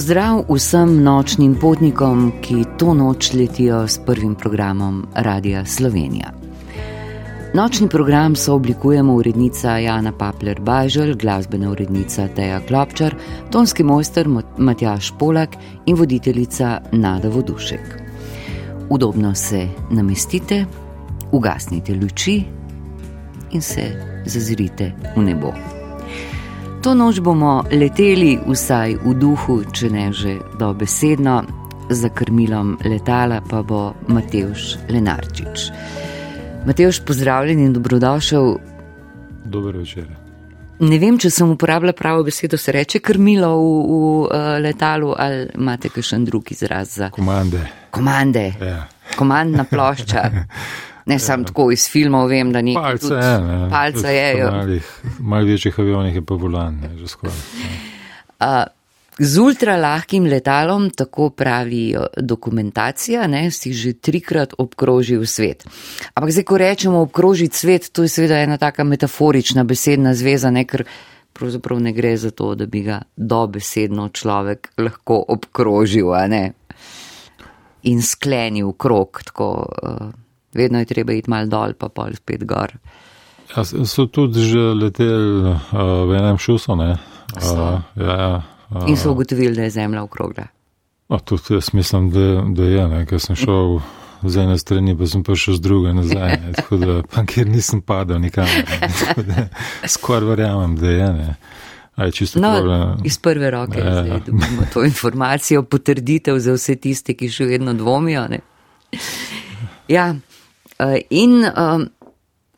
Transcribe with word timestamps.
Pozdrav 0.00 0.44
vsem 0.48 0.94
nočnim 1.04 1.54
potnikom, 1.60 2.30
ki 2.40 2.62
to 2.80 2.94
noč 2.96 3.34
letijo 3.36 3.82
s 3.84 3.98
prvim 4.00 4.32
programom 4.34 5.02
Radia 5.14 5.60
Slovenija. 5.64 6.30
Nočni 7.54 7.88
program 7.88 8.36
so 8.36 8.54
oblikujemo 8.54 9.12
urednica 9.14 9.76
Jana 9.76 10.12
Papler 10.12 10.60
Bajžel, 10.60 11.12
glasbena 11.20 11.68
urednica 11.70 12.28
Teja 12.36 12.62
Klopčar, 12.68 13.14
tonski 13.50 13.84
mojster 13.84 14.28
Matjaš 14.58 15.12
Polak 15.18 15.58
in 15.86 15.96
voditeljica 15.96 16.80
Nada 16.92 17.28
Vodušek. 17.28 18.00
Udobno 18.88 19.34
se 19.34 19.66
namestite, 19.90 20.64
ugasnite 21.32 21.94
luči 21.94 22.38
in 23.50 23.62
se 23.62 23.84
zazrite 24.24 24.92
v 25.16 25.22
nebo. 25.22 25.52
To 26.80 26.94
noč 26.94 27.18
bomo 27.20 27.60
leteli 27.68 28.38
vsaj 28.40 28.94
v 29.04 29.12
duhu, 29.20 29.58
če 29.68 29.88
ne 29.92 30.06
že 30.16 30.38
dobesedno, 30.56 31.42
za 31.90 32.08
krmilom 32.08 32.78
letala 32.80 33.42
pa 33.44 33.60
bo 33.62 33.92
Matejš 34.08 34.78
Lenarčič. 34.88 35.66
Matejš, 36.64 37.02
pozdravljen 37.04 37.60
in 37.60 37.72
dobrodošel. 37.76 38.56
Dober 39.44 39.76
večer. 39.76 40.06
Ne 40.80 40.96
vem, 40.96 41.18
če 41.20 41.28
sem 41.28 41.50
uporabila 41.52 41.92
pravo 41.92 42.24
besedo, 42.24 42.56
se 42.56 42.72
reče 42.72 43.02
krmilo 43.04 43.50
v, 43.58 43.66
v 43.84 43.98
uh, 44.00 44.52
letalu 44.64 45.12
ali 45.18 45.50
imate 45.60 45.92
kakšen 45.92 46.24
drug 46.24 46.48
izraz 46.52 46.96
za 46.96 47.10
komande. 47.10 47.60
Komande. 47.90 48.52
Ja. 48.56 48.86
Komandna 49.18 49.68
plošča. 49.68 50.30
Ne 51.10 51.18
samo 51.18 51.48
tako 51.48 51.70
iz 51.74 51.88
filmov, 51.90 52.28
vem, 52.30 52.52
da 52.54 52.62
ni. 52.62 52.74
Palce 52.78 53.14
je, 53.14 53.38
ne. 53.46 53.62
Palce 53.70 54.14
je. 54.14 54.82
Malih 55.18 55.56
večjih 55.56 55.78
avionih 55.82 56.20
je 56.20 56.26
pa 56.26 56.38
volan, 56.38 56.78
ne, 56.82 56.92
že 57.00 57.10
skoraj. 57.10 57.34
Uh, 58.40 58.62
z 59.20 59.38
ultra 59.38 59.76
lahkim 59.76 60.24
letalom, 60.24 60.88
tako 60.90 61.30
pravi 61.36 61.92
dokumentacija, 62.16 63.26
ne, 63.26 63.50
si 63.50 63.72
že 63.76 63.92
trikrat 63.92 64.54
obkrožil 64.58 65.26
svet. 65.26 65.66
Ampak 66.14 66.32
zdaj, 66.32 66.46
ko 66.48 66.58
rečemo 66.58 67.02
obkrožiti 67.04 67.56
svet, 67.56 67.90
to 67.92 68.06
je 68.06 68.08
seveda 68.08 68.40
ena 68.40 68.56
taka 68.56 68.84
metaforična 68.84 69.64
besedna 69.64 70.14
zveza, 70.14 70.50
ne, 70.50 70.64
ker 70.64 70.86
pravzaprav 71.36 71.82
ne 71.84 71.92
gre 71.92 72.14
za 72.16 72.30
to, 72.30 72.54
da 72.54 72.66
bi 72.66 72.80
ga 72.86 73.02
dobesedno 73.16 74.08
človek 74.08 74.72
lahko 74.78 75.20
obkrožil, 75.28 76.14
ne. 76.28 76.44
In 77.92 78.02
sklenil 78.02 78.72
krok, 78.72 79.22
tako. 79.28 79.52
Uh, 79.82 80.29
vedno 80.54 80.78
je 80.78 80.88
treba 80.90 81.12
iti 81.12 81.30
mal 81.30 81.48
dol, 81.48 81.74
pa 81.78 81.88
pol 81.88 82.14
spet 82.18 82.44
gor. 82.44 82.74
Ja, 83.56 83.64
so 83.64 84.06
tudi 84.06 84.44
že 84.46 84.74
leteli 84.78 85.50
uh, 85.50 86.06
v 86.06 86.18
enem 86.18 86.38
šusu, 86.38 86.76
ne? 86.78 86.94
Uh, 87.34 87.80
ja, 87.96 88.42
uh, 88.70 88.88
In 88.88 88.96
so 88.96 89.12
ugotovili, 89.12 89.54
da 89.56 89.62
je 89.66 89.70
zemlja 89.70 90.02
okrogla. 90.02 90.46
Tudi 91.24 91.54
jaz 91.54 91.72
mislim, 91.74 92.10
da, 92.10 92.44
da 92.54 92.64
je, 92.64 92.88
ne? 92.88 93.06
ker 93.06 93.20
sem 93.20 93.36
šel 93.36 93.80
z 94.22 94.44
ene 94.44 94.58
strani, 94.58 94.94
pa 94.98 95.06
sem 95.06 95.24
prišel 95.26 95.54
z 95.58 95.60
druge 95.60 95.94
nazaj, 95.94 96.36
ne? 96.38 96.52
tako 96.52 96.76
da 96.76 97.00
pa 97.02 97.24
kjer 97.26 97.48
nisem 97.48 97.80
padel 97.82 98.20
nikamor. 98.20 98.70
Skoraj 99.96 100.28
verjamem, 100.28 100.76
da 100.76 100.90
je. 100.90 101.12
Ne? 101.12 101.34
Aj, 101.96 102.10
no, 102.34 102.52
problem. 102.56 102.96
iz 103.04 103.18
prve 103.18 103.50
roke 103.50 103.80
ja, 103.80 104.04
ja. 104.06 104.18
dobimo 104.26 104.62
to 104.72 104.84
informacijo, 104.84 105.62
potrditev 105.62 106.38
za 106.38 106.54
vse 106.56 106.76
tiste, 106.76 107.14
ki 107.14 107.28
še 107.28 107.44
vedno 107.50 107.74
dvomijo. 107.74 108.28
Ne? 108.30 108.40
Ja, 109.88 110.14
in 111.10 111.42
um, 111.50 111.86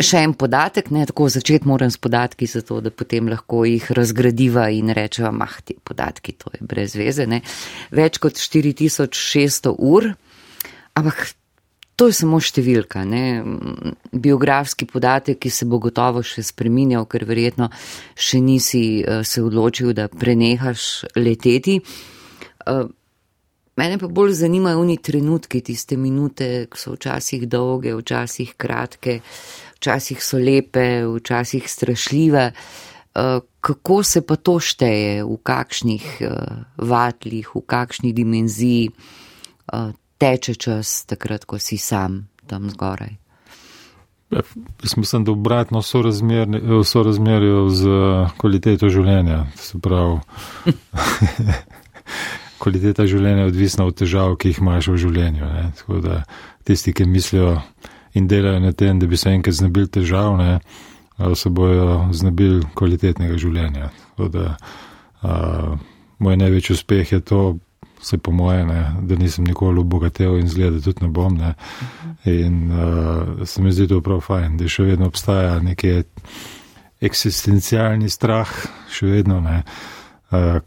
še 0.02 0.22
en 0.26 0.34
podatek, 0.38 0.90
ne 0.94 1.04
tako 1.08 1.28
začeti 1.32 1.68
moram 1.68 1.90
s 1.90 2.00
podatki, 2.02 2.48
zato 2.50 2.80
da 2.84 2.90
potem 2.90 3.30
lahko 3.30 3.64
jih 3.68 3.90
razgradiva 3.94 4.68
in 4.74 4.92
rečeva, 4.94 5.32
mah, 5.34 5.60
ti 5.64 5.76
podatki, 5.78 6.34
to 6.38 6.52
je 6.54 6.66
brez 6.66 6.96
veze, 6.98 7.26
ne. 7.30 7.42
Več 7.94 8.18
kot 8.22 8.40
4600 8.40 9.74
ur, 9.78 10.10
ampak 10.98 11.22
to 11.96 12.08
je 12.10 12.16
samo 12.18 12.40
številka, 12.42 13.04
ne. 13.08 13.24
Biografski 14.12 14.88
podatek, 14.90 15.38
ki 15.44 15.52
se 15.52 15.68
bo 15.70 15.80
gotovo 15.82 16.24
še 16.26 16.44
spreminjal, 16.46 17.06
ker 17.10 17.26
verjetno 17.28 17.70
še 18.16 18.42
nisi 18.42 18.84
uh, 19.02 19.22
se 19.26 19.44
odločil, 19.44 19.94
da 19.96 20.08
prenehaš 20.10 21.06
leteti. 21.18 21.78
Mene 23.76 23.96
pa 23.98 24.08
bolj 24.08 24.34
zanimajo 24.36 24.80
oni 24.80 24.98
trenutki, 25.00 25.62
tiste 25.64 25.96
minute, 25.96 26.66
ki 26.68 26.78
so 26.78 26.92
včasih 26.92 27.46
dolge, 27.48 27.94
včasih 27.96 28.52
kratke, 28.60 29.20
včasih 29.78 30.20
so 30.24 30.38
lepe, 30.38 31.06
včasih 31.08 31.70
strašljive. 31.70 32.50
Eh, 33.14 33.40
kako 33.60 34.02
se 34.02 34.26
pa 34.26 34.36
to 34.36 34.60
šteje, 34.60 35.24
v 35.24 35.36
kakšnih 35.42 36.04
eh, 36.20 36.28
vatlih, 36.76 37.48
v 37.54 37.60
kakšni 37.66 38.12
dimenziji 38.12 38.88
eh, 38.88 39.92
teče 40.18 40.54
čas 40.54 41.04
takrat, 41.04 41.44
ko 41.44 41.58
si 41.58 41.76
sam 41.76 42.28
tam 42.46 42.70
zgoraj? 42.70 43.16
Ja, 44.32 44.40
jaz 44.82 44.96
mislim, 44.96 45.24
da 45.24 45.32
obratno 45.32 45.82
so 45.82 46.00
razmerje 46.02 47.68
z 47.68 47.88
kvaliteto 48.36 48.88
življenja. 48.88 49.46
Se 49.56 49.80
pravi. 49.80 50.20
kvaliteta 52.62 53.06
življenja 53.10 53.48
odvisna 53.50 53.86
od 53.88 53.96
težav, 53.98 54.36
ki 54.38 54.52
jih 54.52 54.62
imaš 54.62 54.92
v 54.92 55.00
življenju. 55.06 55.48
Ne. 55.50 55.64
Tako 55.78 55.98
da 56.04 56.20
tisti, 56.68 56.94
ki 56.94 57.08
mislijo 57.10 57.56
in 58.14 58.28
delajo 58.30 58.60
na 58.62 58.72
tem, 58.76 59.00
da 59.00 59.08
bi 59.08 59.18
se 59.18 59.32
enkrat 59.32 59.56
znebili 59.56 59.90
težav, 59.90 60.36
ne, 60.38 60.60
se 61.38 61.50
bojo 61.50 62.08
znebili 62.12 62.62
kvalitetnega 62.78 63.38
življenja. 63.40 63.90
Tako 64.12 64.28
da 64.32 64.46
a, 65.22 65.36
moj 66.22 66.38
največji 66.38 66.76
uspeh 66.76 67.12
je 67.12 67.20
to, 67.20 67.42
se 68.02 68.18
po 68.18 68.34
moje, 68.34 68.64
ne, 68.66 68.80
da 69.06 69.16
nisem 69.18 69.46
nikoli 69.46 69.78
obogatel 69.78 70.34
in 70.40 70.48
zgleda, 70.50 70.78
da 70.78 70.84
tudi 70.86 71.06
ne 71.06 71.10
bom. 71.14 71.38
Ne. 71.38 71.54
In 72.30 72.70
a, 72.70 73.46
se 73.46 73.62
mi 73.62 73.72
zdi 73.72 73.88
to 73.90 74.02
prav 74.04 74.22
fajn, 74.26 74.58
da 74.60 74.70
še 74.70 74.86
vedno 74.92 75.08
obstaja 75.10 75.58
neki 75.62 76.02
eksistencialni 77.02 78.10
strah, 78.10 78.50
še 78.92 79.10
vedno 79.10 79.40
ne 79.42 79.62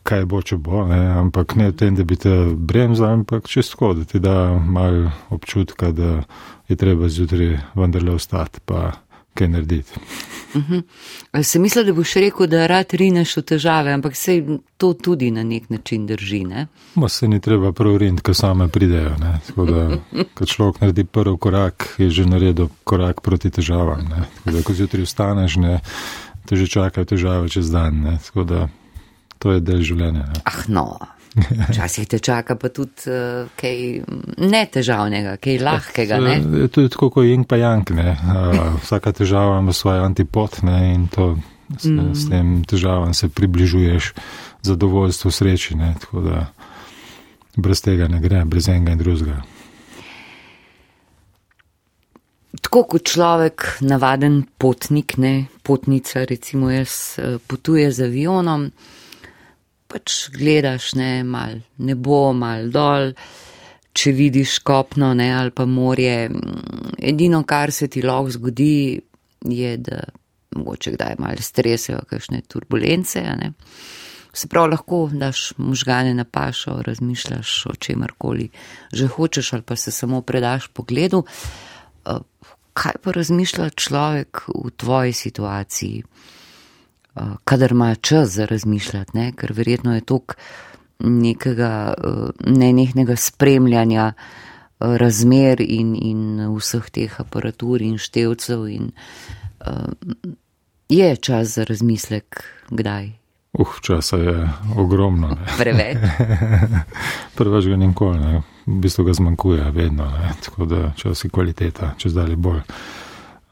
kaj 0.04 0.26
bo, 0.26 0.42
če 0.42 0.58
bo, 0.62 0.84
ne? 0.86 1.00
ampak 1.20 1.56
ne 1.56 1.72
v 1.72 1.78
tem, 1.78 1.96
da 1.98 2.04
bi 2.06 2.18
te 2.22 2.34
bremzal, 2.56 3.22
ampak 3.22 3.50
čisto, 3.50 3.94
da 3.98 4.06
ti 4.06 4.20
da 4.20 4.54
mal 4.60 5.10
občutka, 5.34 5.92
da 5.92 6.22
je 6.70 6.76
treba 6.76 7.10
zjutraj 7.10 7.58
vendarle 7.76 8.14
ostati, 8.14 8.62
pa 8.66 8.92
kaj 9.36 9.48
narediti. 9.48 9.92
Uh 10.54 10.62
mhm. 10.62 10.74
-huh. 11.34 11.44
Se 11.44 11.60
misli, 11.60 11.84
da 11.86 11.94
boš 11.94 12.14
rekel, 12.14 12.48
da 12.48 12.68
rad 12.68 12.94
rineš 12.94 13.38
v 13.38 13.42
težave, 13.42 13.92
ampak 13.92 14.16
se 14.16 14.44
to 14.78 14.94
tudi 14.94 15.32
na 15.32 15.44
nek 15.44 15.70
način 15.70 16.06
drži, 16.08 16.44
ne? 16.44 16.68
Ma 16.96 17.10
se 17.10 17.28
ni 17.28 17.40
treba 17.40 17.72
prav 17.72 17.98
riniti, 17.98 18.24
ko 18.24 18.34
same 18.34 18.68
pridejo, 18.68 19.10
ne? 19.20 19.40
Tako 19.48 19.66
da, 19.66 19.98
ko 20.34 20.46
človek 20.46 20.82
naredi 20.82 21.04
prvi 21.04 21.38
korak, 21.38 21.96
je 21.98 22.10
že 22.10 22.26
naredil 22.26 22.68
korak 22.84 23.22
proti 23.22 23.50
težavam, 23.50 24.02
ne? 24.10 24.24
Tako 24.36 24.58
da, 24.58 24.64
ko 24.64 24.74
zjutraj 24.74 25.04
vstaneš, 25.04 25.56
ne, 25.56 25.80
te 26.46 26.56
že 26.56 26.68
čakajo 26.68 27.06
težave 27.06 27.50
čez 27.50 27.72
dan, 27.72 28.02
ne? 28.02 28.18
Tako 28.26 28.44
da, 28.44 28.68
to 29.46 29.54
je 29.54 29.62
del 29.62 29.84
življenja. 29.86 30.26
Ne? 30.26 30.40
Ah, 30.50 30.64
no. 30.74 30.88
Včasih 31.70 32.08
te 32.10 32.18
čaka 32.24 32.56
pa 32.58 32.72
tudi 32.74 33.12
uh, 33.12 33.46
kaj 33.60 33.78
netežavnega, 34.42 35.36
kaj 35.38 35.60
lahkega. 35.62 36.18
Ne? 36.24 36.38
To 36.74 36.82
je 36.82 36.90
tako 36.90 37.12
kot 37.14 37.28
jing 37.28 37.46
pa 37.46 37.60
jank. 37.62 37.92
Uh, 37.94 38.80
vsaka 38.82 39.14
težava 39.14 39.60
ima 39.62 39.76
svoj 39.76 40.02
antipot 40.02 40.64
ne? 40.66 40.80
in 40.96 41.06
to, 41.14 41.36
s, 41.76 41.92
mm. 41.92 42.16
s 42.16 42.32
tem 42.32 42.56
težavam 42.66 43.14
se 43.14 43.30
približuješ 43.30 44.14
zadovoljstvu, 44.66 45.32
sreči. 45.32 45.78
Ne? 45.78 45.94
Tako 46.02 46.26
da 46.26 46.48
brez 47.56 47.86
tega 47.86 48.10
ne 48.10 48.24
gre, 48.24 48.42
brez 48.50 48.72
enega 48.72 48.96
in 48.96 49.04
drugega. 49.04 49.44
Tako 52.66 52.86
kot 52.96 53.06
človek, 53.12 53.68
navaden 53.86 54.42
potnik, 54.58 55.20
ne 55.22 55.46
potnica, 55.64 56.24
recimo 56.26 56.72
jaz, 56.72 57.20
eh, 57.20 57.38
potuje 57.48 57.92
z 57.92 58.08
avionom 58.08 58.70
pač 59.88 60.30
gledaš 60.34 60.94
ne, 61.00 61.24
mal 61.24 61.60
nebo, 61.78 62.34
mal 62.34 62.70
dol, 62.74 63.14
če 63.96 64.12
vidiš 64.12 64.60
kopno 64.66 65.14
ne, 65.16 65.30
ali 65.36 65.54
pa 65.56 65.66
morje. 65.66 66.30
Edino, 67.00 67.44
kar 67.48 67.72
se 67.72 67.88
ti 67.88 68.04
lahko 68.04 68.34
zgodi, 68.36 69.00
je, 69.46 69.78
da 69.78 70.02
mogoče 70.56 70.96
kdaj 70.96 71.16
malo 71.20 71.44
stresejo, 71.44 72.02
kakšne 72.10 72.42
turbulence. 72.48 73.24
Se 74.36 74.50
pravi, 74.52 74.74
lahko 74.74 75.06
daš 75.14 75.54
možgane 75.58 76.14
na 76.14 76.26
pašo, 76.28 76.82
razmišljaš 76.84 77.66
o 77.72 77.76
čemarkoli 77.80 78.50
že 78.92 79.08
hočeš 79.08 79.54
ali 79.54 79.64
pa 79.64 79.76
se 79.76 79.92
samo 79.92 80.22
predaš 80.22 80.68
pogledu. 80.68 81.24
Uh, 82.06 82.20
kaj 82.74 83.00
pa 83.04 83.12
razmišlja 83.12 83.70
človek 83.70 84.44
v 84.52 84.72
tvoji 84.78 85.14
situaciji, 85.14 86.04
kadar 87.44 87.72
ima 87.72 87.96
čas 87.96 88.30
za 88.30 88.46
razmišljati, 88.46 89.18
ne? 89.18 89.32
ker 89.36 89.54
verjetno 89.54 89.96
je 89.96 90.02
tok 90.02 90.36
nekega 91.00 91.94
uh, 91.98 92.30
nenehnega 92.48 93.16
spremljanja 93.16 94.14
razmer 94.80 95.62
in, 95.62 95.96
in 95.96 96.40
vseh 96.58 96.90
teh 96.92 97.20
aparatur 97.22 97.82
in 97.82 97.98
števcev 97.98 98.68
in 98.68 98.92
je 100.90 101.16
čas 101.16 101.56
za 101.56 101.64
razmislek, 101.64 102.44
kdaj. 102.70 103.12
Uh, 103.54 103.80
časa 103.82 104.18
je 104.18 104.50
ogromno. 104.78 105.28
Ne. 105.28 105.48
Preveč. 105.58 105.98
Preveč 107.38 107.66
ga 107.66 107.76
nikoli, 107.76 108.20
ne. 108.20 108.42
v 108.66 108.80
bistvu 108.84 109.06
ga 109.06 109.14
zmanjkuje, 109.14 109.72
vedno, 109.72 110.06
ne. 110.12 110.34
tako 110.46 110.66
da 110.66 110.92
čas 110.98 111.24
je 111.24 111.30
kvaliteta, 111.30 111.94
če 111.98 112.10
zdaj 112.10 112.36
bolj. 112.36 112.62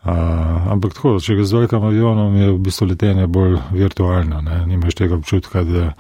Uh, 0.03 0.67
ampak 0.73 0.97
tako, 0.97 1.15
če 1.23 1.37
ga 1.39 1.45
z 1.47 1.55
velikim 1.55 1.85
avionom 1.87 2.35
je 2.35 2.49
v 2.51 2.59
bistvu 2.59 2.89
letenje 2.89 3.27
bolj 3.31 3.55
virtualno, 3.71 4.41
ne. 4.43 4.57
nimaš 4.67 4.97
tega 4.99 5.15
občutka, 5.15 5.63
da, 5.63 5.93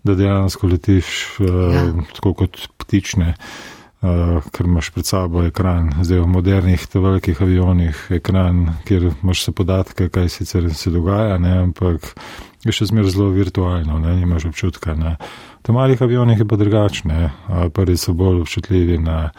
da 0.00 0.16
dejansko 0.16 0.70
letiš 0.72 1.10
uh, 1.44 1.50
ja. 1.74 1.84
tako 2.16 2.32
kot 2.40 2.62
ptične. 2.80 3.34
Uh, 3.34 3.73
ker 4.52 4.66
imaš 4.66 4.90
pred 4.90 5.06
sabo 5.06 5.42
ekran, 5.46 5.92
zdaj 6.02 6.20
v 6.20 6.26
modernih, 6.28 6.86
velikih 6.94 7.40
avionih, 7.42 8.06
ekran, 8.18 8.66
kjer 8.84 9.10
imaš 9.22 9.44
vse 9.44 9.52
podatke, 9.52 10.08
kaj 10.12 10.28
sicer 10.28 10.68
se 10.74 10.90
dogaja, 10.90 11.38
ne, 11.38 11.54
ampak 11.62 12.12
je 12.64 12.72
še 12.72 12.88
zmeraj 12.90 13.14
zelo 13.14 13.30
virtualno, 13.32 13.98
ne, 14.00 14.14
nimaš 14.16 14.48
občutka. 14.50 14.94
Ne. 14.96 15.16
V 15.64 15.72
malih 15.72 16.00
avionih 16.02 16.42
je 16.42 16.48
pa 16.48 16.56
drugačne, 16.60 17.30
prvi 17.72 17.96
so 17.96 18.12
bolj 18.12 18.42
občutljivi 18.44 18.98
na 19.00 19.30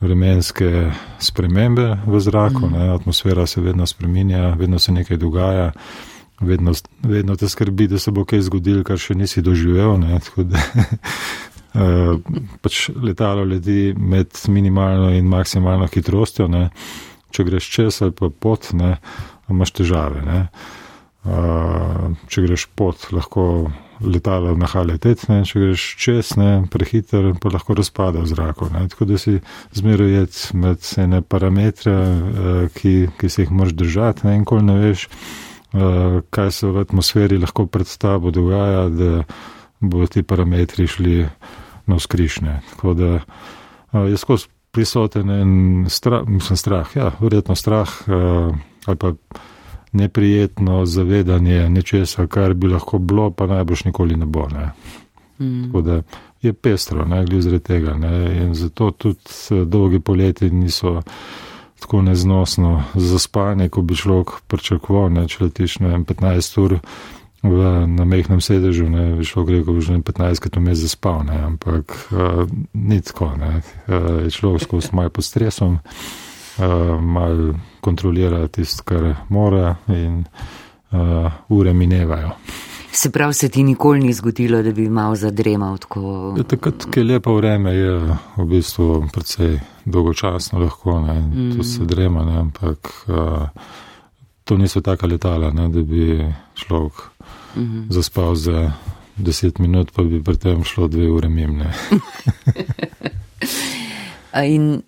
vremenske 0.00 0.90
spremembe 1.20 1.90
v 2.06 2.20
zraku, 2.20 2.68
ne, 2.72 2.88
atmosfera 2.94 3.46
se 3.46 3.60
vedno 3.60 3.86
spreminja, 3.86 4.54
vedno 4.58 4.78
se 4.78 4.92
nekaj 4.92 5.20
dogaja, 5.20 5.72
vedno, 6.40 6.72
vedno 7.02 7.36
te 7.36 7.48
skrbi, 7.48 7.88
da 7.88 7.98
se 7.98 8.10
bo 8.10 8.24
kaj 8.24 8.46
zgodilo, 8.48 8.84
kar 8.84 9.00
še 9.00 9.16
nisi 9.16 9.44
doživel. 9.44 9.98
Ne, 10.00 10.20
pač 11.74 12.88
letalo 13.02 13.44
leti 13.44 13.94
med 13.98 14.30
minimalno 14.48 15.10
in 15.14 15.26
maksimalno 15.26 15.88
hitrostjo, 15.90 16.46
ne. 16.48 16.68
če 17.34 17.44
greš 17.44 17.70
čez 17.70 18.02
ali 18.06 18.14
pa 18.14 18.30
pot, 18.30 18.70
ne, 18.78 18.96
imaš 19.50 19.74
težave. 19.80 20.22
Ne. 20.22 20.44
Če 22.30 22.44
greš 22.44 22.68
pot, 22.78 23.08
lahko 23.10 23.72
letalo 24.04 24.52
naha 24.58 24.84
leteti, 24.86 25.26
ne. 25.32 25.40
če 25.48 25.64
greš 25.64 25.86
čez, 25.98 26.36
ne, 26.38 26.52
prehiter, 26.70 27.32
pa 27.42 27.50
lahko 27.50 27.74
razpada 27.74 28.22
v 28.22 28.30
zraku. 28.30 28.70
Ne. 28.70 28.84
Tako 28.92 29.10
da 29.10 29.18
si 29.18 29.40
zmeraj 29.74 30.14
jed 30.14 30.38
med 30.62 30.86
ene 31.02 31.24
parametre, 31.26 31.96
ki, 32.78 32.94
ki 33.18 33.32
se 33.32 33.42
jih 33.42 33.50
moraš 33.50 33.74
držati 33.82 34.28
ne. 34.28 34.36
in 34.38 34.46
ko 34.46 34.60
ne 34.62 34.78
veš, 34.78 35.08
kaj 36.30 36.54
se 36.54 36.70
v 36.70 36.86
atmosferi 36.86 37.42
lahko 37.42 37.66
pred 37.66 37.90
tabo 37.98 38.30
dogaja, 38.30 38.86
da 38.94 39.12
bodo 39.82 40.06
ti 40.06 40.22
parametri 40.22 40.86
šli 40.86 41.24
na 41.86 41.98
skrišne. 41.98 42.60
Tako 42.70 42.94
da 42.94 43.20
je 43.92 44.16
skozi 44.16 44.46
prisoten 44.70 45.30
en 45.30 45.86
strah, 45.88 46.26
mislim 46.28 46.56
strah, 46.56 46.96
ja, 46.96 47.12
verjetno 47.20 47.54
strah 47.54 47.88
ali 48.86 48.96
pa 48.96 49.12
neprijetno 49.92 50.86
zavedanje 50.86 51.68
nečesa, 51.68 52.26
kar 52.26 52.54
bi 52.54 52.68
lahko 52.68 52.98
bilo, 52.98 53.30
pa 53.30 53.46
najbrž 53.46 53.84
nikoli 53.84 54.16
ne 54.16 54.26
bo. 54.26 54.48
Ne. 54.52 54.70
Mm. 55.38 55.66
Tako 55.66 55.80
da 55.80 56.02
je 56.42 56.52
pestro, 56.52 57.04
ne 57.04 57.24
glede 57.24 57.42
zaradi 57.42 57.64
tega. 57.64 57.94
Ne. 57.94 58.42
In 58.42 58.54
zato 58.54 58.90
tudi 58.90 59.64
dolgi 59.64 60.00
poleti 60.00 60.50
niso 60.50 61.02
tako 61.80 62.02
neznosno 62.02 62.82
zaspane, 62.94 63.68
kot 63.68 63.84
bi 63.84 63.96
človek 63.96 64.30
pričakoval, 64.46 65.12
ne, 65.12 65.28
če 65.28 65.44
letiš 65.44 65.78
na 65.84 65.98
15 65.98 66.60
ur. 66.62 66.78
V, 67.44 67.60
na 67.86 68.04
mehkem 68.08 68.40
sedežu, 68.40 68.88
ne, 68.88 69.12
bi 69.18 69.24
šlo 69.24 69.44
greko, 69.44 69.76
že 69.76 69.98
15 70.00 70.40
krat 70.40 70.56
vmes 70.56 70.80
zaspal, 70.80 71.26
ne, 71.28 71.36
ampak 71.44 71.92
uh, 72.08 72.48
ni 72.72 73.02
tako, 73.04 73.34
ne, 73.36 73.60
uh, 73.60 74.24
je 74.24 74.32
človek 74.32 74.64
skozi 74.64 74.96
malo 74.96 75.12
pod 75.12 75.28
stresom, 75.28 75.76
uh, 75.76 76.96
malo 76.96 77.52
kontrolira 77.84 78.48
tisto, 78.48 78.80
kar 78.88 79.28
mora 79.28 79.76
in 79.92 80.24
uh, 80.24 81.28
ure 81.52 81.76
minevajo. 81.76 82.32
Se 82.94 83.10
pravi, 83.10 83.34
se 83.34 83.48
ti 83.48 83.62
nikoli 83.62 84.00
ni 84.00 84.12
zgodilo, 84.12 84.62
da 84.62 84.72
bi 84.72 84.88
malo 84.88 85.14
zadremal 85.14 85.78
tako? 85.78 86.34
Ja, 86.38 86.48
takrat, 86.48 86.88
ki 86.90 87.00
je 87.00 87.04
lepo 87.04 87.34
vreme, 87.36 87.74
je 87.74 87.94
v 88.36 88.44
bistvu 88.48 89.08
precej 89.12 89.58
dolgočasno 89.84 90.64
lahko, 90.64 91.00
ne, 91.00 91.20
mm. 91.20 91.56
to 91.56 91.64
se 91.64 91.84
drema, 91.84 92.24
ne, 92.24 92.38
ampak 92.38 92.88
uh, 93.08 93.48
to 94.44 94.56
niso 94.56 94.80
taka 94.80 95.06
letala, 95.06 95.50
ne, 95.50 95.68
da 95.68 95.82
bi 95.82 96.22
človek 96.54 97.02
mm 97.56 97.62
-hmm. 97.62 97.92
zaspal 97.92 98.34
za 98.34 98.72
deset 99.16 99.58
minut, 99.58 99.92
pa 99.92 100.02
bi 100.02 100.22
pri 100.22 100.36
tem 100.36 100.64
šlo 100.64 100.88
dve 100.88 101.10
ure 101.10 101.28
mimne. 101.28 101.74
in 104.54 104.82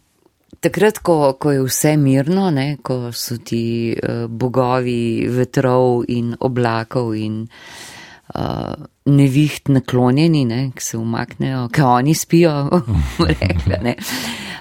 Takrat, 0.60 0.98
ko, 0.98 1.36
ko 1.38 1.52
je 1.52 1.62
vse 1.62 1.92
mirno, 2.00 2.48
ne, 2.50 2.78
ko 2.82 3.12
so 3.14 3.36
ti 3.38 3.92
uh, 3.94 4.24
bogovi 4.26 5.28
vetrov 5.30 6.06
in 6.08 6.32
oblakov 6.40 7.12
in 7.14 7.44
uh, 7.44 8.86
neviht 9.06 9.70
naklonjeni, 9.70 10.42
ne, 10.48 10.60
ki 10.74 10.82
se 10.82 10.98
umaknejo, 10.98 11.66
ki 11.70 11.84
oni 11.86 12.16
spijo, 12.18 12.54
rekla, 13.30 13.78
ne. 13.84 13.94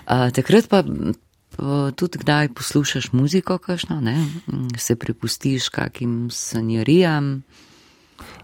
Uh, 0.06 0.28
takrat 0.36 0.70
pa 0.70 0.84
uh, 0.86 1.90
tudi 1.98 2.22
kdaj 2.22 2.52
poslušaš 2.54 3.10
muziko, 3.16 3.58
kakšno, 3.58 3.98
ne, 4.04 4.18
se 4.78 5.00
prepustiš 5.00 5.72
kakim 5.74 6.28
sanjarijam. 6.30 7.40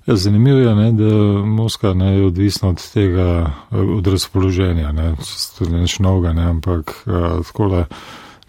Ja, 0.05 0.15
zanimivo 0.15 0.57
je, 0.57 0.75
ne, 0.75 0.91
da 0.91 1.15
Moskva 1.45 1.93
ne, 1.93 2.15
je 2.17 2.25
odvisna 2.25 2.69
od 2.69 2.91
tega, 2.93 3.53
od 3.69 4.07
razpoloženja, 4.07 4.91
ne, 4.91 5.15
tudi 5.57 5.71
neč 5.71 5.99
novega, 5.99 6.33
ne, 6.33 6.47
ampak 6.49 7.03
tako 7.45 7.67
le 7.69 7.83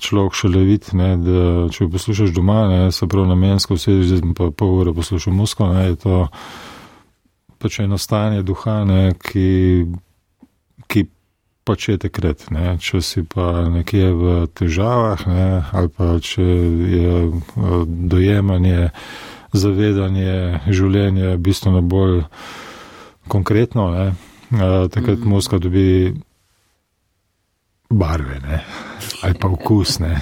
človek 0.03 0.35
še 0.35 0.49
levit, 0.49 0.93
ne, 0.97 1.11
da 1.21 1.43
če 1.73 1.91
poslušaš 1.93 2.33
doma, 2.35 2.63
ne, 2.71 2.81
se 2.93 3.07
prav 3.07 3.29
namensko 3.29 3.77
vsediš, 3.77 4.15
zdaj 4.15 4.33
pa 4.39 4.49
pol 4.51 4.79
ure 4.81 4.95
poslušam 4.97 5.37
Moskvo, 5.37 5.69
ne, 5.75 5.91
je 5.93 5.99
to 6.01 6.23
pač 7.63 7.83
eno 7.85 7.99
stanje 8.01 8.43
duha, 8.43 8.81
ne, 8.89 9.03
ki, 9.21 9.47
ki 10.89 11.05
pač 11.69 11.89
je 11.93 11.99
takrat, 12.09 12.49
ne, 12.51 12.79
če 12.81 13.03
si 13.05 13.23
pa 13.29 13.69
nekje 13.71 14.09
v 14.09 14.35
težavah, 14.57 15.29
ne, 15.29 15.47
ali 15.71 15.93
pa 15.93 16.17
če 16.17 16.49
je 16.97 17.13
dojemanje, 18.17 18.89
zavedanje 19.53 20.61
življenja 20.69 21.37
bistveno 21.37 21.83
bolj 21.83 22.23
konkretno. 23.29 23.91
Ne? 23.91 24.07
Takrat 24.93 25.19
mm. 25.19 25.29
Moskva 25.29 25.59
dobi 25.59 26.13
barve 27.93 28.41
ne? 28.41 28.65
ali 29.23 29.35
pa 29.41 29.49
okusne. 29.49 30.17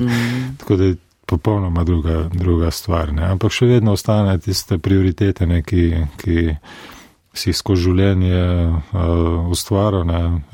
mm. 0.00 0.56
Tako 0.58 0.76
da 0.76 0.84
je 0.84 0.96
popolnoma 1.26 1.84
druga, 1.84 2.28
druga 2.32 2.70
stvar. 2.70 3.12
Ne? 3.12 3.26
Ampak 3.34 3.52
še 3.52 3.66
vedno 3.66 3.96
ostane 3.96 4.38
tiste 4.38 4.78
prioritete, 4.78 5.46
ne? 5.46 5.62
ki, 5.66 6.04
ki 6.22 6.36
si 7.36 7.50
jih 7.50 7.58
skozi 7.58 7.88
življenje 7.88 8.40
uh, 8.40 9.50
ustvaril, 9.52 10.06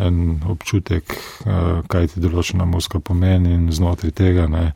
en 0.02 0.22
občutek, 0.50 1.14
uh, 1.44 1.82
kaj 1.88 2.14
ti 2.14 2.22
določena 2.24 2.66
Moskva 2.66 3.02
pomeni 3.04 3.52
in 3.54 3.68
znotraj 3.72 4.14
tega. 4.16 4.48
Ne? 4.50 4.72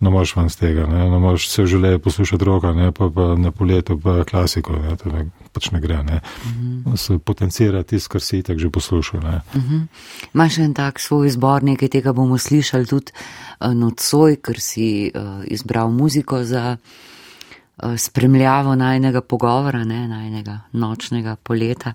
Ne 0.00 0.10
moreš 0.10 0.36
ven 0.36 0.48
z 0.50 0.56
tega, 0.56 0.86
ne, 0.90 1.06
ne 1.10 1.18
moreš 1.22 1.46
vse 1.48 1.66
življenje 1.70 2.00
poslušati 2.04 2.44
roka, 2.44 2.72
ne, 2.76 2.90
pa, 2.92 3.08
pa 3.14 3.28
na 3.38 3.52
poletu 3.54 3.96
pa 4.00 4.18
klasiko, 4.28 4.76
ne, 4.80 4.96
to 5.00 5.12
ne, 5.12 5.24
pač 5.54 5.70
ne 5.72 5.80
gre, 5.80 6.02
ne. 6.02 6.20
Uh 6.20 6.50
mhm. 6.50 6.82
-huh. 6.84 6.96
Se 6.96 7.18
potencira 7.18 7.82
tisto, 7.82 8.12
kar 8.12 8.20
si 8.20 8.38
itak 8.38 8.58
že 8.58 8.70
poslušal, 8.70 9.20
ne. 9.20 9.40
Uh 9.54 9.62
mhm. 9.62 9.74
-huh. 9.74 9.86
Imaš 10.34 10.58
en 10.58 10.74
tak 10.74 11.00
svoj 11.00 11.26
izbor, 11.26 11.62
nekaj 11.62 11.88
tega 11.88 12.12
bomo 12.12 12.38
slišali 12.38 12.86
tudi 12.86 13.12
uh, 13.12 13.74
nocoj, 13.74 14.36
ker 14.36 14.60
si 14.60 15.10
uh, 15.14 15.44
izbral 15.46 15.90
muziko 15.90 16.44
za 16.44 16.76
uh, 16.76 17.96
spremljavo 17.96 18.74
najnega 18.74 19.20
pogovora, 19.20 19.84
ne, 19.84 20.08
najnega 20.08 20.60
nočnega 20.72 21.36
poleta. 21.36 21.92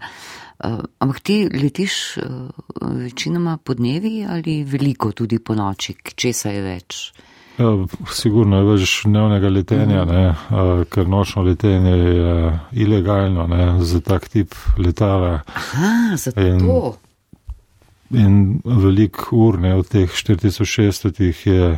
Uh, 0.63 0.79
ampak 0.99 1.19
ti 1.19 1.49
letiš 1.63 2.17
uh, 2.17 2.23
večinoma 2.81 3.57
po 3.57 3.73
dnevi 3.73 4.25
ali 4.29 4.63
veliko 4.63 5.11
tudi 5.11 5.39
po 5.39 5.55
noči, 5.55 5.95
česa 6.15 6.49
je 6.49 6.61
več? 6.61 7.13
Ja, 7.59 7.73
sigurno 8.15 8.61
je 8.61 8.67
več 8.69 8.91
dnevnega 9.03 9.49
letenja, 9.51 10.03
ne, 10.07 10.23
ker 10.93 11.09
nočno 11.11 11.43
letenje 11.43 11.95
je 11.97 12.35
ilegalno 12.85 13.47
ne, 13.51 13.65
za 13.83 13.99
tak 13.99 14.29
tip 14.31 14.55
letala. 14.79 15.41
Aha, 15.59 16.15
zato. 16.15 16.39
In, 16.39 16.61
in 18.15 18.37
velik 18.63 19.25
ur, 19.35 19.59
ne, 19.59 19.73
od 19.75 19.91
teh 19.91 20.07
4600 20.07 21.49
je 21.49 21.73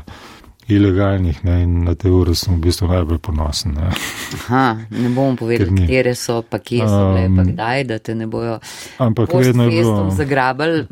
ilegalnih 0.70 1.40
ne, 1.48 1.56
in 1.64 1.74
na 1.88 1.96
te 1.98 2.12
ure 2.14 2.36
sem 2.38 2.60
v 2.60 2.68
bistvu 2.68 2.92
najbolj 2.92 3.18
ponosen. 3.26 3.74
Ne. 3.80 3.90
Aha, 4.38 4.66
ne 4.94 5.10
bom 5.16 5.34
povedal, 5.40 5.74
katere 5.82 6.14
so, 6.16 6.44
pa 6.46 6.62
kje 6.62 6.86
so, 6.86 7.02
um, 7.10 7.40
pa 7.40 7.48
kdaj, 7.50 7.88
da 7.90 7.98
te 8.00 8.16
ne 8.16 8.30
bojo. 8.30 8.60
Ampak 9.02 9.34
vedno 9.34 9.66
je 9.66 9.82
bilo. 9.82 9.98
Zagrabali. 10.14 10.86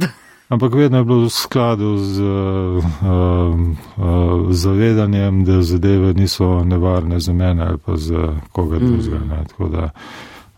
Ampak 0.50 0.74
vedno 0.74 0.98
je 0.98 1.04
bilo 1.04 1.20
v 1.26 1.30
skladu 1.30 1.98
z 1.98 2.22
uh, 2.22 2.82
uh, 2.82 4.50
zavedanjem, 4.50 5.46
da 5.46 5.62
zadeve 5.62 6.14
niso 6.14 6.64
nevarne 6.64 7.20
za 7.20 7.34
mene 7.34 7.66
ali 7.66 7.78
pa 7.78 7.98
za 7.98 8.34
koga 8.52 8.80
mm. 8.80 8.80
drugega. 8.80 9.44
Tako 9.48 9.68
da 9.70 9.90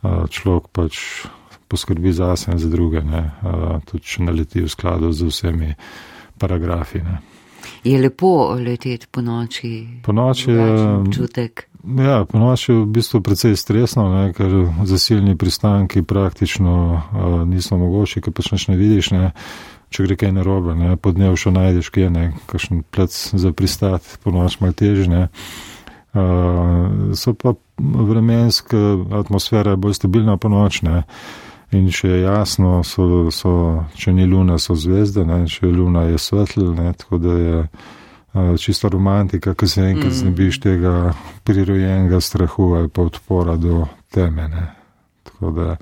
uh, 0.01 0.27
človek 0.29 0.63
pač 0.71 0.95
poskrbi 1.67 2.11
za 2.11 2.35
sebe 2.35 2.55
in 2.55 2.59
za 2.59 2.69
druge, 2.69 2.97
uh, 2.97 3.83
tudi 3.85 4.03
če 4.03 4.23
naleti 4.23 4.63
v 4.63 4.69
skladu 4.71 5.11
z 5.11 5.27
vsemi 5.27 5.75
paragrafi. 6.37 7.03
Ne. 7.03 7.19
Je 7.83 7.99
lepo 8.01 8.55
leteti 8.55 9.07
po 9.11 9.21
noči. 9.21 9.99
Po 10.03 10.15
noči 10.15 10.51
je 10.51 10.87
občutek. 11.03 11.67
Ja, 11.97 12.23
po 12.25 12.39
noči 12.39 12.71
je 12.71 12.79
v 12.79 12.85
bistvu 12.85 13.21
precej 13.21 13.55
stresno, 13.59 14.07
ne, 14.13 14.31
ker 14.33 14.71
zasilni 14.87 15.35
pristanki 15.35 16.01
praktično 16.01 16.73
uh, 16.95 17.43
niso 17.43 17.77
mogoči, 17.77 18.21
ker 18.21 18.31
pač 18.31 18.67
ne 18.71 18.79
vidiš. 18.79 19.11
Ne 19.11 19.31
če 19.91 20.07
gre 20.07 20.17
kaj 20.19 20.31
narobe, 20.35 20.75
ne, 20.77 20.95
po 20.95 21.11
dnevu 21.11 21.37
še 21.39 21.51
najdeš 21.51 21.91
kje, 21.91 22.09
ne, 22.13 22.25
kakšen 22.47 22.83
plec 22.95 23.11
za 23.13 23.51
pristat, 23.51 24.07
po 24.23 24.31
noč 24.31 24.61
mal 24.63 24.73
težne. 24.77 25.27
Uh, 26.11 27.11
so 27.15 27.31
pa 27.35 27.53
vremenska 27.79 28.79
atmosfera 29.21 29.77
bolj 29.79 29.99
stabilna 29.99 30.37
po 30.39 30.51
noč, 30.51 30.81
ne. 30.87 31.03
In 31.71 31.87
če 31.87 32.09
je 32.09 32.19
jasno, 32.25 32.81
so, 32.83 33.29
so, 33.31 33.53
če 33.95 34.11
ni 34.15 34.27
luna, 34.27 34.57
so 34.59 34.75
zvezde, 34.75 35.23
ne, 35.27 35.45
če 35.47 35.69
je 35.69 35.71
luna, 35.71 36.03
je 36.11 36.19
svetl, 36.19 36.65
ne, 36.75 36.91
tako 36.99 37.19
da 37.23 37.35
je 37.39 37.59
uh, 37.63 38.53
čisto 38.59 38.91
romantika, 38.91 39.55
ki 39.55 39.67
se 39.71 39.87
enkrat 39.93 40.11
mm. 40.11 40.19
znebiš 40.23 40.59
tega 40.67 40.95
prirojenega 41.47 42.19
strahu 42.23 42.73
ali 42.79 42.91
pa 42.91 43.07
odpora 43.07 43.55
do 43.59 43.85
teme, 44.11 44.47
ne. 44.51 44.65
Tako 45.27 45.51
da. 45.55 45.75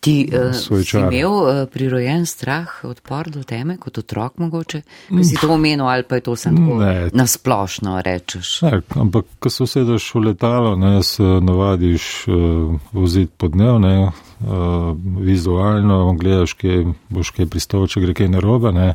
Ti 0.00 0.28
uh, 0.30 0.54
si 0.54 0.96
imel 0.96 1.32
uh, 1.32 1.68
prirojen 1.72 2.26
strah, 2.26 2.84
odpor 2.86 3.30
do 3.30 3.42
teme, 3.42 3.76
kot 3.82 3.98
otrok 3.98 4.38
mogoče? 4.38 4.82
Kaj 5.08 5.24
si 5.24 5.38
to 5.40 5.50
omenil 5.54 5.88
ali 5.90 6.06
pa 6.06 6.20
je 6.20 6.26
to 6.28 6.36
samo 6.36 6.78
nasplošno 7.12 7.98
rečeš? 8.02 8.62
Ne, 8.62 8.80
ampak, 8.94 9.26
ko 9.38 9.50
se 9.50 9.62
usedeš 9.62 10.14
v 10.14 10.24
letalo, 10.28 10.76
ne, 10.76 11.02
se 11.02 11.22
navadiš 11.22 12.28
uh, 12.28 12.78
voziti 12.92 13.32
po 13.36 13.48
dnev, 13.48 13.80
ne, 13.82 13.96
uh, 14.06 14.94
vizualno, 15.20 16.14
gledaš, 16.14 16.54
kje 16.54 16.84
boš 17.08 17.34
kaj 17.34 17.50
pristal, 17.50 17.86
če 17.90 18.06
gre 18.06 18.14
kaj 18.14 18.30
narobe, 18.38 18.72
ne, 18.72 18.92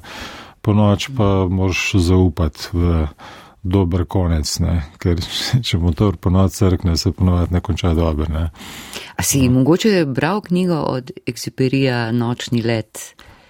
po 0.63 0.72
noč 0.74 1.10
pa 1.17 1.43
moraš 1.51 1.91
zaupati 2.00 2.72
v 2.72 3.07
dober 3.63 4.05
konec, 4.05 4.60
ne? 4.60 4.77
ker 5.00 5.20
če 5.67 5.79
motor 5.79 6.17
ponovno 6.17 6.50
crkne, 6.50 6.98
se 6.98 7.12
ponovno 7.12 7.48
ne 7.51 7.62
konča 7.62 7.93
dobro. 7.93 8.27
Ne? 8.29 8.50
A 9.15 9.24
si 9.24 9.48
no. 9.48 9.60
mogoče 9.60 10.05
bral 10.05 10.41
knjigo 10.41 10.82
od 10.96 11.12
Exiperija 11.25 12.12
Nočni 12.12 12.62
let? 12.62 13.00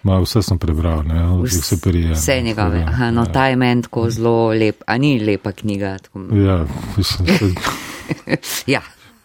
Ma, 0.03 0.17
vse 0.19 0.41
sem 0.43 0.59
prebral, 0.59 1.05
ne, 1.07 1.21
od 1.31 1.47
Exiperija. 1.47 2.17
Vse 2.17 2.41
njegove, 2.43 2.79
ja, 2.79 2.87
aha, 2.91 3.11
no 3.11 3.21
ja. 3.23 3.31
ta 3.31 3.45
je 3.47 3.55
meni 3.55 3.85
tako 3.85 4.09
zelo 4.11 4.49
lep, 4.51 4.83
a 4.87 4.97
ni 4.97 5.19
lepa 5.19 5.51
knjiga. 5.51 5.97
Tako... 5.97 6.25
Ja, 6.35 6.65
mislim, 6.97 7.27
da. 7.27 8.35
ja. 8.75 8.81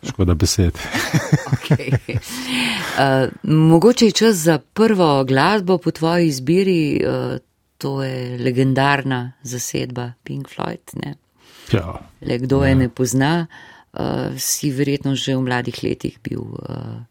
Škoda 0.09 0.35
besed. 0.35 0.78
okay. 1.54 1.97
uh, 2.14 3.33
mogoče 3.42 4.07
je 4.07 4.12
čas 4.12 4.37
za 4.37 4.59
prvo 4.59 5.25
glasbo 5.25 5.78
po 5.78 5.90
tvoji 5.90 6.28
izbiri, 6.28 7.02
uh, 7.02 7.38
to 7.78 8.02
je 8.02 8.38
legendarna 8.38 9.32
zasedba 9.42 10.12
Pink 10.25 10.49
Floyd. 10.49 10.82
Ne? 10.94 11.14
Ja. 11.73 12.00
Le 12.20 12.38
kdo 12.38 12.62
ja. 12.62 12.68
je 12.68 12.75
ne 12.75 12.88
pozna, 12.88 13.47
uh, 13.47 14.35
si 14.37 14.70
verjetno 14.70 15.14
že 15.14 15.37
v 15.37 15.42
mladih 15.42 15.82
letih 15.82 16.18
bil. 16.23 16.40
Uh, 16.40 17.06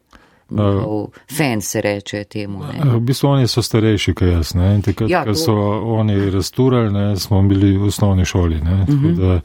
Uh, 0.50 1.08
fan 1.36 1.60
se 1.60 1.80
reče 1.80 2.24
temu. 2.24 2.64
Ne? 2.64 2.80
V 2.96 3.00
bistvu 3.00 3.28
oni 3.28 3.48
so 3.48 3.60
starejši, 3.62 4.14
kot 4.16 4.28
jaz. 4.28 4.54
Ne? 4.56 4.70
In 4.74 4.82
takrat, 4.82 5.10
ja, 5.10 5.20
ko 5.28 5.34
so 5.36 5.52
oni 6.00 6.30
rasturali, 6.32 6.88
ne, 6.92 7.16
smo 7.20 7.42
bili 7.44 7.74
v 7.76 7.90
osnovni 7.90 8.24
šoli. 8.24 8.60
Ne? 8.64 8.86
Uh 8.88 8.88
-huh. 8.88 9.16
da, 9.16 9.40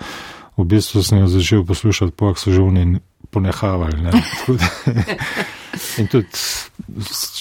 v 0.58 0.64
bistvu 0.64 1.04
sem 1.04 1.20
jo 1.20 1.28
začel 1.28 1.66
poslušati, 1.66 2.12
pa 2.16 2.34
so 2.36 2.52
že 2.52 2.62
oni 2.62 3.00
ponehavali. 3.34 3.98
In 6.00 6.06
tudi, 6.12 6.30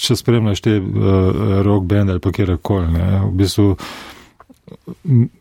če 0.02 0.16
spremljaš 0.16 0.64
te 0.64 0.78
uh, 0.80 0.88
rock 1.66 1.84
band 1.88 2.14
ali 2.14 2.24
pa 2.24 2.32
kjer 2.32 2.56
koli, 2.64 2.88
v 2.96 3.30
bistvu 3.36 3.76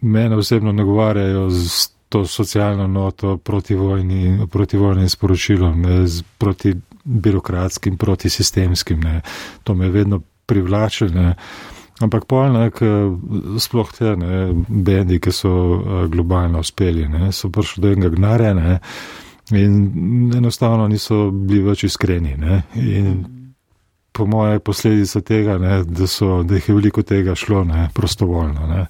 mene 0.02 0.36
osebno 0.36 0.76
nagovarjajo 0.76 1.48
z 1.56 1.88
to 2.12 2.28
socialno 2.28 2.88
noto 2.88 3.38
proti 3.38 3.76
vojni, 3.76 4.48
proti 4.52 4.78
vojnim 4.78 5.10
sporočilom, 5.10 5.82
ne, 5.82 6.08
z, 6.08 6.24
proti 6.38 6.76
birokratskim, 7.04 7.98
proti 7.98 8.30
sistemskim. 8.30 9.00
Ne. 9.00 9.22
To 9.64 9.74
me 9.74 9.86
je 9.86 9.92
vedno 9.92 10.22
privlačilo. 10.46 11.34
Ampak 12.02 12.26
polnek, 12.26 12.82
sploh 13.60 13.94
te 13.96 14.16
ne, 14.20 14.52
bendi, 14.68 15.22
ki 15.24 15.32
so 15.32 15.54
uh, 15.54 16.04
globalno 16.12 16.60
uspeli, 16.60 17.08
ne, 17.08 17.32
so 17.32 17.48
prišli 17.50 17.82
do 17.82 17.96
enega 17.96 18.12
gnarja. 18.12 18.80
In 19.50 20.32
enostavno 20.38 20.88
niso 20.88 21.32
bili 21.32 21.64
več 21.66 21.84
iskreni. 21.84 22.36
Ne? 22.38 22.62
In 22.76 23.24
po 24.12 24.26
moje 24.26 24.60
posledica 24.60 25.22
tega, 25.22 25.58
ne, 25.58 25.84
da, 25.84 26.08
so, 26.08 26.44
da 26.44 26.56
jih 26.56 26.70
je 26.70 26.76
veliko 26.76 27.04
tega 27.04 27.36
šlo 27.36 27.64
ne, 27.64 27.90
prostovoljno. 27.94 28.68
Ne? 28.68 28.86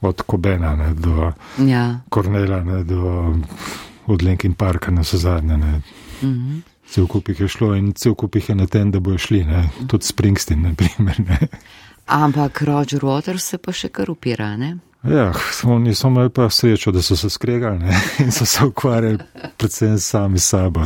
Od 0.00 0.22
Kobena 0.26 0.74
ne, 0.76 0.94
do 0.94 1.30
ja. 1.66 2.00
Kornela, 2.10 2.62
ne, 2.64 2.84
do 2.84 3.34
od 4.06 4.22
Linkin 4.22 4.54
Parka 4.54 4.90
na 4.90 5.00
vse 5.00 5.18
zadnje. 5.18 5.56
Mhm. 6.22 6.58
Cel 6.86 7.06
kup 7.06 7.28
jih 7.28 7.40
je 7.40 7.48
šlo 7.48 7.74
in 7.74 7.92
cel 7.92 8.14
kup 8.14 8.34
jih 8.34 8.48
je 8.48 8.54
na 8.54 8.66
tem, 8.66 8.90
da 8.90 9.00
bojo 9.00 9.18
šli, 9.18 9.44
ne? 9.44 9.68
tudi 9.88 10.04
Springsteen, 10.04 10.62
na 10.62 10.74
primer. 10.74 11.48
Ampak 12.06 12.62
Roger 12.62 13.00
Waters 13.00 13.46
se 13.48 13.58
pa 13.58 13.72
še 13.72 13.88
kar 13.88 14.10
upira, 14.10 14.56
ne? 14.56 14.76
Ja, 15.04 15.32
oni 15.64 15.94
so 15.94 16.08
imeli 16.08 16.30
pa 16.30 16.50
srečo, 16.50 16.92
da 16.92 17.02
so 17.02 17.16
se 17.16 17.30
skregali 17.30 17.78
ne? 17.78 18.00
in 18.18 18.32
so 18.32 18.44
se 18.46 18.64
ukvarjali 18.64 19.18
predvsem 19.56 19.98
sami 19.98 20.38
sabo. 20.38 20.80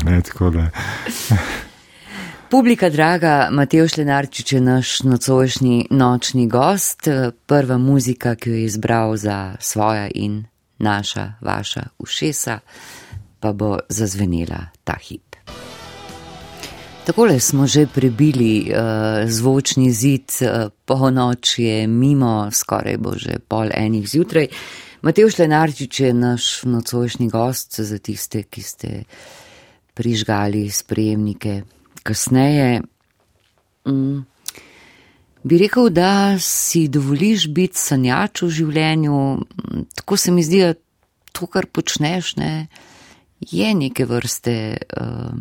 Publika 2.50 2.90
draga, 2.90 3.48
Matej 3.52 3.88
Šlenarčič 3.88 4.52
je 4.52 4.60
naš 4.60 5.02
nocojšnji 5.02 5.86
nočni 5.90 6.48
gost, 6.48 7.08
prva 7.46 7.78
muzika, 7.78 8.34
ki 8.34 8.50
jo 8.50 8.56
je 8.56 8.64
izbral 8.64 9.16
za 9.16 9.56
svoja 9.60 10.08
in 10.14 10.44
naša, 10.78 11.32
vaša 11.40 11.82
ušesa, 11.98 12.58
pa 13.40 13.52
bo 13.52 13.78
zazvenela 13.88 14.66
ta 14.84 14.94
hip. 15.08 15.25
Takole 17.06 17.38
smo 17.38 17.70
že 17.70 17.86
prebili 17.86 18.66
uh, 18.66 19.30
zvočni 19.30 19.94
zid, 19.94 20.26
uh, 20.42 20.74
polnoč 20.84 21.62
je 21.62 21.86
mimo, 21.86 22.50
skoraj 22.50 22.98
bo 22.98 23.14
že 23.14 23.38
pol 23.38 23.70
enih 23.70 24.02
zjutraj. 24.02 24.50
Matej 25.06 25.30
Šlenarčič 25.30 26.00
je 26.02 26.10
naš 26.10 26.66
nocojšnji 26.66 27.30
gost 27.30 27.78
za 27.78 27.98
tiste, 28.02 28.42
ki 28.42 28.62
ste 28.62 28.88
prižgali 29.94 30.66
sprejemnike 30.66 31.62
kasneje. 32.02 32.82
Mm. 33.86 34.26
Bi 35.46 35.58
rekel, 35.62 35.94
da 35.94 36.34
si 36.42 36.88
dovoliš 36.90 37.46
biti 37.54 37.78
sanjač 37.78 38.42
v 38.42 38.50
življenju, 38.50 39.18
tako 39.94 40.18
se 40.18 40.34
mi 40.34 40.42
zdi, 40.42 40.58
da 40.58 40.74
to, 41.30 41.46
kar 41.46 41.70
počneš, 41.70 42.34
ne, 42.42 42.66
je 43.38 43.70
neke 43.78 44.10
vrste. 44.10 44.82
Uh, 44.90 45.38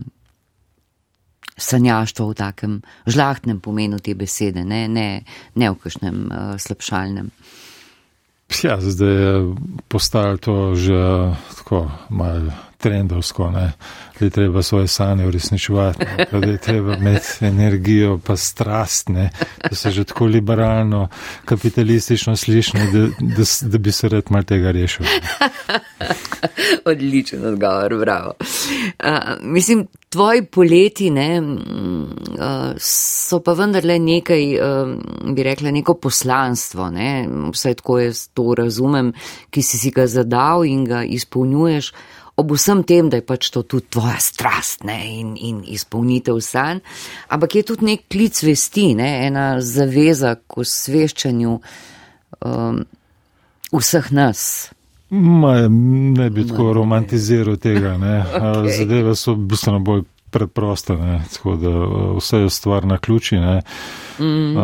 sanjaštvo 1.57 2.31
v 2.31 2.35
takem 2.35 2.73
žlahtnem 3.07 3.59
pomenu 3.63 3.99
te 3.99 4.15
besede, 4.15 4.63
ne, 4.67 4.87
ne, 4.87 5.23
ne 5.55 5.71
v 5.71 5.79
kakšnem 5.79 6.17
uh, 6.27 6.55
slabšalnem. 6.59 7.31
Ja, 8.61 8.77
zdaj 8.77 9.09
je 9.09 9.33
postalo 9.89 10.37
to 10.37 10.77
že 10.77 10.99
tako 11.57 11.89
malo 12.13 12.53
trendovsko, 12.85 13.49
ne? 13.51 13.71
da 14.19 14.25
je 14.25 14.29
treba 14.29 14.61
svoje 14.61 14.87
sanje 14.87 15.25
uresničevati, 15.27 16.05
da 16.31 16.47
je 16.47 16.57
treba 16.57 16.95
imeti 16.95 17.45
energijo 17.45 18.19
pa 18.25 18.37
strast, 18.37 19.09
ne? 19.09 19.29
da 19.69 19.75
se 19.75 19.91
že 19.91 20.03
tako 20.03 20.25
liberalno, 20.25 21.07
kapitalistično 21.45 22.35
sliši, 22.35 22.77
da, 22.93 23.07
da, 23.19 23.43
da 23.61 23.77
bi 23.77 23.91
se 23.91 24.09
rad 24.09 24.23
mal 24.29 24.43
tega 24.43 24.71
rešil. 24.71 25.05
Odličen 26.91 27.45
odgovor, 27.45 27.97
bravo. 27.99 28.33
Uh, 28.39 29.19
mislim, 29.41 29.87
tvoji 30.09 30.45
poleti 30.45 31.09
ne, 31.09 31.41
uh, 31.41 31.57
so 32.79 33.39
pa 33.39 33.53
vendarle 33.53 33.99
nekaj, 33.99 34.43
uh, 34.55 35.33
bi 35.33 35.43
rekla, 35.43 35.71
neko 35.71 35.93
poslanstvo, 35.93 36.89
ne? 36.89 37.27
vsaj 37.53 37.73
tako 37.73 37.99
jaz 37.99 38.27
to 38.33 38.53
razumem, 38.57 39.13
ki 39.49 39.61
si 39.61 39.77
si 39.77 39.91
ga 39.91 40.07
zadal 40.07 40.65
in 40.65 40.85
ga 40.85 41.03
izpolnjuješ 41.03 41.91
ob 42.35 42.51
vsem 42.51 42.83
tem, 42.83 43.09
da 43.09 43.19
je 43.21 43.25
pač 43.25 43.49
to 43.53 43.63
tudi 43.63 43.87
tvoja 43.95 44.17
strast 44.19 44.83
ne, 44.83 44.99
in, 45.19 45.35
in 45.39 45.63
izpolnitev 45.71 46.39
sanj, 46.43 46.81
ampak 47.31 47.55
je 47.55 47.65
tudi 47.71 47.89
nek 47.91 48.07
klic 48.11 48.43
vesti, 48.43 48.91
ne, 48.99 49.11
ena 49.27 49.61
zaveza 49.63 50.35
k 50.35 50.63
osveščanju 50.65 51.53
um, 51.55 52.81
vseh 53.75 54.11
nas, 54.15 54.69
Ma, 55.09 55.67
ne 55.69 56.29
bi 56.29 56.47
tako 56.47 56.73
romantiziral 56.73 57.55
tega. 57.55 57.93
okay. 57.99 58.77
Zadeve 58.77 59.15
so 59.15 59.35
bistveno 59.35 59.79
bolj 59.79 60.01
preproste. 60.29 60.97
Vse 62.17 62.37
je 62.37 62.49
stvar 62.49 62.85
na 62.85 62.97
ključi. 62.97 63.35
Mm. 64.19 64.57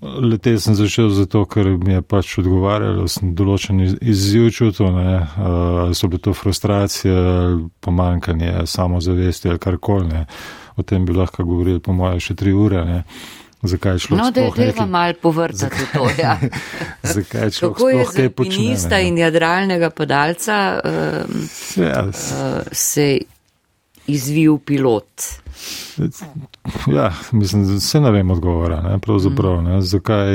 Lete 0.00 0.54
sem 0.58 0.74
začel 0.74 1.10
zato, 1.12 1.42
ker 1.44 1.66
mi 1.76 1.92
je 1.92 2.02
pač 2.02 2.38
odgovarjalo, 2.40 3.04
sem 3.08 3.34
določen 3.36 3.82
izziv 4.00 4.48
čutil, 4.56 4.96
ali 4.96 5.96
so 5.96 6.08
bile 6.08 6.22
to 6.24 6.32
frustracije, 6.32 7.16
pomankanje 7.84 8.64
samozavesti 8.64 9.52
ali 9.52 9.60
karkoli. 9.60 10.24
O 10.80 10.82
tem 10.82 11.04
bi 11.04 11.12
lahko 11.12 11.44
govorili, 11.44 11.82
po 11.84 11.92
mojem, 11.92 12.22
še 12.24 12.38
tri 12.40 12.56
ure. 12.56 12.80
Ne 12.88 13.04
zakaj 13.62 13.92
je 13.92 13.98
šlo 13.98 14.16
no, 14.16 14.30
da 14.30 14.40
je 14.40 14.50
treba 14.50 14.86
mal 14.86 15.14
povrtati 15.14 15.76
to. 15.92 16.08
Ja. 16.18 16.38
zakaj 17.14 17.44
je 17.44 17.50
šlo 17.50 17.72
Kako 17.72 17.88
je 17.88 18.76
za 18.76 18.98
in 18.98 19.18
jadralnega 19.18 19.90
padalca 19.90 20.80
um, 20.84 21.48
ja, 21.76 22.04
uh, 22.06 22.14
se 22.72 23.18
izvil 24.06 24.58
pilot? 24.58 25.22
Ja, 26.86 27.12
mislim, 27.32 27.66
da 27.66 27.80
se 27.80 28.00
ne 28.00 28.10
vem 28.10 28.30
odgovora, 28.30 28.80
ne, 28.80 28.98
pravzaprav, 28.98 29.62
ne, 29.62 29.82
zakaj, 29.82 30.30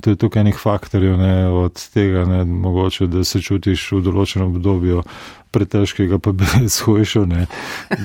to 0.00 0.10
je 0.10 0.16
tukaj 0.16 0.40
enih 0.40 0.58
faktorjev, 0.58 1.18
ne, 1.18 1.48
od 1.48 1.88
tega, 1.94 2.24
ne, 2.24 2.44
mogoče, 2.44 3.06
da 3.06 3.24
se 3.24 3.42
čutiš 3.42 3.90
v 3.92 4.00
določenem 4.04 4.54
obdobju 4.54 5.02
pretežkega, 5.50 6.18
pa 6.22 6.32
bi 6.32 6.46
shojšel, 6.68 7.26
ne, 7.34 7.46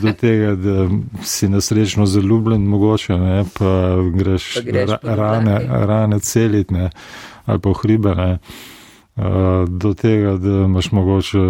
do 0.01 0.13
tega, 0.13 0.55
da 0.55 0.87
si 1.23 1.49
nasrečno 1.49 2.05
zaljubljen, 2.05 2.65
mogoče, 2.67 3.17
ne, 3.21 3.43
pa 3.57 3.75
greš, 4.15 4.53
pa 4.59 4.65
greš 4.69 4.95
ra, 4.95 5.15
rane, 5.21 5.59
rane 5.91 6.19
celit, 6.19 6.71
ne, 6.71 6.89
ali 7.45 7.61
pa 7.61 7.75
hribe, 7.81 8.15
ne, 8.15 8.31
do 9.69 9.93
tega, 9.95 10.35
da 10.41 10.65
imaš 10.65 10.91
mogoče 10.91 11.45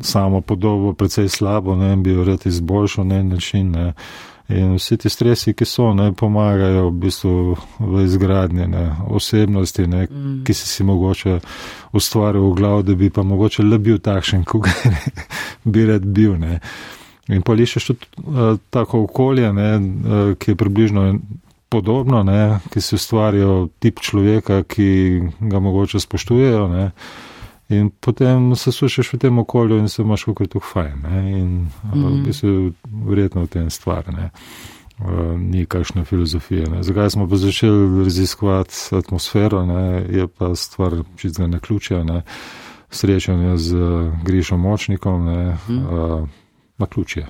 samo 0.00 0.40
podobo 0.40 0.92
precej 0.92 1.28
slabo, 1.28 1.76
ne, 1.76 1.96
bi 1.96 2.10
jo 2.10 2.24
rad 2.24 2.46
izboljšal 2.46 3.06
na 3.06 3.20
en 3.20 3.28
način, 3.28 3.70
ne, 3.70 3.92
In 4.48 4.76
vsi 4.76 4.96
ti 4.96 5.10
stresi, 5.10 5.54
ki 5.58 5.66
so, 5.66 5.88
ne 5.94 6.12
pomagajo 6.14 6.84
v 6.86 6.92
bistvu 7.02 7.56
v 7.82 8.02
izgradnji 8.04 8.68
ne, 8.70 8.84
osebnosti, 9.10 9.86
ne, 9.90 10.04
mm. 10.06 10.44
ki 10.46 10.54
si 10.54 10.68
si 10.70 10.84
mogoče 10.86 11.40
ustvaril 11.92 12.46
v 12.46 12.52
glavu, 12.54 12.84
da 12.86 12.94
bi 12.94 13.10
pa 13.10 13.24
mogoče 13.26 13.66
le 13.66 13.78
bil 13.82 13.98
takšen, 13.98 14.44
kot 14.50 14.70
bi 15.64 15.86
rad 15.90 16.06
bil. 16.06 16.38
Ne. 16.38 16.60
In 17.26 17.42
pa 17.42 17.58
lišeš 17.58 17.90
tudi 17.90 18.06
uh, 18.22 18.54
tako 18.70 19.02
okolje, 19.08 19.50
ne, 19.52 19.70
uh, 19.74 20.30
ki 20.38 20.54
je 20.54 20.60
približno 20.62 21.08
podobno, 21.68 22.22
ne, 22.22 22.60
ki 22.70 22.80
si 22.80 22.94
ustvarijo 22.94 23.66
tip 23.82 23.98
človeka, 23.98 24.62
ki 24.62 24.90
ga 25.40 25.58
mogoče 25.58 25.98
spoštujejo. 26.00 26.68
Ne. 26.70 26.90
In 27.68 27.90
potem 28.00 28.56
se 28.56 28.72
sušiš 28.72 29.12
v 29.12 29.18
tem 29.18 29.38
okolju 29.38 29.78
in 29.78 29.88
se 29.88 30.02
imaš 30.02 30.24
kako 30.24 30.46
tu 30.46 30.60
fajn. 30.60 31.02
Ne? 31.02 31.40
In 31.40 31.48
mm 31.94 32.04
v 32.06 32.24
bistvu 32.26 32.72
verjetno 33.06 33.42
v 33.42 33.46
tem 33.46 33.70
stvar. 33.70 34.06
Ne? 34.14 34.30
Uh, 34.98 35.34
ni 35.40 35.66
kakšna 35.66 36.04
filozofija. 36.04 36.70
Ne? 36.70 36.82
Zakaj 36.82 37.10
smo 37.10 37.28
pa 37.28 37.36
začeli 37.36 38.04
raziskovati 38.04 38.74
atmosfero, 38.92 39.66
ne? 39.66 40.06
je 40.10 40.28
pa 40.28 40.54
stvar 40.54 41.02
čistega 41.16 41.48
na 41.48 41.58
ključja, 41.58 42.04
ne? 42.04 42.22
srečanje 42.90 43.56
z 43.58 43.76
Grišom 44.24 44.60
Močnikom, 44.60 45.24
ne? 45.24 45.58
Mm. 45.68 45.78
Uh, 45.78 46.28
na 46.78 46.86
ključje. 46.86 47.26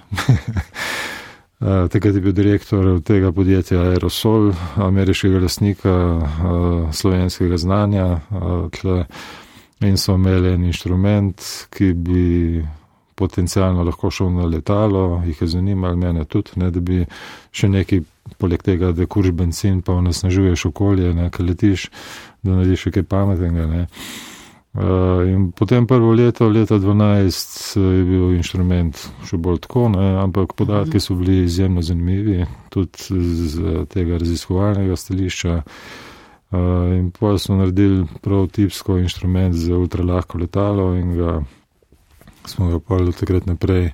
Uh, 1.61 1.89
takrat 1.93 2.15
je 2.15 2.21
bil 2.21 2.33
direktor 2.33 3.01
tega 3.03 3.33
podjetja 3.33 3.81
Aerosol, 3.81 4.53
ameriškega 4.77 5.41
lasnika 5.41 5.93
uh, 5.93 6.93
slovenskega 6.93 7.57
znanja. 7.57 8.21
Uh, 8.31 9.07
in 9.81 9.97
so 9.97 10.15
imeli 10.15 10.53
en 10.55 10.65
inštrument, 10.65 11.43
ki 11.71 11.93
bi 11.93 12.65
potencialno 13.17 13.85
lahko 13.85 14.11
šel 14.11 14.31
na 14.33 14.47
letalo, 14.47 15.23
jih 15.27 15.43
je 15.43 15.49
zanimalo, 15.49 15.97
mene 15.97 16.25
tudi, 16.25 16.57
ne, 16.61 16.71
da 16.71 16.81
bi 16.81 17.03
še 17.53 17.69
nekaj, 17.73 18.03
poleg 18.41 18.63
tega, 18.65 18.93
da 18.93 19.07
kurš 19.09 19.33
benzin, 19.37 19.81
pa 19.83 19.97
onesnažuješ 19.97 20.67
okolje, 20.71 21.15
nekaj 21.17 21.47
letiš, 21.47 21.91
da 22.43 22.59
narediš 22.59 22.89
nekaj 22.91 23.07
pametnega. 23.09 23.67
Ne. 23.73 23.87
Uh, 24.77 25.23
in 25.25 25.47
potem 25.57 25.87
prvo 25.89 26.11
leto, 26.13 26.51
leta 26.53 26.77
12, 26.77 27.79
je 27.81 28.03
bil 28.05 28.35
inštrument 28.37 29.07
še 29.25 29.41
bolj 29.41 29.63
tako, 29.65 29.87
ne, 29.95 30.11
ampak 30.21 30.53
podatki 30.59 31.01
so 31.01 31.17
bili 31.17 31.47
izjemno 31.47 31.85
zanimivi, 31.85 32.45
tudi 32.73 33.23
z 33.49 33.87
tega 33.93 34.21
raziskovalnega 34.21 35.01
stališča. 35.01 35.63
Uh, 35.63 36.13
in 36.99 37.11
pa 37.11 37.39
smo 37.39 37.57
naredili 37.57 38.07
prav 38.23 38.47
tipsko 38.47 38.99
inštrument 38.99 39.55
za 39.55 39.77
ultralahko 39.77 40.39
letalo 40.39 40.95
in 40.95 41.17
ga 41.17 41.43
smo 42.49 42.69
ga 42.69 42.79
pa 42.79 42.99
do 42.99 43.13
takrat 43.13 43.47
naprej 43.47 43.91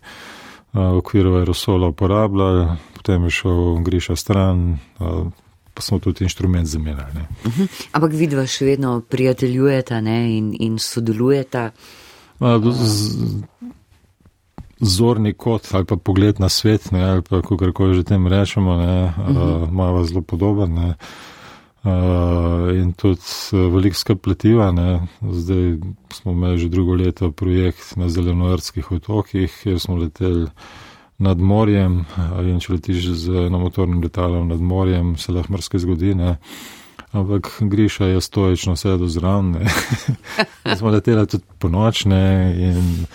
uh, 0.72 0.80
v 0.92 0.96
okviru 0.96 1.36
aerosola 1.36 1.88
uporabljali, 1.88 2.66
potem 2.96 3.24
je 3.24 3.30
šel 3.30 3.78
griša 3.84 4.16
stran, 4.16 4.78
uh, 4.98 5.26
pa 5.74 5.82
smo 5.82 5.98
tudi 5.98 6.24
inštrument 6.24 6.66
zamenjali. 6.66 7.24
Uh 7.44 7.46
mhm. 7.46 7.62
-huh. 7.62 7.86
Ampak 7.92 8.12
vidva 8.12 8.46
še 8.46 8.64
vedno 8.64 9.00
prijateljujeta 9.00 10.00
ne, 10.00 10.36
in, 10.36 10.56
in 10.58 10.78
sodelujeta. 10.78 11.70
Uh, 12.40 12.62
zorni 14.80 15.32
kot 15.32 15.68
ali 15.72 15.84
pa 15.84 15.96
pogled 15.96 16.40
na 16.40 16.48
svet, 16.48 16.90
ne, 16.90 17.04
ali 17.04 17.22
pa 17.22 17.42
kako 17.42 17.72
koli 17.72 17.94
že 17.94 18.04
tem 18.04 18.26
rečemo, 18.26 18.76
ne, 18.76 19.04
uh 19.04 19.26
-huh. 19.26 19.62
uh, 19.62 19.70
malo 19.72 20.04
zelo 20.04 20.20
podoben. 20.20 20.74
Ne. 20.74 20.94
Uh, 21.82 22.70
in 22.78 22.92
tudi 22.94 23.20
uh, 23.52 23.66
veliko 23.74 23.98
skrb 23.98 24.20
pletiva. 24.22 24.70
Ne. 24.72 25.00
Zdaj 25.22 25.78
smo 26.14 26.32
imeli 26.32 26.58
že 26.58 26.68
drugo 26.68 26.94
leto 26.94 27.32
projekt 27.32 27.96
na 27.96 28.08
zelenoarskih 28.08 28.92
otokih, 28.92 29.50
kjer 29.62 29.80
smo 29.80 29.96
leteli 29.96 30.46
nad 31.18 31.38
morjem. 31.38 32.04
In 32.46 32.60
če 32.62 32.76
letiš 32.76 33.10
z 33.24 33.46
enomotornim 33.48 34.02
letalom 34.02 34.48
nad 34.48 34.60
morjem, 34.60 35.16
se 35.18 35.32
lahko 35.32 35.58
mrske 35.58 35.82
zgodi. 35.82 36.14
Ne. 36.14 36.36
Ampak 37.12 37.50
Griša 37.60 38.06
je 38.14 38.20
stoično 38.20 38.76
sedel 38.76 39.10
zraven. 39.10 39.56
smo 40.78 40.90
leteli 40.90 41.26
tudi 41.26 41.44
po 41.58 41.68
nočne 41.68 42.54
in 42.56 43.06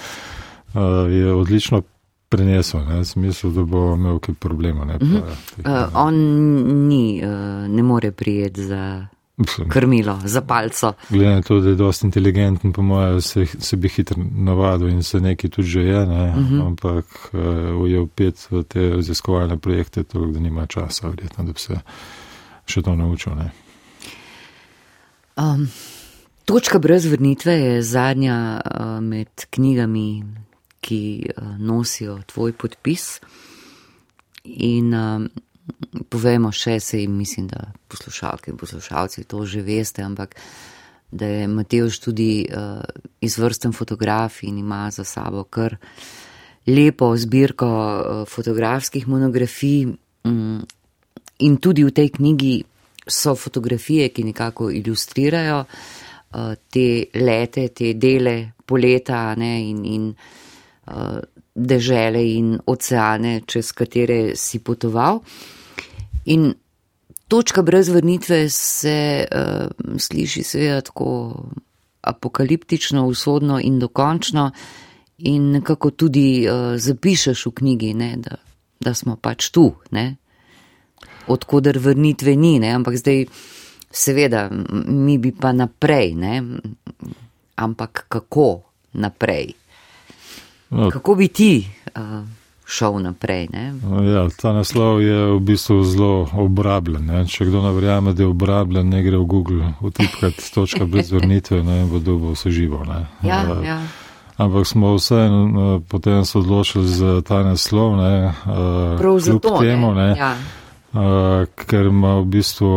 uh, 0.75 1.07
je 1.11 1.33
odlično 1.33 1.81
prenesel, 2.29 2.85
ne, 2.85 3.05
smisel, 3.05 3.51
da 3.51 3.63
bo 3.63 3.93
imel 3.95 4.19
kaj 4.19 4.35
problema. 4.35 4.85
Ne, 4.85 4.99
pa, 4.99 5.05
uh 5.05 5.11
-huh. 5.11 5.87
uh, 5.87 5.95
on 5.95 6.15
ni, 6.87 7.21
uh, 7.23 7.69
ne 7.69 7.83
more 7.83 8.11
prijeti 8.11 8.63
za 8.63 9.07
krmilo, 9.69 10.19
za 10.25 10.41
palco. 10.41 10.93
Glede 11.09 11.35
na 11.35 11.41
to, 11.41 11.59
da 11.59 11.69
je 11.69 11.75
dosti 11.75 12.05
inteligenten, 12.05 12.73
po 12.73 12.81
mojem, 12.81 13.21
se, 13.21 13.45
se 13.45 13.75
bi 13.77 13.89
hitro 13.89 14.23
navadil 14.35 14.89
in 14.89 15.03
se 15.03 15.19
neki 15.19 15.49
tudi 15.49 15.67
že 15.67 15.81
je, 15.81 16.05
ne, 16.05 16.29
uh 16.29 16.35
-huh. 16.35 16.67
ampak 16.67 17.05
uh, 17.33 17.91
je 17.91 17.99
upet 17.99 18.47
v 18.51 18.63
te 18.63 18.89
raziskovalne 18.89 19.57
projekte, 19.57 20.03
toliko 20.03 20.31
da 20.31 20.39
nima 20.39 20.65
časa, 20.65 21.07
verjetno, 21.07 21.43
da 21.43 21.51
bi 21.51 21.59
se 21.59 21.79
še 22.65 22.81
to 22.81 22.95
naučil. 22.95 23.33
Um, 25.37 25.67
točka 26.45 26.79
brez 26.79 27.05
vrnitve 27.05 27.53
je 27.53 27.81
zadnja 27.81 28.61
uh, 28.65 29.03
med 29.03 29.27
knjigami 29.49 30.23
ki 30.81 31.29
uh, 31.29 31.57
nosijo 31.59 32.19
tvoj 32.25 32.53
podpis. 32.53 33.19
In 34.43 34.93
uh, 34.93 35.25
povemo 36.09 36.51
še, 36.51 36.79
se 36.79 37.01
jim 37.01 37.17
mislim, 37.17 37.47
da 37.51 37.71
poslušalke 37.87 38.51
in 38.51 38.57
poslušalci 38.57 39.25
to 39.27 39.45
že 39.45 39.61
veste, 39.61 40.03
ampak 40.03 40.35
da 41.11 41.25
je 41.25 41.47
Mateoš 41.47 41.99
tudi 41.99 42.47
uh, 42.47 42.81
izvrsten 43.21 43.73
fotograf 43.73 44.43
in 44.43 44.57
ima 44.57 44.89
za 44.91 45.03
sabo 45.03 45.43
kar 45.43 45.77
lepo 46.67 47.13
zbirko 47.17 47.67
uh, 47.67 48.25
fotografskih 48.27 49.07
monografij. 49.07 49.87
Um, 50.23 50.65
in 51.39 51.57
tudi 51.61 51.83
v 51.85 51.93
tej 51.93 52.09
knjigi 52.17 52.63
so 53.07 53.35
fotografije, 53.35 54.09
ki 54.09 54.23
nekako 54.23 54.71
ilustrirajo 54.71 55.61
uh, 55.63 56.53
te 56.69 57.07
lete, 57.13 57.69
te 57.69 57.93
dele 57.93 58.51
poleta 58.65 59.35
ne, 59.37 59.53
in, 59.69 59.85
in 59.85 60.09
Eh, 60.11 60.46
dežele 61.57 62.21
in 62.37 62.59
oceane, 62.65 63.41
čez 63.45 63.71
katere 63.73 64.35
si 64.35 64.59
potoval. 64.59 65.19
In 66.25 66.53
točka 67.27 67.61
brez 67.61 67.89
vrnitve 67.89 68.49
se 68.49 69.25
uh, 69.25 69.97
sliši 69.99 70.43
seveda 70.43 70.81
tako 70.81 71.09
apokaliptično, 72.01 73.07
usodno 73.07 73.59
in 73.59 73.79
dokončno 73.79 74.51
in 75.17 75.51
nekako 75.51 75.91
tudi 75.91 76.47
uh, 76.47 76.77
zapišeš 76.77 77.45
v 77.45 77.51
knjigi, 77.51 77.93
ne, 77.93 78.15
da, 78.17 78.37
da 78.79 78.93
smo 78.93 79.15
pač 79.15 79.49
tu, 79.49 79.71
ne. 79.91 80.15
Odkudar 81.27 81.77
vrnitve 81.77 82.35
ni, 82.35 82.59
ne, 82.59 82.71
ampak 82.71 82.95
zdaj 83.01 83.25
seveda 83.91 84.47
mi 84.87 85.17
bi 85.17 85.31
pa 85.31 85.51
naprej, 85.51 86.13
ne, 86.15 86.41
ampak 87.55 88.05
kako 88.07 88.61
naprej? 88.93 89.55
No. 90.69 90.89
Kako 90.91 91.15
bi 91.15 91.27
ti 91.27 91.67
uh, 91.95 92.01
šel 92.67 92.99
naprej. 92.99 93.47
Ne? 93.53 93.73
Ja, 94.13 94.27
ta 94.41 94.51
naslov 94.53 95.01
je 95.01 95.15
v 95.31 95.39
bistvu 95.39 95.83
zelo 95.83 96.27
obrabljen. 96.33 97.05
Ne? 97.07 97.23
Če 97.27 97.47
kdo 97.47 97.63
ne 97.63 97.71
verjame, 97.71 98.13
da 98.13 98.25
je 98.25 98.27
obrabljen, 98.27 98.89
ne 98.91 99.03
gre 99.03 99.17
v 99.17 99.25
Google 99.25 99.71
vtipkati 99.79 100.51
točka 100.53 100.85
brez 100.85 101.11
vrnitve 101.11 101.63
in 101.63 101.87
bo 101.87 102.03
dobil 102.03 102.35
vse 102.35 102.51
živo. 102.51 102.83
Ja, 103.23 103.39
uh, 103.47 103.63
ja. 103.63 103.79
Ampak 104.37 104.67
smo 104.67 104.93
vseeno 104.99 105.39
uh, 105.47 105.81
potem 105.87 106.25
se 106.25 106.37
odločili 106.37 106.87
za 106.87 107.21
ta 107.25 107.41
naslov, 107.47 107.95
ne, 107.97 108.15
uh, 108.27 108.99
kljub 108.99 109.19
zato, 109.23 109.57
temu, 109.63 109.93
ne. 109.95 110.11
Ne, 110.11 110.17
ja. 110.19 110.35
uh, 110.93 111.47
ker 111.55 111.87
v 111.89 112.25
bistvu 112.27 112.73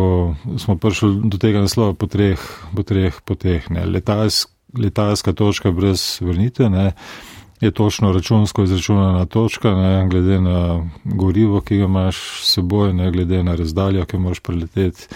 smo 0.57 0.79
prišli 0.79 1.27
do 1.27 1.37
tega 1.37 1.61
naslova 1.67 1.93
po 1.93 2.07
treh, 2.07 2.39
po 2.71 2.87
treh 2.87 3.19
poteh. 3.21 3.67
Letalsk, 3.67 4.49
letalska 4.71 5.35
točka 5.35 5.75
brez 5.75 6.17
vrnitve. 6.23 6.71
Ne, 6.71 6.87
uh, 6.95 7.30
je 7.61 7.71
točno 7.71 8.11
računsko 8.11 8.63
izračunana 8.63 9.25
točka, 9.25 9.75
ne, 9.75 10.07
glede 10.09 10.41
na 10.41 10.87
gorivo, 11.03 11.61
ki 11.61 11.77
ga 11.77 11.83
imaš 11.83 12.17
s 12.17 12.53
seboj, 12.53 12.93
ne, 12.93 13.11
glede 13.11 13.43
na 13.43 13.55
razdaljo, 13.55 14.05
ki 14.05 14.17
moraš 14.17 14.39
preleteti 14.39 15.07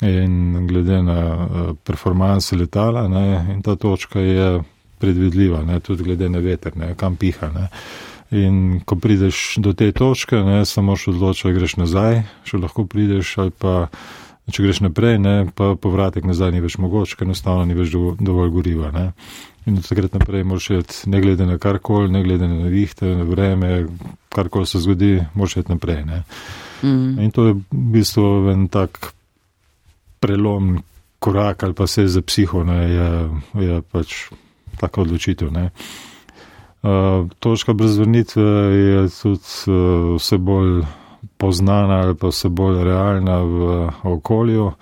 in 0.00 0.66
glede 0.66 1.02
na 1.02 1.34
uh, 1.34 1.76
performance 1.84 2.56
letala. 2.56 3.08
Ne, 3.08 3.54
in 3.54 3.62
ta 3.62 3.76
točka 3.76 4.20
je 4.20 4.62
predvidljiva, 4.98 5.62
ne, 5.64 5.80
tudi 5.80 6.04
glede 6.04 6.28
na 6.28 6.38
veter, 6.38 6.76
ne, 6.76 6.94
kam 6.94 7.16
piha. 7.16 7.48
Ne. 7.54 7.68
In 8.30 8.80
ko 8.84 8.96
prideš 8.96 9.56
do 9.56 9.72
te 9.72 9.92
točke, 9.92 10.36
ne, 10.36 10.64
samo 10.64 10.96
še 10.96 11.14
odločiti, 11.14 11.48
če 11.48 11.54
greš 11.56 11.76
nazaj, 11.80 12.22
še 12.44 12.60
lahko 12.60 12.84
prideš 12.86 13.38
ali 13.38 13.56
pa. 13.56 13.86
Če 14.50 14.64
greš 14.64 14.80
naprej, 14.82 15.20
ne, 15.22 15.32
pa 15.54 15.76
povratek 15.78 16.24
nazaj 16.26 16.50
ni 16.50 16.62
več 16.64 16.74
mogoč, 16.82 17.12
ker 17.14 17.28
enostavno 17.28 17.62
ni 17.68 17.76
več 17.76 17.92
dovolj 17.94 18.50
goriva. 18.50 18.88
Ne. 18.90 19.04
In 19.66 19.76
od 19.76 19.88
takrat 19.88 20.14
naprej 20.16 20.44
moraš 20.44 20.70
iti, 20.70 21.10
ne 21.10 21.20
glede 21.20 21.46
na 21.46 21.58
karkoli, 21.58 22.08
ne 22.08 22.22
glede 22.24 22.48
na 22.48 22.68
vihte, 22.72 23.06
na 23.06 23.24
vreme, 23.28 23.86
karkoli 24.28 24.66
se 24.66 24.80
zgodi, 24.80 25.20
moraš 25.34 25.56
iti 25.56 25.72
naprej. 25.72 26.04
Mm. 26.82 27.18
In 27.18 27.30
to 27.30 27.44
je 27.46 27.52
v 27.54 27.62
bistvu 27.70 28.50
en 28.50 28.68
tak 28.68 29.12
prelom, 30.20 30.78
korak 31.18 31.62
ali 31.62 31.74
pa 31.74 31.86
se 31.86 32.06
za 32.08 32.22
psiho, 32.22 32.64
ne, 32.64 32.80
je, 32.90 33.08
je 33.66 33.82
pač 33.82 34.30
taka 34.80 35.00
odločitev. 35.00 35.52
Uh, 35.52 37.28
točka 37.38 37.72
brez 37.72 37.98
vrnitve 37.98 38.42
je 38.72 39.08
tudi 39.22 39.52
uh, 39.68 40.16
vse 40.16 40.38
bolj 40.38 40.82
poznana 41.36 42.00
ali 42.00 42.14
pa 42.16 42.32
vse 42.32 42.48
bolj 42.48 42.84
realna 42.84 43.42
v 43.44 43.90
okolju. 44.04 44.72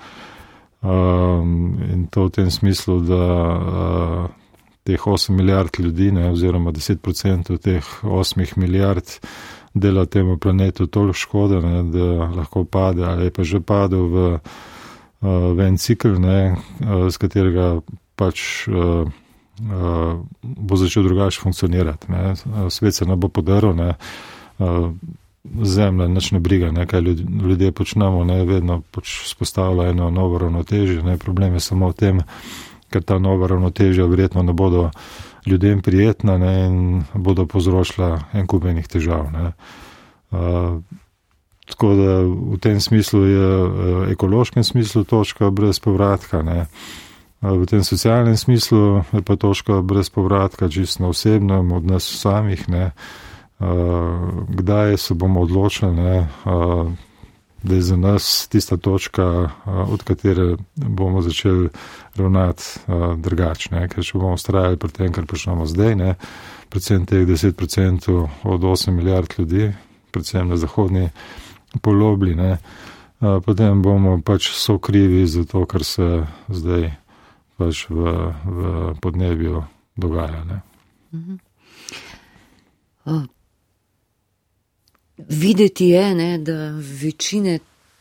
Um, 0.83 1.75
in 1.91 2.07
to 2.07 2.29
v 2.29 2.31
tem 2.31 2.51
smislu, 2.51 3.01
da 3.03 3.25
uh, 3.27 4.38
teh 4.89 5.07
8 5.07 5.37
milijard 5.37 5.77
ljudi, 5.79 6.09
ne, 6.13 6.31
oziroma 6.33 6.73
10% 6.73 7.59
teh 7.61 7.85
8 8.03 8.57
milijard 8.57 9.05
dela 9.75 10.07
temu 10.07 10.39
planetu 10.39 10.87
toliko 10.87 11.13
škode, 11.13 11.61
ne, 11.61 11.83
da 11.93 12.05
lahko 12.41 12.65
pade 12.65 13.05
ali 13.05 13.29
je 13.29 13.31
pa 13.31 13.45
že 13.45 13.61
padel 13.61 14.09
v, 14.09 14.27
uh, 15.21 15.29
v 15.55 15.69
en 15.69 15.77
cikl, 15.77 16.17
ne, 16.19 16.57
uh, 16.57 17.09
z 17.13 17.17
katerega 17.21 17.69
pač 18.17 18.67
uh, 18.69 19.05
uh, 19.05 20.19
bo 20.43 20.77
začel 20.77 21.05
drugače 21.05 21.41
funkcionirati. 21.41 22.13
Ne. 22.13 22.35
Svet 22.71 22.95
se 22.95 23.07
ne 23.07 23.17
bo 23.17 23.29
podaril. 23.29 23.77
Ne, 23.77 23.95
uh, 24.59 24.91
Zemlja, 25.63 26.09
nič 26.13 26.33
ne 26.35 26.41
briga, 26.45 26.69
ne, 26.75 26.85
kaj 26.87 27.01
ljudje 27.01 27.73
počnemo, 27.73 28.25
ne, 28.25 28.43
vedno 28.45 28.83
pač 28.93 29.31
spostavlja 29.31 29.91
eno 29.95 30.11
novo 30.11 30.39
ravnotežje. 30.39 31.17
Problem 31.23 31.55
je 31.57 31.61
samo 31.61 31.89
v 31.89 31.97
tem, 31.97 32.21
ker 32.91 33.03
ta 33.03 33.19
nova 33.19 33.47
ravnotežja 33.47 34.07
verjetno 34.07 34.43
ne 34.43 34.53
bodo 34.53 34.91
ljudem 35.47 35.83
prijetna 35.83 36.39
ne, 36.39 36.67
in 36.67 37.03
bodo 37.15 37.47
povzročila 37.47 38.19
en 38.33 38.47
kupenih 38.47 38.89
težav. 38.89 39.31
Ne. 39.33 39.53
Uh, 40.31 40.81
tako 41.69 41.95
da 41.95 42.21
v 42.55 42.59
tem 42.61 42.81
smislu 42.81 43.25
je, 43.25 43.49
v 43.69 44.13
ekološkem 44.13 44.65
smislu, 44.65 45.05
točka 45.05 45.51
brez 45.51 45.81
povratka. 45.81 46.43
Ne. 46.43 46.67
V 47.41 47.67
tem 47.71 47.85
socialnem 47.85 48.37
smislu 48.37 49.05
je 49.13 49.23
pa 49.23 49.37
točka 49.37 49.83
brez 49.83 50.11
povratka, 50.11 50.69
čisto 50.69 51.09
osebnem, 51.09 51.73
od 51.73 51.85
nas 51.85 52.05
samih. 52.05 52.69
Ne. 52.69 52.93
Uh, 53.59 54.47
kdaj 54.49 54.97
se 54.97 55.15
bomo 55.15 55.41
odločili, 55.43 55.91
ne, 55.91 56.29
uh, 56.47 56.87
da 57.63 57.75
je 57.75 57.83
za 57.83 57.97
nas 57.97 58.49
tista 58.49 58.77
točka, 58.77 59.51
od 59.67 60.03
katere 60.03 60.57
bomo 60.75 61.23
začeli 61.23 61.69
ravnati 62.15 62.63
drugačne. 63.17 63.89
Ker 63.89 64.05
če 64.05 64.19
bomo 64.19 64.35
ustrajali 64.39 64.77
pri 64.77 64.93
tem, 64.93 65.13
kar 65.13 65.27
počnemo 65.27 65.67
zdaj, 65.67 65.97
ne, 65.97 66.15
predvsem 66.69 67.07
teh 67.07 67.27
10% 67.27 68.29
od 68.45 68.61
8 68.61 68.91
milijard 68.91 69.35
ljudi, 69.39 69.73
predvsem 70.11 70.49
na 70.49 70.57
zahodni 70.57 71.09
polobli, 71.83 72.35
ne, 72.35 72.59
potem 73.19 73.83
bomo 73.83 74.21
pač 74.23 74.53
so 74.55 74.79
krivi 74.79 75.27
za 75.27 75.45
to, 75.45 75.67
kar 75.67 75.85
se 75.85 76.27
zdaj 76.49 76.93
pač 77.59 77.87
v, 77.91 78.15
v 78.45 78.95
podnebju 79.03 79.65
dogaja. 79.97 80.45
Ne. 80.45 80.61
Mhm 81.13 81.35
videti 85.19 85.89
je, 85.89 86.15
ne, 86.15 86.39
da 86.39 86.71
večine 87.03 87.59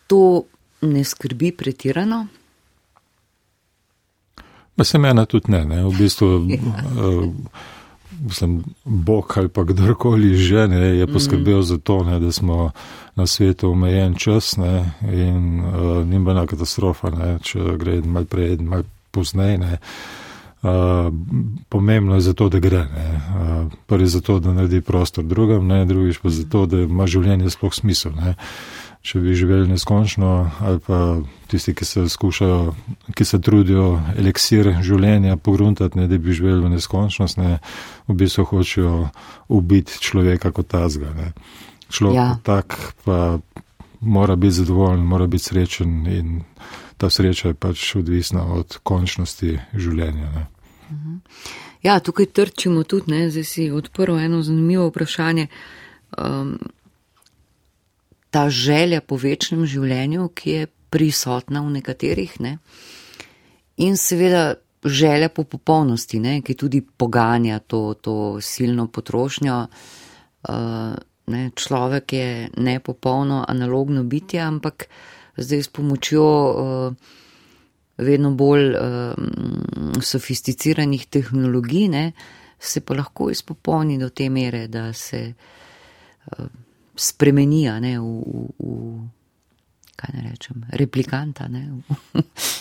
to 0.08 0.44
ne 0.82 1.04
skrbi 1.04 1.52
pretirano. 1.52 2.28
Pa 4.76 4.84
se 4.84 4.98
mena 4.98 5.26
tudi 5.26 5.52
ne, 5.52 5.66
ne. 5.66 5.84
v 5.84 5.94
bistvu. 5.98 6.28
uh, 6.28 7.26
Mislim, 8.22 8.64
Bog 8.86 9.34
ali 9.36 9.50
pa 9.50 9.64
kdorkoli 9.64 10.36
že 10.36 10.68
ne, 10.68 10.98
je 10.98 11.08
poskrbel 11.08 11.60
mm. 11.60 11.64
za 11.64 11.78
to, 11.78 12.04
ne, 12.04 12.20
da 12.20 12.32
smo 12.32 12.72
na 13.16 13.28
svetu 13.28 13.70
omejen 13.70 14.16
čas 14.16 14.58
ne, 14.58 14.92
in 15.02 15.60
uh, 15.60 16.06
ni 16.06 16.20
bila 16.20 16.48
katastrofa, 16.48 17.10
ne, 17.10 17.38
če 17.44 17.60
gre 17.78 18.02
malo 18.02 18.26
prej, 18.26 18.58
malo 18.58 18.84
pozneje. 19.12 19.58
Uh, 19.58 19.78
pomembno 21.70 22.16
je 22.16 22.22
zato, 22.22 22.50
da 22.50 22.60
gre. 22.60 22.80
Uh, 22.80 23.72
prvi 23.86 24.08
zato, 24.08 24.40
da 24.40 24.54
naredi 24.54 24.82
prostor 24.82 25.24
drugem, 25.24 25.68
ne, 25.68 25.86
drugič 25.86 26.18
pa 26.18 26.30
zato, 26.30 26.66
da 26.66 26.82
ima 26.82 27.08
življenje 27.08 27.50
sploh 27.50 27.74
smisel. 27.74 28.16
Ne. 28.18 28.36
Če 29.08 29.22
bi 29.24 29.36
živeli 29.38 29.70
neskončno, 29.70 30.32
ali 30.60 30.80
pa 30.84 31.20
tisti, 31.48 31.74
ki 31.78 31.86
se 31.86 32.10
skušajo, 32.10 32.74
ki 33.16 33.26
se 33.26 33.40
trudijo 33.42 34.02
eliksir 34.18 34.74
življenja 34.84 35.38
pogruntati, 35.38 36.00
ne, 36.00 36.08
da 36.12 36.18
bi 36.18 36.36
živeli 36.36 36.66
v 36.66 36.74
neskončnost, 36.74 37.38
ne, 37.40 37.60
v 38.10 38.18
bistvu 38.18 38.48
hočejo 38.50 38.98
ubiti 39.48 40.02
človeka 40.04 40.52
kot 40.52 40.68
tazga. 40.74 41.14
Ne. 41.16 41.32
Človek 41.88 42.18
ja. 42.18 42.28
tak 42.44 42.76
pa 43.06 43.38
mora 44.02 44.36
biti 44.36 44.60
zadovoljen, 44.60 45.06
mora 45.06 45.28
biti 45.28 45.44
srečen 45.44 46.08
in 46.12 46.42
ta 46.98 47.10
sreča 47.10 47.54
je 47.54 47.54
pač 47.54 47.96
odvisna 47.96 48.44
od 48.54 48.80
končnosti 48.84 49.58
življenja. 49.74 50.30
Ne. 50.34 50.46
Ja, 51.84 52.00
tukaj 52.00 52.32
trčimo 52.34 52.84
tudi, 52.84 53.12
ne, 53.14 53.28
zdaj 53.32 53.46
si 53.46 53.68
odprl 53.72 54.18
eno 54.20 54.42
zanimivo 54.42 54.88
vprašanje. 54.90 55.48
Um, 56.18 56.58
ta 58.32 58.50
želja 58.50 59.02
po 59.02 59.18
večnem 59.20 59.66
življenju, 59.66 60.30
ki 60.36 60.52
je 60.52 60.70
prisotna 60.90 61.62
v 61.66 61.76
nekaterih, 61.78 62.40
ne, 62.44 62.58
in 63.84 63.98
seveda 64.00 64.56
želja 64.88 65.30
po 65.30 65.44
popolnosti, 65.44 66.20
ne, 66.24 66.40
ki 66.42 66.56
tudi 66.56 66.82
poganja 66.82 67.60
to, 67.60 67.94
to 68.02 68.16
silno 68.42 68.88
potrošnjo. 68.88 69.60
Uh, 70.48 70.96
ne, 71.28 71.50
človek 71.56 72.14
je 72.14 72.50
nepopolno 72.58 73.44
analogno 73.48 74.04
bitje, 74.04 74.42
ampak 74.42 74.88
zdaj 75.38 75.64
s 75.64 75.72
pomočjo 75.74 76.26
uh, 76.26 76.94
vedno 77.98 78.32
bolj 78.38 78.74
um, 78.76 80.02
sofisticiranih 80.02 81.08
tehnologij, 81.10 81.88
ne, 81.90 82.12
se 82.60 82.82
pa 82.82 82.94
lahko 82.94 83.30
izpopolni 83.30 83.98
do 83.98 84.10
te 84.10 84.30
mere, 84.30 84.68
da 84.68 84.94
se 84.94 85.34
spremenija 86.96 87.80
ne, 87.80 88.00
v, 88.00 88.04
v, 88.04 88.48
v, 88.60 89.08
kaj 89.98 90.14
ne 90.14 90.24
rečem, 90.30 90.66
replikanta. 90.70 91.48
Ne, 91.48 91.70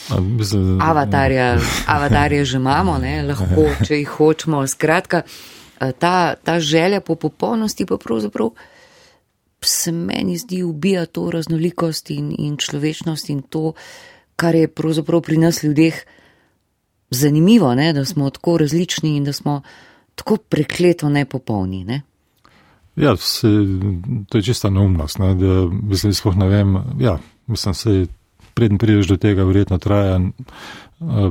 avatarja, 0.91 1.57
avatarja 1.87 2.45
že 2.45 2.61
imamo, 2.61 2.99
ne, 3.03 3.21
lahko, 3.27 3.69
če 3.85 4.01
jih 4.03 4.17
hočemo. 4.19 4.63
Skratka, 4.69 5.23
ta, 5.99 6.35
ta 6.37 6.61
želja 6.61 7.01
po 7.01 7.17
popolnosti 7.17 7.87
pa 7.87 7.99
pravzaprav. 8.01 8.53
Se 9.63 9.93
meni 9.93 10.37
zdi, 10.39 10.63
ubija 10.63 11.07
to 11.07 11.31
raznolikost 11.31 12.11
in, 12.11 12.35
in 12.39 12.57
človečnost 12.57 13.31
in 13.31 13.43
to, 13.43 13.61
uh, 13.61 13.75
kar 14.37 14.55
je 14.55 14.69
pravzaprav 14.69 15.21
pri 15.21 15.37
nas 15.37 15.63
ljudeh 15.63 15.95
zanimivo, 17.11 17.75
ne? 17.75 17.93
da 17.93 18.05
smo 18.05 18.31
tako 18.31 18.59
različni 18.59 19.17
in 19.17 19.25
da 19.25 19.33
smo 19.33 19.63
tako 20.15 20.37
prekleto 20.37 21.09
nepopolni. 21.09 21.85
Ne? 21.85 22.03
Ja, 22.97 23.17
se, 23.17 23.49
to 24.29 24.39
je 24.39 24.43
čista 24.43 24.71
neumnost, 24.71 25.19
ne? 25.19 25.35
da 25.35 25.69
mislim, 25.83 26.13
sploh 26.13 26.37
ne 26.37 26.49
vem. 26.49 26.77
Ja, 27.01 27.19
mislim, 27.47 27.75
se 27.75 28.07
preden 28.55 28.79
prideš 28.79 29.07
do 29.07 29.17
tega, 29.17 29.45
verjetno 29.45 29.79
traja, 29.79 30.21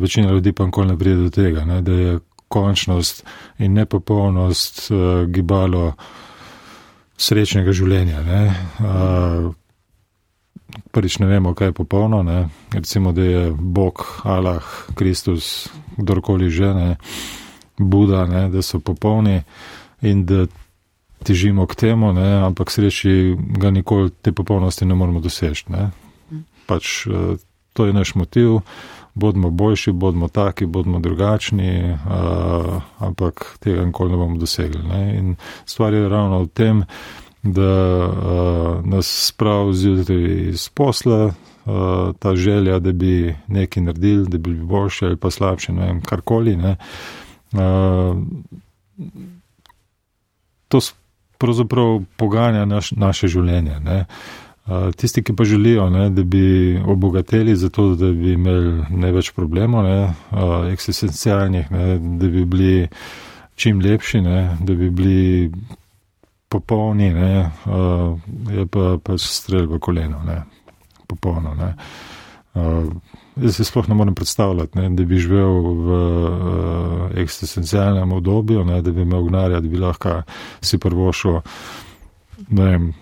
večina 0.01 0.31
ljudi 0.31 0.51
pa 0.51 0.65
nikoli 0.65 0.87
ne 0.87 0.97
pride 0.97 1.15
do 1.15 1.29
tega, 1.29 1.65
ne? 1.65 1.81
da 1.81 1.91
je 1.91 2.19
končnost 2.47 3.25
in 3.57 3.73
nepopolnost 3.73 4.91
uh, 4.91 5.25
gibalo 5.29 5.93
srečnega 7.17 7.73
življenja. 7.75 8.21
Uh, 8.79 9.53
prvič 10.91 11.19
ne 11.19 11.27
vemo, 11.27 11.53
kaj 11.55 11.71
je 11.71 11.77
popolno. 11.77 12.23
Ne? 12.23 12.49
Recimo, 12.73 13.11
da 13.11 13.23
je 13.23 13.43
Bog, 13.51 14.05
Allah, 14.23 14.63
Kristus, 14.95 15.69
kdorkoli 15.97 16.49
že, 16.49 16.73
ne? 16.73 16.89
Buda, 17.77 18.25
ne? 18.25 18.47
da 18.49 18.61
so 18.61 18.79
popolni 18.79 19.43
in 20.01 20.25
da 20.25 20.45
težimo 21.25 21.65
k 21.67 21.75
temu, 21.75 22.13
ne? 22.13 22.45
ampak 22.45 22.71
sreči 22.71 23.35
ga 23.35 23.71
nikoli 23.71 24.11
te 24.21 24.31
popolnosti 24.31 24.85
ne 24.85 24.95
moramo 24.95 25.19
doseči. 25.19 25.71
Ne? 25.71 25.89
Pač 26.67 27.07
uh, 27.07 27.35
to 27.73 27.85
je 27.85 27.93
naš 27.93 28.15
motiv. 28.15 28.63
Bodimo 29.15 29.49
boljši, 29.49 29.91
bodimo 29.91 30.27
taki, 30.27 30.65
bodimo 30.65 30.99
drugačni, 30.99 31.93
uh, 31.93 32.81
ampak 32.99 33.57
tega 33.59 33.85
nikoli 33.85 34.11
ne 34.11 34.17
bomo 34.17 34.37
dosegli. 34.37 34.83
Ne? 34.83 35.17
In 35.17 35.35
stvar 35.65 35.93
je 35.93 36.09
ravno 36.09 36.41
v 36.43 36.47
tem, 36.47 36.83
da 37.43 37.71
uh, 38.07 38.85
nas 38.85 39.07
sprav 39.31 39.71
zjutraj 39.73 40.49
iz 40.49 40.69
posla, 40.69 41.25
uh, 41.25 42.15
ta 42.19 42.35
želja, 42.35 42.79
da 42.79 42.91
bi 42.91 43.35
nekaj 43.47 43.83
naredili, 43.83 44.27
da 44.27 44.37
bi 44.37 44.51
bili 44.51 44.65
boljši 44.65 45.05
ali 45.05 45.17
pa 45.17 45.31
slabši, 45.31 45.71
ne 45.71 45.85
vem, 45.85 46.01
karkoli. 46.01 46.55
Ne. 46.55 46.75
Uh, 47.53 48.17
to 50.67 50.79
pravzaprav 51.37 52.01
poganja 52.17 52.65
naš, 52.65 52.91
naše 52.91 53.27
življenje. 53.27 53.79
Ne. 53.79 53.99
Uh, 53.99 54.44
tisti, 54.95 55.23
ki 55.23 55.35
pa 55.35 55.43
želijo, 55.43 55.89
ne, 55.89 56.09
da 56.09 56.23
bi 56.23 56.77
obogateli, 56.87 57.55
zato 57.55 57.95
da 57.95 58.11
bi 58.11 58.33
imeli 58.33 58.83
največ 58.89 59.31
problemov, 59.31 59.83
ne, 59.83 60.03
uh, 60.31 60.71
eksistencialnih, 60.73 61.71
ne, 61.71 61.97
da 61.99 62.27
bi 62.27 62.45
bili 62.45 62.87
čim 63.55 63.79
lepši, 63.79 64.21
ne, 64.21 64.57
da 64.59 64.73
bi 64.73 64.89
bili 64.89 65.51
popolni, 66.49 67.13
ne, 67.13 67.51
uh, 67.65 68.19
je 68.57 68.65
pa 68.65 68.97
pač 69.03 69.21
strelj 69.21 69.69
v 69.75 69.79
koleno, 69.79 70.23
ne, 70.25 70.41
popolno. 71.07 71.53
Ne. 71.53 71.75
Jaz 73.35 73.57
se 73.57 73.63
sploh 73.67 73.89
ne 73.89 73.95
morem 73.95 74.15
predstavljati, 74.15 74.79
ne, 74.79 74.89
da 74.95 75.03
bi 75.03 75.19
živel 75.19 75.61
v 75.61 76.01
uh, 76.01 77.17
eksistencialnem 77.21 78.11
obdobju, 78.11 78.65
ne, 78.65 78.81
da 78.81 78.91
bi 78.91 79.01
imel 79.01 79.27
gnarja, 79.29 79.59
da 79.59 79.69
bi 79.69 79.77
lahko 79.77 80.21
si 80.61 80.79
prvošel, 80.79 81.41
ne 82.49 82.69
vem, 82.71 82.93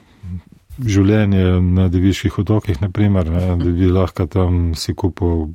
življenje 0.82 1.62
na 1.62 1.88
deviških 1.92 2.40
otokih, 2.42 2.82
naprimer, 2.82 3.30
ne, 3.30 3.48
da 3.60 3.72
bi 3.72 3.90
lahko 3.92 4.26
tam 4.28 4.74
si 4.80 4.96
kupil 4.98 5.52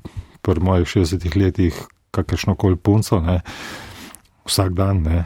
pri 0.46 0.62
mojih 0.64 0.86
60 0.86 1.36
letih 1.36 1.78
kakršno 2.14 2.54
koli 2.58 2.76
punco, 2.76 3.20
ne, 3.20 3.40
vsak 4.48 4.76
dan, 4.78 5.02
ne. 5.02 5.24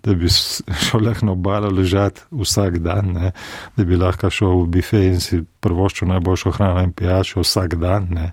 Da 0.00 0.14
bi 0.16 0.30
šel 0.32 1.04
lahko 1.04 1.26
na 1.28 1.32
obalo 1.32 1.68
ležati 1.68 2.22
vsak 2.32 2.78
dan, 2.80 3.12
ne? 3.12 3.32
da 3.76 3.84
bi 3.84 3.98
lahko 4.00 4.30
šel 4.32 4.62
v 4.62 4.68
bife 4.78 4.96
in 4.96 5.20
si 5.20 5.42
prvoščil 5.60 6.08
najboljšo 6.08 6.54
hrano 6.56 6.80
in 6.86 6.94
pijačo 6.96 7.44
vsak 7.44 7.76
dan. 7.82 8.08
Ne? 8.16 8.30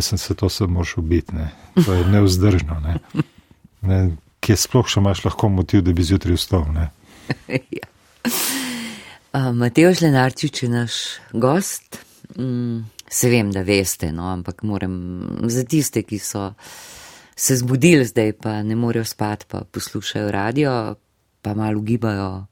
Sem 0.00 0.18
se 0.18 0.32
to 0.34 0.48
se 0.48 0.64
moral 0.64 1.04
ubiti, 1.04 1.36
ne? 1.36 1.50
to 1.76 1.92
je 1.92 2.06
neuzdržno. 2.08 2.80
Ne? 2.80 2.96
Ne? 3.84 4.00
Kje 4.40 4.56
sploh 4.64 4.88
še 4.88 5.04
imaš 5.04 5.26
lahko 5.28 5.52
motiv, 5.52 5.84
da 5.84 5.92
bi 5.92 6.08
zjutraj 6.08 6.40
vstal? 6.40 6.64
ja. 7.80 7.88
Mateo 9.34 9.94
Žlenarčič 9.94 10.62
je 10.62 10.68
naš 10.68 10.92
gost. 11.32 11.98
Mm, 12.38 12.86
se 13.10 13.28
vem, 13.28 13.50
da 13.52 13.62
veste, 13.62 14.12
no, 14.12 14.28
ampak 14.30 14.62
moram 14.62 15.26
za 15.42 15.64
tiste, 15.64 16.02
ki 16.02 16.18
so 16.18 16.52
se 17.36 17.56
zbudili 17.56 18.04
zdaj, 18.04 18.32
pa 18.32 18.62
ne 18.62 18.76
morejo 18.76 19.04
spati, 19.04 19.46
pa 19.48 19.64
poslušajo 19.64 20.30
radio, 20.30 20.94
pa 21.42 21.54
malo 21.54 21.80
gibajo, 21.80 22.46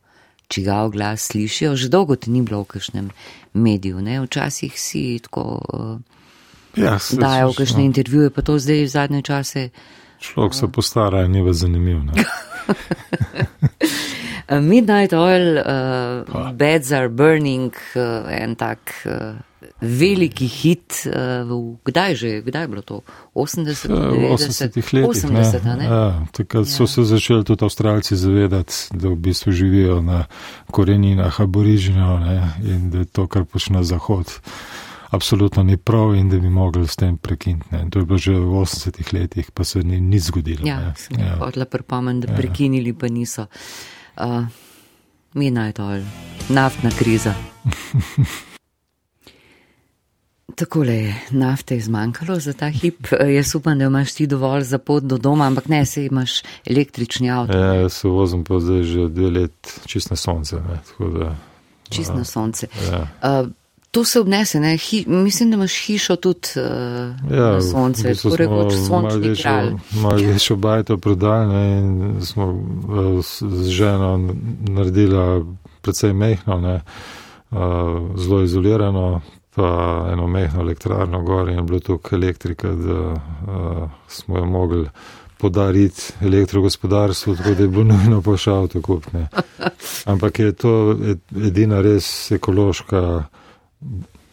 čigav 0.49 0.90
glas 0.90 1.31
slišijo. 1.31 1.77
Že 1.77 1.88
dolgo 1.88 2.16
ti 2.16 2.31
ni 2.31 2.42
bilo 2.42 2.62
v 2.62 2.75
kakšnem 2.75 3.11
mediju, 3.53 4.01
ne? 4.01 4.21
včasih 4.21 4.81
si 4.81 5.21
tako. 5.23 5.62
Uh, 5.73 6.01
ja, 6.77 6.99
dajo 7.12 7.53
v 7.53 7.57
kakšne 7.57 7.79
no. 7.79 7.85
intervjuje, 7.85 8.31
pa 8.31 8.42
to 8.42 8.59
zdaj 8.59 8.85
v 8.85 8.88
zadnje 8.88 9.23
čase. 9.23 9.68
Človek 10.21 10.55
se 10.55 10.68
postara 10.68 11.25
in 11.25 11.33
ni 11.33 11.42
več 11.42 11.62
zanimiv. 11.62 12.03
Midnight 14.61 15.12
Oil, 15.12 15.57
uh, 15.57 16.53
Beds 16.53 16.93
are 16.93 17.09
Burning, 17.09 17.73
uh, 17.95 18.29
en 18.29 18.55
tak. 18.55 18.95
Uh, 19.07 19.35
veliki 19.83 20.47
hit, 20.47 21.07
uh, 21.07 21.77
kdaj 21.85 22.15
že, 22.15 22.31
kdaj 22.47 22.62
je 22.62 22.69
bilo 22.69 22.83
to? 22.83 23.01
80, 23.35 23.88
90, 23.88 24.75
80 24.75 24.93
let. 24.93 25.07
80, 25.07 25.65
ne? 25.65 25.77
Ne? 25.77 25.85
Ja, 25.85 26.27
takrat 26.33 26.67
ja. 26.67 26.71
so 26.71 26.87
se 26.87 27.05
začeli 27.05 27.45
tudi 27.45 27.65
Avstralci 27.65 28.17
zavedati, 28.17 28.75
da 28.95 29.09
v 29.09 29.17
bistvu 29.17 29.53
živijo 29.53 30.01
na 30.03 30.25
koreninah 30.71 31.41
aborižnjo 31.41 32.21
in 32.62 32.91
da 32.91 32.99
je 32.99 33.05
to, 33.05 33.27
kar 33.27 33.45
počne 33.45 33.85
Zahod. 33.85 34.31
Absolutno 35.11 35.62
ni 35.62 35.77
prav 35.77 36.15
in 36.15 36.31
da 36.31 36.38
bi 36.38 36.49
mogli 36.49 36.87
s 36.88 36.97
tem 36.97 37.19
prekiniti. 37.19 37.69
To 37.91 37.99
je 37.99 38.05
bilo 38.05 38.19
že 38.19 38.33
v 38.33 38.62
80-ih 38.65 39.12
letih, 39.12 39.51
pa 39.51 39.65
se 39.65 39.83
ni 39.83 40.01
nič 40.01 40.23
zgodilo. 40.23 40.67
Ja, 40.67 40.95
ja. 41.19 41.37
odla 41.41 41.65
prpomen, 41.65 42.21
da 42.21 42.33
ja. 42.33 42.37
prekinili 42.37 42.95
pa 42.95 43.09
niso. 43.09 43.47
Uh, 44.16 44.44
Mina 45.35 45.66
je 45.66 45.72
to, 45.72 45.98
naftna 46.48 46.90
kriza. 46.98 47.35
Tako 50.55 50.83
je, 50.83 51.14
nafte 51.31 51.75
je 51.75 51.81
zmanjkalo 51.81 52.40
za 52.40 52.53
ta 52.53 52.68
hip. 52.68 53.07
Jaz 53.35 53.55
upam, 53.55 53.79
da 53.79 53.85
imaš 53.85 54.12
ti 54.12 54.27
dovolj 54.27 54.62
za 54.62 54.79
pot 54.79 55.03
do 55.03 55.18
doma, 55.18 55.46
ampak 55.46 55.68
ne, 55.68 55.87
se 55.87 56.05
imaš 56.07 56.42
električni 56.66 57.31
avto. 57.31 57.59
Ja, 57.59 57.88
se 57.88 58.09
vozim 58.09 58.44
pa 58.44 58.61
zdaj 58.61 58.83
že 58.83 59.09
dve 59.09 59.31
let 59.31 59.81
čist 59.87 60.11
na 60.11 60.16
sonce. 60.16 60.57
Da, 60.98 61.37
čist 61.90 62.14
na 62.14 62.25
sonce. 62.25 62.66
Ja. 62.90 63.09
Uh, 63.22 63.48
to 63.92 64.05
se 64.05 64.20
obnese, 64.20 64.61
ne? 64.61 64.76
Hi, 64.76 65.05
mislim, 65.07 65.50
da 65.50 65.55
imaš 65.55 65.87
hišo 65.87 66.16
tudi 66.16 66.48
uh, 66.57 67.37
ja, 67.37 67.52
na 67.52 67.62
sonce, 67.62 68.14
tako 68.14 68.37
rekoč 68.37 68.72
sončni 68.88 69.35
kralj. 69.42 69.74
Malo 70.02 70.16
večjo 70.33 70.57
bajto 70.57 70.96
prodali 70.96 71.78
in 71.78 72.16
smo 72.24 72.46
uh, 72.46 73.24
z 73.24 73.68
ženo 73.68 74.35
naredila 74.61 75.44
predvsej 75.81 76.12
mehno, 76.12 76.61
ne? 76.61 76.81
Uh, 77.50 77.59
zelo 78.16 78.42
izolirano 78.42 79.20
pa 79.55 80.09
eno 80.12 80.26
mehko 80.26 80.61
elektrarno 80.61 81.22
gor 81.22 81.48
in 81.48 81.57
je 81.57 81.62
bilo 81.62 81.81
tukaj 81.81 82.16
elektrika, 82.16 82.68
da 82.68 83.00
uh, 83.11 83.90
smo 84.09 84.38
jo 84.38 84.44
mogli 84.44 84.88
podariti 85.38 86.02
elektrogospodarstvu, 86.20 87.37
tako 87.37 87.55
da 87.55 87.62
je 87.62 87.68
bilo 87.68 87.85
nujno 87.92 88.22
pošal 88.22 88.68
to 88.68 88.83
kupne. 88.83 89.28
Ampak 90.05 90.38
je 90.38 90.52
to 90.52 90.96
edina 91.37 91.81
res 91.81 92.31
ekološka 92.31 93.24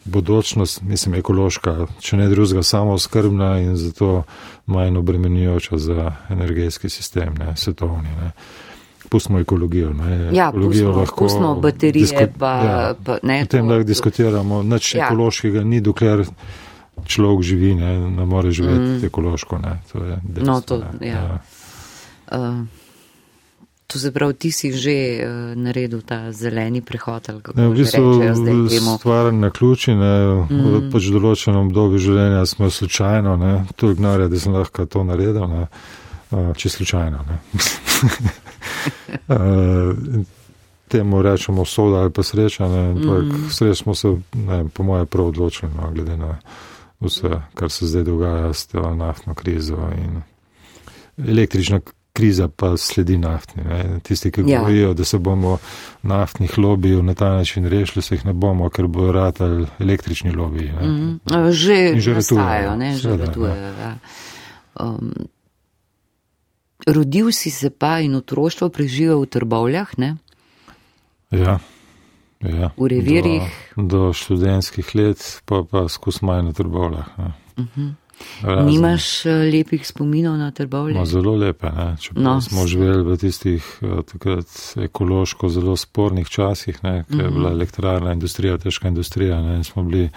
bodočnost, 0.04 0.82
mislim 0.82 1.14
ekološka, 1.20 1.86
če 2.00 2.16
ne 2.16 2.28
drugega, 2.28 2.62
samo 2.62 2.98
skrbna 2.98 3.58
in 3.60 3.76
zato 3.76 4.22
manj 4.66 4.96
obremenjujoča 4.98 5.78
za 5.78 6.12
energetski 6.30 6.88
sistem, 6.88 7.34
ne, 7.38 7.56
svetovni. 7.56 8.08
Ne 8.08 8.32
pustimo 9.10 9.38
ekologijo. 9.38 9.92
Ne. 9.92 10.30
Ja, 10.32 10.48
ekologijo 10.48 10.70
pustimo, 10.70 11.00
lahko. 11.00 11.24
Pustimo 11.24 11.54
baterije, 11.54 12.02
disko, 12.02 12.24
pa, 12.38 12.46
ja, 12.46 12.94
pa 13.04 13.18
ne. 13.22 13.42
O 13.42 13.46
tem 13.46 13.68
lahko 13.68 13.84
diskutiramo. 13.84 14.62
Nič 14.62 14.94
ja. 14.94 15.06
ekološkega 15.06 15.64
ni, 15.64 15.80
dokler 15.80 16.24
človek 17.06 17.42
živi, 17.42 17.74
ne, 17.74 17.96
ne 18.10 18.26
more 18.26 18.50
živeti 18.50 18.80
mm. 18.80 19.04
ekološko. 19.06 19.58
Ne. 19.58 19.80
To 19.92 20.04
je 20.04 20.20
dejstvo. 20.22 20.52
No, 20.52 20.60
to, 20.60 20.82
ja. 21.00 21.08
Ja. 21.10 21.40
Uh, 22.30 22.62
to 23.92 23.98
se 23.98 24.12
pravi, 24.12 24.34
ti 24.34 24.52
si 24.52 24.72
že 24.72 24.92
uh, 24.92 25.56
naredil 25.58 26.02
ta 26.06 26.32
zeleni 26.32 26.80
prehod. 26.80 27.28
Ne, 27.54 27.68
v 27.68 27.74
bistvu 27.74 28.22
stvar 28.98 29.32
na 29.34 29.50
ključi, 29.50 29.94
ne, 29.94 30.46
mm. 30.46 30.66
v 30.70 30.90
pač 30.92 31.10
določenem 31.10 31.66
obdobju 31.66 31.98
življenja 31.98 32.46
smo 32.46 32.70
slučajno, 32.70 33.36
ne, 33.36 33.52
to 33.76 33.90
ignorja, 33.90 34.28
da 34.30 34.38
sem 34.38 34.54
lahko 34.54 34.86
to 34.86 35.02
naredil, 35.04 35.46
ne, 35.50 35.66
uh, 36.30 36.52
če 36.54 36.68
slučajno. 36.78 37.18
uh, 39.28 40.24
temu 40.90 41.22
rečemo 41.22 41.64
soda 41.64 42.02
ali 42.02 42.10
pa 42.10 42.22
sreča, 42.22 42.66
ampak 42.66 43.22
mm. 43.22 43.50
sreč 43.50 43.82
smo 43.82 43.94
se, 43.94 44.08
ne, 44.34 44.64
po 44.74 44.82
moje, 44.82 45.06
prav 45.06 45.30
odločili, 45.30 45.70
no, 45.76 45.90
glede 45.94 46.16
na 46.16 46.38
vse, 47.00 47.42
kar 47.54 47.70
se 47.70 47.86
zdaj 47.86 48.02
dogaja 48.02 48.52
s 48.54 48.66
to 48.66 48.94
naftno 48.94 49.34
krizo 49.34 49.78
in 49.98 50.22
električna 51.28 51.80
kriza 52.20 52.48
pa 52.48 52.76
sledi 52.76 53.18
naftni. 53.18 53.64
Ne. 53.64 54.00
Tisti, 54.02 54.30
ki 54.30 54.44
ja. 54.46 54.58
govorijo, 54.58 54.94
da 54.94 55.04
se 55.04 55.18
bomo 55.18 55.58
naftnih 56.02 56.58
lobijev 56.58 57.02
na 57.04 57.14
ta 57.14 57.30
način 57.30 57.64
rešili, 57.64 58.02
se 58.02 58.14
jih 58.14 58.26
ne 58.26 58.32
bomo, 58.32 58.68
ker 58.68 58.86
bo 58.86 59.12
ratal 59.12 59.64
električni 59.78 60.32
lobiji. 60.32 60.72
Mm. 60.72 61.20
Že, 61.50 61.94
že 61.96 62.14
retujejo, 62.14 62.76
ne, 62.76 62.96
že 62.96 63.16
retujejo. 63.16 63.72
Ja. 63.80 63.94
Um, 64.80 65.12
Rodil 66.86 67.32
si 67.32 67.50
se 67.50 67.70
pa 67.70 68.00
in 68.00 68.14
otroštvo 68.14 68.68
preživel 68.68 69.20
v 69.20 69.26
trbovljah, 69.26 69.98
ne? 69.98 70.16
Ja. 71.30 71.58
ja. 72.40 72.70
V 72.76 72.88
revirjih. 72.88 73.48
Do, 73.76 73.84
do 73.84 74.12
študentskih 74.12 74.94
let, 74.94 75.42
pa 75.44 75.60
pa 75.70 75.88
skus 75.88 76.22
manj 76.24 76.44
na 76.48 76.52
trbovljah. 76.52 77.08
Uh 77.18 77.66
-huh. 77.76 77.92
Razne. 78.42 78.72
Nimaš 78.72 79.26
eh, 79.26 79.30
lepih 79.52 79.86
spominov 79.88 80.36
na 80.38 80.50
trbovlje? 80.50 80.94
No, 80.94 81.04
zelo 81.06 81.34
lepe, 81.36 81.66
ne? 81.76 81.96
Čeprav 82.00 82.24
No. 82.24 82.40
smo 82.40 82.66
živeli 82.66 83.02
v 83.02 83.16
tistih 83.16 83.78
eh, 83.82 84.02
takrat 84.12 84.46
ekološko 84.76 85.48
zelo 85.48 85.76
spornih 85.76 86.28
časih, 86.28 86.78
ne? 86.82 87.04
ker 87.10 87.20
je 87.20 87.30
bila 87.30 87.50
elektrarna 87.50 88.12
industrija, 88.12 88.58
težka 88.58 88.88
industrija 88.88 89.40
ne? 89.42 89.56
in 89.56 89.64
smo 89.64 89.82
bili 89.82 90.10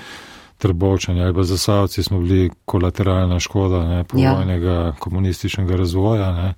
trbovčani 0.58 1.24
ali 1.24 1.34
pa 1.34 1.44
zasavci 1.44 2.04
smo 2.04 2.20
bili 2.20 2.50
kolateralna 2.66 3.40
škoda 3.40 3.88
ne? 3.88 4.04
povojnega 4.04 4.96
komunističnega 5.00 5.76
razvoja, 5.76 6.32
ne? 6.32 6.54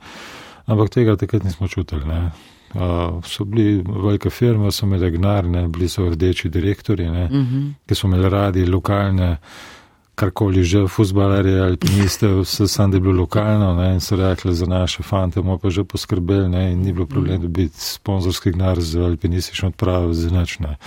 ampak 0.65 0.89
tega 0.89 1.15
takrat 1.15 1.43
nismo 1.43 1.67
čutili. 1.67 2.05
Ne? 2.05 2.31
Uh, 2.75 3.23
so 3.23 3.45
bili 3.45 3.84
velike 3.88 4.29
firme, 4.29 4.71
so 4.71 4.86
imeli 4.86 5.12
gnar, 5.12 5.45
ne? 5.45 5.67
bili 5.67 5.89
so 5.89 6.10
rdeči 6.10 6.49
direktori, 6.49 7.10
ne? 7.10 7.29
ki 7.88 7.95
so 7.95 8.08
imeli 8.08 8.29
radi 8.29 8.65
lokalne 8.65 9.38
karkoli 10.15 10.63
že, 10.63 10.88
futbalerje, 10.88 11.60
alpiniste, 11.62 12.28
vse 12.28 12.67
sam, 12.67 12.91
da 12.91 12.97
je 12.97 13.01
bilo 13.01 13.21
lokalno 13.21 13.73
ne, 13.75 13.93
in 13.93 13.99
so 13.99 14.15
rekli 14.15 14.56
za 14.56 14.65
naše 14.65 15.04
fante, 15.04 15.41
bomo 15.41 15.58
pa 15.58 15.69
že 15.69 15.84
poskrbeli 15.84 16.49
ne, 16.49 16.71
in 16.71 16.82
ni 16.82 16.93
bilo 16.93 17.06
problem 17.06 17.41
dobiti 17.41 17.75
sponzorski 17.78 18.51
gnar 18.51 18.82
za 18.82 19.04
alpinistično 19.06 19.67
odpravo, 19.67 20.13
za 20.13 20.30
nič 20.30 20.60
ne. 20.60 20.78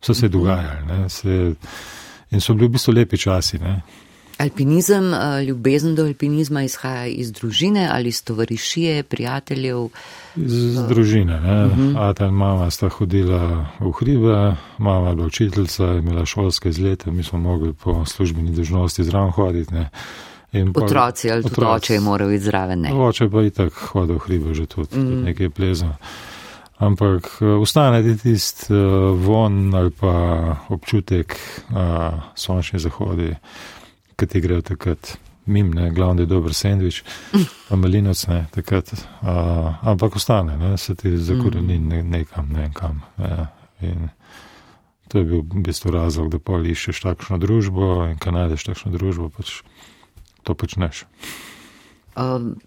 Vse 0.00 0.14
se 0.14 0.26
je 0.26 0.30
dogajalo 0.30 0.86
ne, 0.88 1.08
se 1.08 1.30
je, 1.30 1.54
in 2.30 2.40
so 2.40 2.54
bili 2.54 2.68
v 2.68 2.76
bistvu 2.76 2.92
lepi 2.92 3.18
časi. 3.18 3.58
Ne. 3.58 3.80
Alpinizem, 4.38 5.14
eh, 5.14 5.44
ljubezen 5.44 5.94
do 5.94 6.04
alpinizma 6.06 6.62
izhaja 6.62 7.06
iz 7.06 7.32
družine 7.32 7.88
ali 7.92 8.08
iz 8.08 8.24
tovarišije, 8.24 9.02
prijateljev. 9.02 9.88
Iz 10.36 10.74
družine. 10.88 11.40
Ne. 11.40 11.64
Uh 11.66 11.72
-huh. 11.72 12.10
Ata 12.10 12.26
in 12.26 12.34
mama 12.34 12.70
sta 12.70 12.88
hodila 12.88 13.66
v 13.80 13.92
hribe, 14.00 14.54
mama 14.78 15.08
je 15.08 15.14
bila 15.14 15.26
učiteljica, 15.26 15.84
je 15.84 15.98
imela 15.98 16.26
šolske 16.26 16.68
izlete, 16.68 17.10
mi 17.10 17.22
smo 17.22 17.38
mogli 17.38 17.72
po 17.72 18.04
službeni 18.04 18.50
držnosti 18.50 19.04
zraven 19.04 19.30
hoditi. 19.30 19.74
Ne. 19.74 19.90
In 20.52 20.72
pol- 20.72 20.84
Otroci 20.84 21.30
ali 21.30 21.42
tudi 21.42 21.66
oče 21.66 21.94
je 21.94 22.00
moral 22.00 22.32
iti 22.32 22.44
zraven. 22.44 22.80
Ne. 22.80 22.94
Oče 22.94 23.28
pa 23.30 23.40
je 23.40 23.50
tako 23.50 23.86
hodil 23.92 24.14
v 24.14 24.18
hribe 24.18 24.54
že 24.54 24.66
tudi, 24.66 24.96
mm. 24.96 25.22
nekaj 25.24 25.50
plezal. 25.50 25.92
Ampak 26.78 27.38
eh, 27.40 27.44
ostane 27.44 28.02
ti 28.02 28.22
tisti 28.22 28.74
uh, 28.74 29.18
von 29.26 29.74
ali 29.74 29.90
pa 29.90 30.56
občutek 30.68 31.36
uh, 31.70 31.76
sončni 32.34 32.78
zahodi, 32.78 33.34
ki 34.18 34.26
ti 34.26 34.42
grejo 34.42 34.64
takrat 34.66 35.16
mim, 35.48 35.70
ne, 35.70 35.90
glavni 35.90 36.22
je 36.22 36.26
dober 36.26 36.54
sendvič, 36.54 37.02
pa 37.68 37.76
malinoc 37.76 38.20
ne, 38.28 38.42
takrat. 38.52 38.92
Uh, 39.22 39.72
ampak 39.88 40.16
ostane, 40.16 40.56
ne, 40.60 40.76
se 40.78 40.94
ti 40.94 41.16
zakoreni 41.16 41.78
ne, 41.78 42.02
nekam, 42.02 42.50
ne 42.52 42.66
vem 42.66 42.72
kam. 42.76 43.00
Ne, 43.16 43.48
in 43.80 44.08
to 45.08 45.22
je 45.22 45.24
bil 45.24 45.40
v 45.40 45.62
bistvu 45.64 45.92
razlog, 45.94 46.28
da 46.34 46.38
pol 46.38 46.66
iščeš 46.68 47.00
takšno 47.06 47.38
družbo 47.40 48.10
in 48.10 48.18
ko 48.20 48.34
najdeš 48.34 48.66
takšno 48.68 48.92
družbo, 48.92 49.30
pač 49.32 49.62
to 50.44 50.52
počneš. 50.52 51.06
Um, 52.18 52.58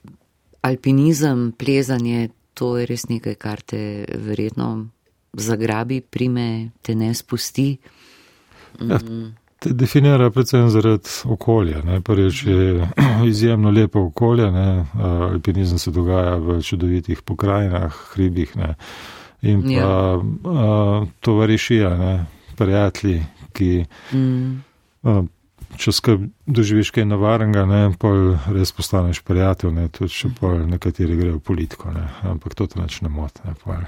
alpinizem, 0.66 1.52
plezanje, 1.54 2.32
to 2.58 2.74
je 2.80 2.88
res 2.90 3.06
nekaj, 3.12 3.38
kar 3.38 3.62
te 3.62 4.08
verjetno 4.10 4.90
zagrabi, 5.38 6.02
prime, 6.02 6.72
te 6.82 6.98
ne 6.98 7.14
spusti. 7.16 7.76
Ja, 8.82 8.98
te 8.98 9.38
definira 9.65 10.32
predvsem 10.32 10.69
zaradi 10.69 11.10
okolja. 11.26 11.82
Ne. 11.86 12.02
Prvič 12.02 12.45
je 12.45 12.88
izjemno 13.32 13.71
lepo 13.71 14.00
okolje, 14.00 14.52
ne. 14.52 14.86
A, 14.93 15.08
alpinizem 15.32 15.80
se 15.80 15.91
dogaja 15.91 16.36
v 16.36 16.62
čudovitih 16.62 17.21
pokrajinah, 17.21 17.93
hribih 18.13 18.56
ne. 18.58 18.76
in 19.41 19.62
pa 19.62 19.69
Ja. 19.71 19.82
ja. 19.82 21.06
tovarišija, 21.19 21.97
ne. 21.97 22.26
prijatelji, 22.58 23.24
ki 23.54 23.86
Mm. 24.13 24.62
a, 25.04 25.24
če 25.78 25.91
skrb 25.91 26.21
doživiš 26.45 26.91
kaj 26.91 27.06
navarenga, 27.06 27.65
ne, 27.65 27.91
pol 28.00 28.36
res 28.54 28.71
postaneš 28.71 29.21
prijatelj, 29.24 29.71
ne, 29.71 29.88
tudi 29.89 30.12
če 30.13 30.30
pol 30.39 30.67
nekateri 30.67 31.15
grejo 31.15 31.38
v 31.38 31.39
politiko, 31.39 31.91
ne. 31.91 32.08
ampak 32.24 32.56
to 32.56 32.67
te 32.67 32.82
nič 32.82 33.02
ne 33.02 33.10
moti. 33.10 33.41
Ne, 33.45 33.56
pol. 33.63 33.82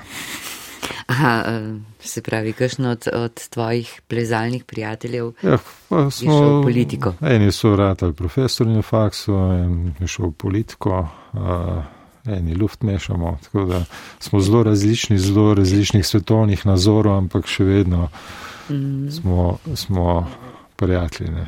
Aha, 1.08 1.44
eh, 1.48 1.80
se 2.00 2.22
pravi, 2.22 2.54
kakšno 2.54 2.92
od, 2.92 3.08
od 3.14 3.48
tvojih 3.50 4.02
plezalnih 4.08 4.64
prijateljev. 4.64 5.32
Ja, 5.44 5.58
pa 5.90 6.10
šel 6.10 6.12
smo, 6.12 6.60
v 6.60 6.64
politiko. 6.64 7.14
Eni 7.22 7.52
so 7.52 7.76
ratali 7.76 8.14
profesori 8.14 8.70
na 8.70 8.82
faksu, 8.82 9.34
en 9.34 9.94
je 10.00 10.08
šel 10.08 10.32
v 10.32 10.32
politiko, 10.32 11.08
uh, 11.34 11.84
eni 12.26 12.56
luft 12.56 12.84
mešamo. 12.84 13.38
Tako 13.44 13.66
da 13.66 13.84
smo 14.20 14.40
zelo 14.40 14.64
različni, 14.64 15.18
zelo 15.18 15.54
različnih 15.54 16.06
svetovnih 16.06 16.66
nazorov, 16.66 17.18
ampak 17.18 17.48
še 17.48 17.64
vedno 17.64 18.10
Mm. 18.70 19.12
smo, 19.12 19.58
smo 19.76 20.32
prijatelji. 20.76 21.32
Ne. 21.32 21.48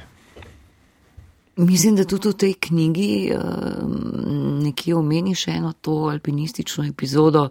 Mislim, 1.56 1.96
da 1.96 2.04
tudi 2.04 2.30
v 2.30 2.34
tej 2.34 2.54
knjigi 2.54 3.32
eh, 3.32 3.40
nekje 4.64 4.96
omeniš 4.96 5.48
eno 5.48 5.74
to 5.82 5.92
alpinistično 5.92 6.86
epizodo, 6.86 7.50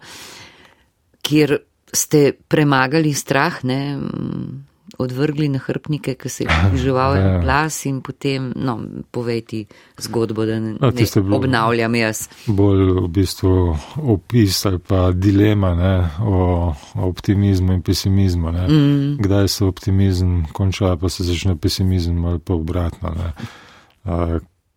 kjer 1.22 1.58
ste 1.94 2.18
premagali 2.48 3.14
strah, 3.14 3.64
ne, 3.64 3.96
mm, 3.96 4.64
odvrgli 4.98 5.48
nahrbnike, 5.48 6.14
ki 6.14 6.28
se 6.28 6.44
je 6.44 6.48
približeval 6.50 7.16
Ja. 7.16 7.38
glas 7.40 7.86
in 7.86 8.00
potem, 8.00 8.52
no, 8.56 8.76
povej 9.10 9.40
ti 9.42 9.60
zgodbo, 9.98 10.44
da 10.44 10.60
ne, 10.60 10.76
A, 10.80 10.86
ne 10.86 10.92
tiste 10.92 11.18
je 11.18 11.24
bilo- 11.24 11.36
obnavljam 11.36 11.94
jaz. 11.94 12.28
Bolj 12.46 12.92
v 12.94 13.08
bistvu 13.08 13.54
opis 13.96 14.66
ali 14.66 14.78
pa 14.78 15.12
dilema 15.12 15.74
ne, 15.74 15.94
o, 16.20 16.34
o 16.94 17.08
optimizmu 17.08 17.72
in 17.72 17.82
pesimizmu. 17.82 18.52
Ne. 18.52 18.68
Mm. 18.68 19.16
Kdaj 19.18 19.48
se 19.48 19.64
optimizem 19.64 20.46
konča, 20.52 20.96
pa 20.96 21.08
se 21.08 21.24
začne 21.24 21.56
pesimizem 21.56 22.24
ali 22.24 22.38
pa 22.38 22.54
obratno. 22.54 23.10
Ne. 23.10 23.32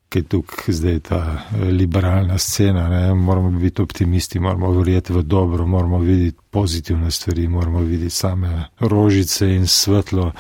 Kaj 0.09 0.21
je 0.21 0.27
tukaj 0.31 0.73
zdaj 0.73 0.99
ta 0.99 1.17
eh, 1.19 1.63
liberalna 1.71 2.37
scena, 2.37 2.87
ne? 2.89 3.13
moramo 3.13 3.51
biti 3.59 3.81
optimisti, 3.81 4.39
moramo 4.39 4.71
verjeti 4.71 5.13
v 5.13 5.21
dobro, 5.21 5.65
moramo 5.65 5.99
videti 5.99 6.37
pozitivne 6.49 7.11
stvari, 7.11 7.47
moramo 7.47 7.79
videti 7.79 8.09
same 8.09 8.65
rožice 8.79 9.49
in 9.55 9.67
svetlo 9.67 10.31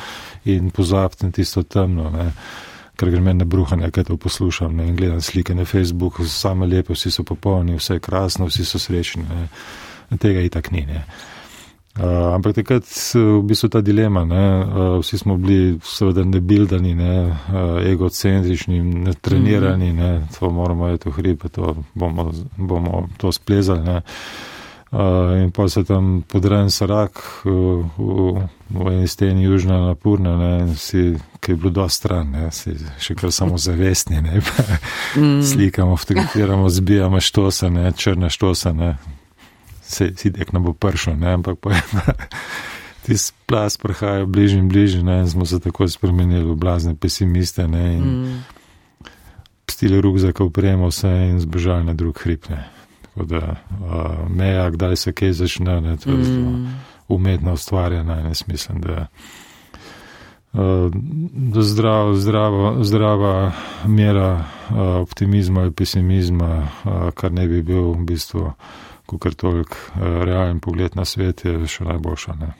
in 0.45 0.69
pozabiti 0.71 1.25
na 1.25 1.31
tisto 1.31 1.63
temno, 1.63 2.09
ne? 2.09 2.31
ker 2.95 3.11
gre 3.11 3.21
meni 3.21 3.39
na 3.39 3.45
bruhanje, 3.45 3.91
kaj 3.91 4.03
to 4.03 4.17
poslušam 4.17 4.75
ne? 4.75 4.87
in 4.87 4.95
gledam 4.95 5.21
slike 5.21 5.55
na 5.55 5.65
Facebooku, 5.65 6.25
same 6.25 6.65
lepe, 6.65 6.93
vsi 6.93 7.11
so 7.11 7.23
popolni, 7.23 7.75
vse 7.75 7.99
je 7.99 7.99
krasno, 7.99 8.47
vsi 8.47 8.65
so 8.65 8.79
srečni. 8.79 9.23
Ne? 9.23 10.17
Tega 10.17 10.41
itak 10.41 10.71
ni. 10.71 10.85
Ne? 10.85 11.03
Uh, 11.97 12.35
ampak 12.35 12.53
takrat 12.53 12.85
eh, 12.85 13.17
v 13.17 13.41
bistvu 13.41 13.69
ta 13.73 13.81
dilema, 13.81 14.21
ne, 14.25 14.45
uh, 14.61 14.99
vsi 15.01 15.17
smo 15.17 15.37
bili 15.37 15.79
seveda 15.81 16.21
nebildani, 16.23 16.93
ne, 16.93 17.15
uh, 17.25 17.81
egocentrični, 17.81 18.81
netrenirani, 18.81 19.93
ne, 19.93 20.27
to 20.39 20.49
moramo 20.49 20.87
je 20.87 20.97
to 20.97 21.11
hribe, 21.11 21.49
to 21.49 21.75
bomo, 21.93 22.31
bomo 22.57 23.09
to 23.17 23.31
splezali. 23.31 23.81
Ne. 23.83 24.01
Uh, 24.91 25.41
in 25.43 25.51
pa 25.51 25.69
se 25.69 25.83
tam 25.83 26.21
podren 26.21 26.69
sarak 26.71 27.17
uh, 27.43 27.85
v, 27.97 28.45
v 28.69 28.93
eni 28.93 29.07
steni 29.07 29.43
južna 29.43 29.81
napurna, 29.87 30.37
ne, 30.37 30.59
in 30.59 30.75
si, 30.75 31.17
ki 31.41 31.51
je 31.51 31.55
bilo 31.55 31.73
dosti 31.81 31.97
stran, 31.97 32.29
ne, 32.31 32.51
si 32.51 32.77
še 33.01 33.17
kar 33.17 33.33
samo 33.33 33.57
zavestni, 33.57 34.21
ne, 34.21 34.41
pa 34.45 34.63
Mm. 35.17 35.41
slikamo, 35.41 35.97
fotografiramo, 35.97 36.69
zbijamo 36.69 37.19
štose, 37.19 37.69
ne, 37.69 37.91
črne 37.91 38.29
štose, 38.29 38.73
ne, 38.73 38.97
se 39.87 40.11
sidek 40.15 40.53
nam 40.53 40.63
bo 40.63 40.73
pršel, 40.73 41.15
ne, 41.15 41.33
ampak 41.33 41.59
pa 41.59 41.73
je 41.73 41.81
tisti 43.05 43.37
plas 43.45 43.77
prihaja 43.77 44.25
bližje 44.25 44.59
in 44.59 44.69
bližje, 44.69 45.03
ne, 45.03 45.19
in 45.19 45.29
smo 45.29 45.45
se 45.45 45.59
tako 45.59 45.87
spremenili 45.87 46.43
v 46.43 46.55
blazne 46.55 46.95
pesimiste, 46.95 47.67
ne, 47.67 47.93
in 47.93 48.03
mm. 48.03 48.23
Mm. 48.23 48.43
stili 49.67 50.01
rukzak, 50.01 50.39
upremo 50.39 50.91
se 50.91 51.07
in 51.07 51.39
zbežali 51.39 51.85
na 51.85 51.93
drug 51.93 52.19
hrib, 52.23 52.39
ne. 52.49 52.67
Tako 53.01 53.25
da 53.25 53.37
uh, 53.37 54.29
meja, 54.29 54.69
kdaj 54.69 54.95
se 54.95 55.13
kaj 55.13 55.31
začne, 55.31 55.81
ne, 55.81 55.97
to 55.97 56.11
je 56.11 56.17
Mm. 56.17 56.67
umetno 57.07 57.53
ustvarjena 57.53 58.19
in 58.19 58.25
jaz 58.25 58.43
mislim, 58.47 58.81
da, 58.81 59.07
uh, 60.53 60.91
da 61.31 61.61
zdrav, 61.61 62.13
zdravo, 62.13 62.83
zdrava 62.83 63.51
mera 63.85 64.43
uh, 64.69 64.77
optimizma 64.77 65.61
ali 65.61 65.71
pesimizma, 65.71 66.67
uh, 66.83 67.09
kar 67.15 67.31
ne 67.31 67.47
bi 67.47 67.61
bil 67.61 67.81
v 67.81 68.05
bistvu, 68.05 68.51
kar 69.15 69.37
toliko 69.39 69.75
uh, 69.75 70.01
realen 70.27 70.59
pogled 70.59 70.97
na 70.99 71.05
svet, 71.07 71.45
je 71.47 71.69
še 71.71 71.87
najboljša. 71.87 72.35
Ne? 72.41 72.51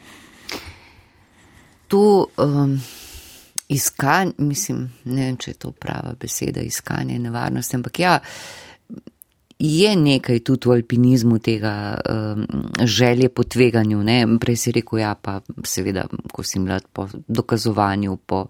To 1.91 2.05
um, 2.43 2.77
iskanje, 3.67 4.33
mislim, 4.37 4.85
ne 5.11 5.25
vem, 5.25 5.37
če 5.37 5.51
je 5.51 5.59
to 5.65 5.73
prava 5.75 6.15
beseda, 6.19 6.63
iskanje 6.63 7.19
nevarnosti, 7.19 7.75
ampak 7.75 7.99
ja, 7.99 8.15
je 9.59 9.95
nekaj 9.95 10.43
tudi 10.45 10.69
v 10.69 10.75
alpinizmu 10.77 11.39
tega 11.41 11.73
um, 11.97 12.43
želje 12.85 13.29
po 13.29 13.43
tveganju. 13.43 14.03
Ne? 14.03 14.19
Prej 14.39 14.55
si 14.55 14.71
rekel, 14.71 15.01
ja, 15.01 15.15
pa 15.15 15.39
seveda, 15.65 16.05
ko 16.31 16.45
si 16.45 16.61
mlad 16.61 16.85
po 16.93 17.07
dokazovanju, 17.27 18.17
po 18.25 18.45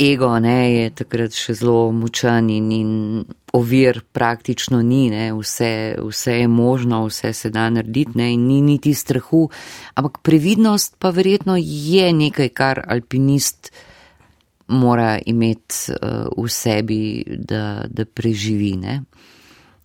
ego, 0.00 0.38
ne, 0.38 0.72
je 0.72 0.90
takrat 1.02 1.36
še 1.36 1.54
zelo 1.60 1.90
močan 1.92 2.48
in, 2.50 2.70
in 2.72 2.90
ovir 3.52 4.00
praktično 4.12 4.80
ni, 4.82 5.08
ne, 5.12 5.30
vse, 5.36 5.98
vse 6.00 6.36
je 6.40 6.48
možno, 6.48 7.04
vse 7.06 7.32
se 7.36 7.50
da 7.50 7.68
narediti, 7.70 8.16
ne, 8.18 8.30
in 8.34 8.46
ni 8.48 8.60
niti 8.64 8.94
strahu, 8.94 9.48
ampak 9.94 10.22
previdnost 10.26 10.96
pa 10.98 11.12
verjetno 11.14 11.58
je 11.60 12.10
nekaj, 12.12 12.48
kar 12.56 12.82
alpinist 12.86 13.72
mora 14.70 15.18
imeti 15.26 15.92
uh, 15.92 16.30
v 16.36 16.48
sebi, 16.48 17.00
da, 17.26 17.84
da 17.90 18.06
preživi. 18.06 18.76
Ne? 18.78 19.00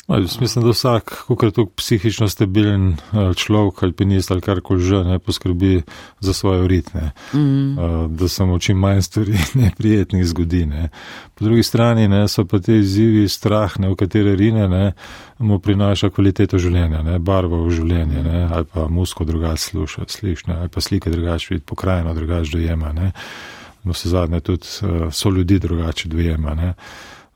Jaz 0.07 0.41
mislim, 0.41 0.65
da 0.65 0.69
vsak, 0.69 1.23
kako 1.27 1.45
je 1.45 1.51
psihično 1.75 2.27
stabilen 2.29 2.89
eh, 2.91 3.33
človek, 3.35 3.83
alpinist 3.83 4.31
ali 4.31 4.41
karkoli 4.41 4.83
že, 4.83 5.03
ne 5.03 5.19
poskrbi 5.19 5.81
za 6.19 6.33
svoje 6.33 6.67
ritme, 6.67 7.11
mm. 7.33 7.75
da 8.15 8.27
se 8.27 8.45
mu 8.45 8.59
čim 8.59 8.77
manj 8.77 9.01
stvari 9.01 9.37
neprijetnih 9.63 10.25
zgodi. 10.25 10.65
Ne. 10.65 10.89
Po 11.35 11.45
drugi 11.45 11.63
strani 11.63 12.07
ne, 12.07 12.27
so 12.27 12.45
pa 12.45 12.59
te 12.59 12.77
izzivi 12.77 13.27
strah, 13.29 13.79
ne, 13.79 13.89
v 13.89 13.95
katere 13.95 14.35
rine, 14.35 14.67
ne, 14.69 14.91
mu 15.39 15.59
prinaša 15.59 16.09
kvaliteto 16.09 16.57
življenja, 16.57 17.01
ne, 17.01 17.19
barvo 17.19 17.63
v 17.65 17.71
življenje, 17.71 18.23
ne, 18.23 18.47
ali 18.51 18.65
pa 18.65 18.87
musko 18.87 19.25
drugače 19.25 19.63
sluša, 19.63 20.05
slišne, 20.07 20.59
ali 20.59 20.69
pa 20.69 20.81
slike 20.81 21.09
drugače 21.09 21.53
vidi, 21.53 21.65
pokrajino 21.65 22.13
drugače 22.13 22.57
dojema. 22.57 22.93
Ne. 22.93 23.11
No, 23.83 23.93
se 23.93 24.09
zadnje 24.09 24.39
tudi 24.39 24.67
eh, 24.81 25.09
so 25.11 25.29
ljudi 25.29 25.59
drugače 25.59 26.09
dojema. 26.09 26.53
Ne. 26.53 26.73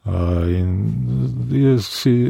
In 0.05 0.85
je, 1.51 1.77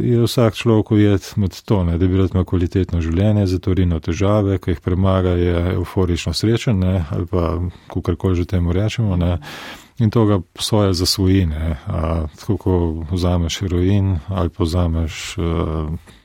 je 0.09 0.23
vsak 0.23 0.55
človek 0.57 0.91
ujet 0.91 1.33
med 1.37 1.53
to, 1.65 1.83
ne, 1.83 1.97
da 1.97 2.07
bi 2.07 2.17
rad 2.17 2.33
imel 2.33 2.45
kvalitetno 2.45 3.01
življenje, 3.01 3.45
zato 3.47 3.73
rino 3.77 3.99
težave, 4.03 4.57
ki 4.59 4.73
jih 4.73 4.81
premaga, 4.83 5.35
je 5.37 5.75
euforično 5.75 6.33
srečen, 6.33 6.81
ne, 6.81 7.05
ali 7.13 7.27
pa 7.29 7.59
kakorkoli 7.93 8.41
že 8.41 8.47
temu 8.49 8.73
rečemo, 8.73 9.15
ne, 9.15 9.37
in 9.99 10.09
to 10.09 10.25
ga 10.25 10.39
svoje 10.59 10.97
zasvoji, 10.97 11.45
ne, 11.45 11.77
a, 11.85 12.25
tako 12.41 12.57
ko 12.57 12.73
vzameš 13.11 13.61
heroin 13.61 14.17
ali 14.27 14.49
pa 14.49 14.65
vzameš, 14.65 15.37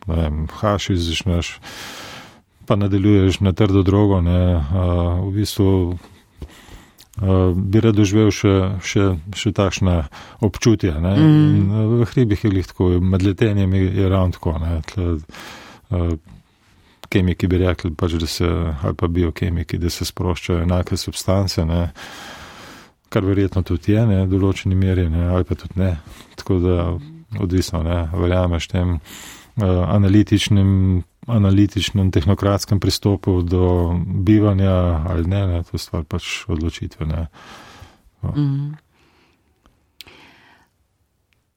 ne 0.08 0.16
vem, 0.16 0.46
hašiš, 0.48 0.98
začneš, 1.10 1.58
pa 2.66 2.76
nadaljuješ 2.80 3.40
na 3.44 3.52
trdo 3.52 3.84
drogo, 3.84 4.24
ne, 4.24 4.42
a, 4.58 4.88
v 5.20 5.30
bistvu 5.38 5.98
bi 7.54 7.80
rad 7.80 7.94
doživel 7.94 8.30
še, 8.34 8.52
še, 8.82 9.08
še 9.36 9.52
takšna 9.54 10.00
občutja. 10.42 10.96
Mm. 10.98 12.00
V 12.00 12.08
hribih 12.10 12.44
je 12.44 12.50
jih 12.50 12.70
tako, 12.70 12.88
med 13.00 13.22
letenjem 13.22 13.74
je 13.78 14.08
ravno 14.08 14.34
tako. 14.34 14.56
Tle, 14.90 15.10
uh, 15.94 16.14
kemiki 17.08 17.46
bi 17.46 17.60
rekli, 17.62 17.92
pač, 17.94 18.16
da 18.18 18.26
se, 18.26 18.48
ali 18.82 18.98
pa 18.98 19.06
biokemiki, 19.06 19.78
da 19.78 19.92
se 19.92 20.06
sproščajo 20.08 20.64
enake 20.64 20.98
substance, 20.98 21.62
ne? 21.64 21.86
kar 23.14 23.22
verjetno 23.22 23.62
tudi 23.62 23.92
je, 23.92 24.00
ne, 24.10 24.24
v 24.24 24.30
določeni 24.32 24.74
meri, 24.74 25.04
ne, 25.06 25.28
ali 25.30 25.46
pa 25.46 25.54
tudi 25.54 25.78
ne. 25.78 25.92
Tako 26.34 26.56
da 26.58 26.78
odvisno, 27.38 27.84
ne, 27.86 28.00
verjameš 28.10 28.66
tem 28.72 28.96
uh, 28.96 29.20
analitičnim 29.62 31.02
analitičnem, 31.26 32.10
tehnokratskem 32.10 32.80
pristopu 32.80 33.42
do 33.42 33.94
bivanja 34.04 35.04
ali 35.08 35.26
ne, 35.26 35.46
ne 35.46 35.62
to 35.62 35.76
je 35.76 35.78
stvar 35.78 36.04
pač 36.04 36.44
odločitve. 36.48 37.06
Ne. 37.06 37.26
Mm. 38.22 38.74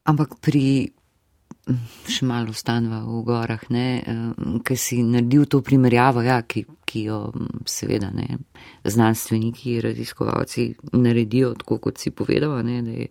Ampak 0.07 0.37
pri, 0.39 0.87
še 2.07 2.27
malo 2.27 2.55
stanva 2.55 3.01
v 3.03 3.23
gorah, 3.27 3.63
ne, 3.75 3.87
ki 4.63 4.77
si 4.79 5.01
naredil 5.03 5.49
to 5.51 5.59
primerjavo, 5.59 6.23
ja, 6.23 6.39
ki, 6.47 6.63
ki 6.87 7.03
jo 7.09 7.19
seveda 7.67 8.07
ne, 8.15 8.39
znanstveniki, 8.87 9.81
raziskovalci 9.83 10.69
naredijo, 10.95 11.57
tako 11.59 11.81
kot 11.89 11.99
si 11.99 12.15
povedal, 12.15 12.55
ne, 12.63 12.79
da 12.87 12.95
je 13.03 13.09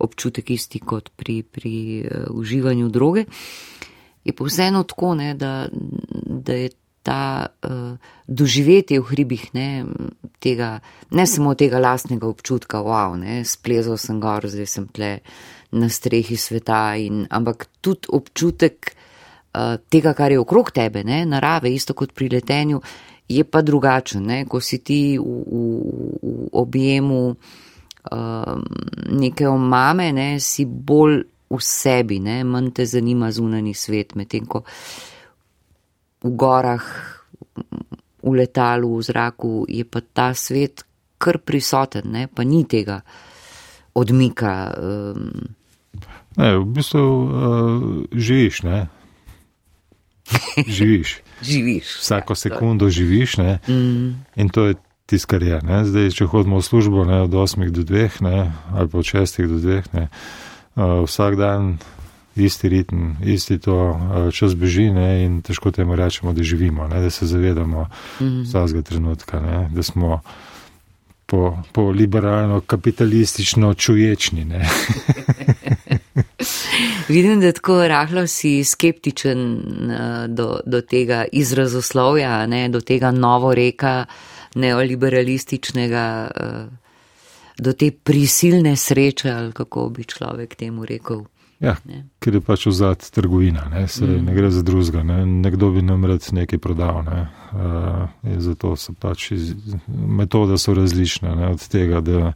občutek 0.00 0.56
isti 0.56 0.80
kot 0.80 1.12
pri, 1.12 1.42
pri 1.44 1.76
uh, 2.00 2.32
uživanju 2.32 2.88
droge. 2.88 3.28
Uh, 3.28 3.79
je 4.24 4.32
pa 4.36 4.44
vseeno 4.44 4.82
tako, 4.82 5.14
ne, 5.14 5.34
da, 5.34 5.68
da 6.26 6.54
je 6.54 6.70
ta 7.02 7.46
uh, 7.48 7.96
doživetje 8.26 9.00
v 9.00 9.08
hribih 9.08 9.44
ne, 9.56 9.84
tega, 10.38 10.80
ne 11.10 11.26
samo 11.26 11.54
tega 11.56 11.80
lastnega 11.80 12.28
občutka, 12.28 12.82
wow, 12.84 13.16
ne, 13.16 13.40
splezal 13.44 13.96
sem 13.96 14.20
gor, 14.20 14.44
zdaj 14.44 14.68
sem 14.68 14.88
tle 14.92 15.12
na 15.72 15.88
strehi 15.88 16.36
sveta, 16.36 16.96
in, 17.00 17.24
ampak 17.30 17.68
tudi 17.80 18.12
občutek 18.12 18.92
uh, 18.92 19.80
tega, 19.88 20.12
kar 20.14 20.32
je 20.32 20.42
okrog 20.42 20.72
tebe, 20.76 21.04
ne, 21.06 21.24
narave, 21.24 21.72
isto 21.72 21.96
kot 21.96 22.12
pri 22.12 22.28
letenju, 22.36 22.82
je 23.30 23.44
pa 23.46 23.62
drugačen, 23.62 24.26
ne, 24.26 24.44
ko 24.44 24.60
si 24.60 24.82
ti 24.84 25.16
v, 25.16 25.24
v, 25.24 25.64
v 26.20 26.48
objemu 26.60 27.22
uh, 27.32 28.54
neke 29.08 29.48
omame, 29.48 30.10
ne, 30.12 30.30
si 30.42 30.66
bolj 30.66 31.22
v 31.50 31.62
sebi, 31.64 32.20
ne? 32.22 32.44
manj 32.44 32.70
te 32.78 32.86
zanima 32.86 33.30
zunani 33.34 33.74
svet, 33.74 34.14
medtem 34.14 34.46
ko 34.46 34.62
v 36.20 36.30
gorah, 36.36 36.84
v 38.20 38.32
letalu, 38.36 38.94
v 39.00 39.02
zraku 39.02 39.54
je 39.68 39.84
pa 39.88 40.00
ta 40.04 40.30
svet 40.36 40.84
kar 41.18 41.40
prisoten, 41.42 42.06
ne? 42.06 42.28
pa 42.28 42.44
ni 42.44 42.64
tega 42.64 43.00
odmika. 43.94 44.70
Um... 44.78 45.56
Ne, 46.38 46.54
v 46.56 46.66
bistvu 46.70 47.02
uh, 47.02 47.28
živiš, 48.14 48.62
ne. 48.62 48.86
Živiš. 50.68 51.10
živiš. 51.50 51.86
Vsako 51.98 52.32
ja, 52.38 52.42
sekundo 52.46 52.86
to. 52.86 52.94
živiš, 52.94 53.36
ne. 53.42 53.58
Mm. 53.68 54.22
In 54.36 54.48
to 54.48 54.70
je 54.70 54.78
tisto, 55.10 55.26
kar 55.26 55.42
je. 55.42 55.58
Ne? 55.66 55.82
Zdaj, 55.84 56.14
če 56.14 56.30
hodimo 56.30 56.60
v 56.60 56.64
službo 56.64 57.04
ne, 57.04 57.24
od 57.26 57.34
8 57.34 57.66
do 57.74 57.82
2, 57.82 58.22
ne, 58.22 58.52
ali 58.70 58.86
pa 58.86 59.02
od 59.02 59.06
6 59.10 59.42
do 59.50 59.58
2, 59.58 59.82
ne, 59.96 60.06
vsak 60.76 61.36
dan 61.36 61.78
isti 62.36 62.68
ritem, 62.68 63.16
isti 63.24 63.58
to 63.58 63.90
uh, 63.90 64.32
čas 64.32 64.54
beži 64.54 64.90
ne, 64.90 65.24
in 65.24 65.42
težko 65.42 65.70
temu 65.70 65.96
rečemo, 65.96 66.32
da 66.32 66.42
živimo, 66.42 66.88
ne, 66.88 67.00
da 67.00 67.10
se 67.10 67.26
zavedamo 67.26 67.88
mm 68.20 68.24
-hmm. 68.24 68.44
vsakega 68.44 68.82
trenutka, 68.82 69.40
ne, 69.40 69.70
da 69.74 69.82
smo 69.82 70.20
po, 71.26 71.58
po 71.72 71.82
liberalno-kapitalistično 71.90 73.74
čuječni. 73.74 74.46
Vidim, 77.08 77.40
da 77.40 77.52
tako 77.52 77.88
rahlo 77.88 78.26
si 78.26 78.64
skeptičen 78.64 79.54
uh, 79.54 80.26
do, 80.28 80.60
do 80.66 80.80
tega 80.80 81.24
izrazoslovja, 81.32 82.46
ne, 82.46 82.68
do 82.68 82.80
tega 82.80 83.10
novo 83.10 83.54
reka 83.54 84.04
neoliberalističnega. 84.54 86.30
Uh, 86.36 86.79
do 87.60 87.72
te 87.72 87.90
prisilne 87.90 88.76
sreče, 88.76 89.30
ali 89.30 89.52
kako 89.52 89.88
bi 89.88 90.04
človek 90.04 90.56
temu 90.56 90.86
rekel. 90.88 91.24
Ja, 91.60 91.74
ker 92.24 92.38
je 92.38 92.40
pač 92.40 92.64
vzad 92.70 93.04
trgovina, 93.12 93.66
ne, 93.68 93.84
Se, 93.88 94.06
mm. 94.06 94.24
ne 94.24 94.34
gre 94.34 94.48
za 94.50 94.62
drugega, 94.64 95.02
ne. 95.04 95.26
nekdo 95.26 95.68
bi 95.74 95.82
nam 95.84 96.06
rad 96.08 96.24
nekaj 96.32 96.58
prodal. 96.58 97.02
Ne. 97.04 97.26
Uh, 97.52 98.38
zato 98.40 98.72
so 98.80 98.94
pač 98.96 99.30
iz, 99.36 99.52
metode 99.88 100.56
so 100.58 100.72
različne 100.74 101.34
ne, 101.36 101.50
od 101.52 101.66
tega, 101.68 102.00
da 102.00 102.32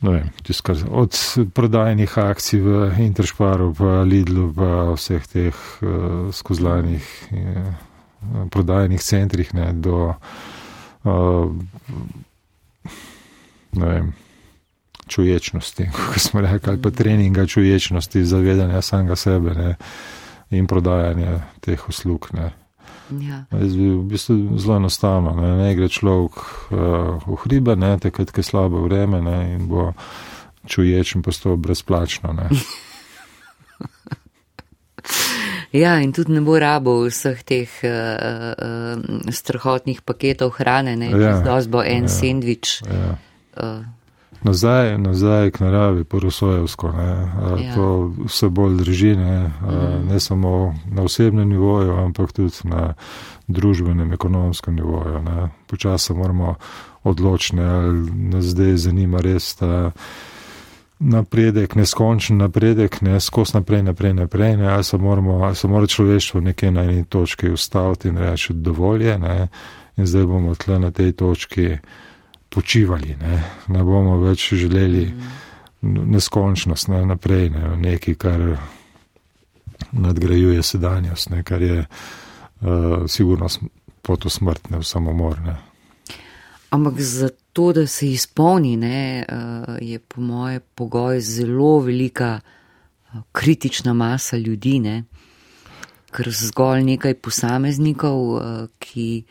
vem, 0.00 0.30
tiskar, 0.46 0.78
od 0.86 1.18
prodajnih 1.54 2.18
akcij 2.22 2.62
v 2.62 2.86
Interšparu, 3.02 3.72
pa 3.74 3.98
Lidlu, 4.06 4.52
pa 4.54 4.94
vseh 4.94 5.26
teh 5.26 5.50
uh, 5.82 6.30
skozlanih 6.30 7.10
uh, 7.34 7.74
prodajnih 8.54 9.02
centrih 9.02 9.50
ne, 9.58 9.72
do 9.74 10.12
uh, 10.14 11.50
vem, 13.72 14.12
čuječnosti, 15.06 15.90
kot 16.12 16.22
smo 16.22 16.40
rekli, 16.40 16.72
ali 16.72 16.82
pa 16.82 16.90
treninga 16.90 17.46
čuječnosti, 17.46 18.24
zavedanja 18.24 18.82
samega 18.82 19.16
sebe 19.16 19.54
ne, 19.54 19.74
in 20.50 20.66
prodajanja 20.66 21.40
teh 21.60 21.88
uslug. 21.88 22.28
Ne. 22.32 22.52
Ja. 23.10 23.44
V 23.50 24.02
bistvu 24.06 24.58
zelo 24.58 24.76
enostavno, 24.76 25.34
ne, 25.34 25.56
ne 25.64 25.74
gre 25.74 25.88
človek 25.88 26.34
uh, 26.34 27.26
v 27.26 27.38
hribe, 27.44 27.74
ne, 27.76 27.98
takrat, 27.98 28.30
ko 28.30 28.38
je 28.38 28.46
slabo 28.46 28.84
vreme 28.86 29.18
ne, 29.22 29.38
in 29.54 29.66
bo 29.68 29.92
čuječ 30.66 31.14
in 31.14 31.22
postal 31.22 31.56
brezplačno. 31.56 32.36
Ja, 35.70 36.00
in 36.02 36.10
tudi 36.12 36.34
ne 36.34 36.40
bo 36.42 36.58
rabo 36.58 36.96
vseh 37.06 37.42
teh 37.46 37.70
uh, 37.86 37.90
uh, 38.58 39.30
strahotnih 39.30 40.02
paketov 40.02 40.50
hrane, 40.58 40.96
ne, 40.98 41.12
ja, 41.14 41.36
zdaj 41.38 41.68
bo 41.70 41.82
en 41.86 42.08
ja, 42.08 42.10
sendvič. 42.10 42.72
Ja. 42.90 43.14
Uh, 43.56 43.84
nazaj, 44.42 44.98
nazaj 44.98 45.50
k 45.50 45.60
naravi, 45.60 46.04
porosojevsko. 46.04 46.88
Ja. 46.88 47.74
To 47.74 48.12
vse 48.24 48.48
bolj 48.48 48.76
drži, 48.76 49.16
ne, 49.16 49.50
mm. 49.62 50.08
ne 50.08 50.20
samo 50.20 50.74
na 50.92 51.02
osebnem 51.02 51.48
nivoju, 51.48 51.92
ampak 51.92 52.32
tudi 52.32 52.56
na 52.64 52.94
družbenem, 53.48 54.12
ekonomskem 54.12 54.74
nivoju. 54.74 55.24
Počasno 55.66 56.16
moramo 56.16 56.54
odločiti, 57.02 57.60
ali 57.60 58.10
nas 58.10 58.44
zdaj 58.44 58.76
zanima 58.76 59.20
res 59.20 59.54
ta 59.54 59.90
napredek, 61.00 61.74
neskončen 61.74 62.36
napredek, 62.36 63.00
ne 63.00 63.20
skos 63.20 63.54
naprej, 63.54 63.82
naprej, 63.82 64.14
naprej, 64.14 64.56
ne, 64.56 64.68
ali 64.68 64.84
se 64.84 64.98
moramo, 64.98 65.32
ali 65.44 65.56
se 65.56 65.68
mora 65.68 65.86
človeštvo 65.86 66.40
nekje 66.40 66.70
na 66.70 66.82
eni 66.82 67.04
točki 67.04 67.50
ustaviti 67.50 68.08
in 68.08 68.18
reči 68.18 68.52
dovolje, 68.52 69.18
ne, 69.18 69.48
in 69.96 70.06
zdaj 70.06 70.24
bomo 70.24 70.54
tle 70.54 70.78
na 70.78 70.90
tej 70.90 71.12
točki 71.12 71.76
počivali, 72.50 73.16
ne, 73.20 73.42
ne 73.68 73.84
bomo 73.84 74.18
več 74.20 74.52
želeli 74.58 75.06
neskončnost 75.82 76.90
ne, 76.92 77.04
naprej, 77.06 77.48
ne, 77.54 77.76
nekaj, 77.80 78.14
kar 78.20 78.46
nadgrajuje 79.92 80.62
sedanjost, 80.62 81.30
ne, 81.30 81.42
kar 81.46 81.62
je 81.62 81.78
uh, 81.84 83.06
sigurno 83.08 83.48
pot 84.02 84.24
v 84.24 84.32
smrt, 84.32 84.70
ne 84.70 84.82
v 84.82 84.86
samomor. 84.86 85.40
Ne. 85.46 85.56
Ampak 86.70 87.00
zato 87.00 87.40
to, 87.52 87.72
da 87.72 87.86
se 87.86 88.10
izpolni, 88.10 88.76
ne, 88.76 89.24
uh, 89.28 89.76
je 89.80 89.98
po 89.98 90.20
moje 90.20 90.60
pogoj 90.60 91.20
zelo 91.20 91.78
velika 91.78 92.40
uh, 92.40 93.20
kritična 93.32 93.92
masa 93.92 94.36
ljudi, 94.36 94.78
ne, 94.78 95.04
ker 96.10 96.30
zgolj 96.30 96.84
nekaj 96.84 97.14
posameznikov, 97.14 98.20
uh, 98.34 98.42
ki 98.78 99.24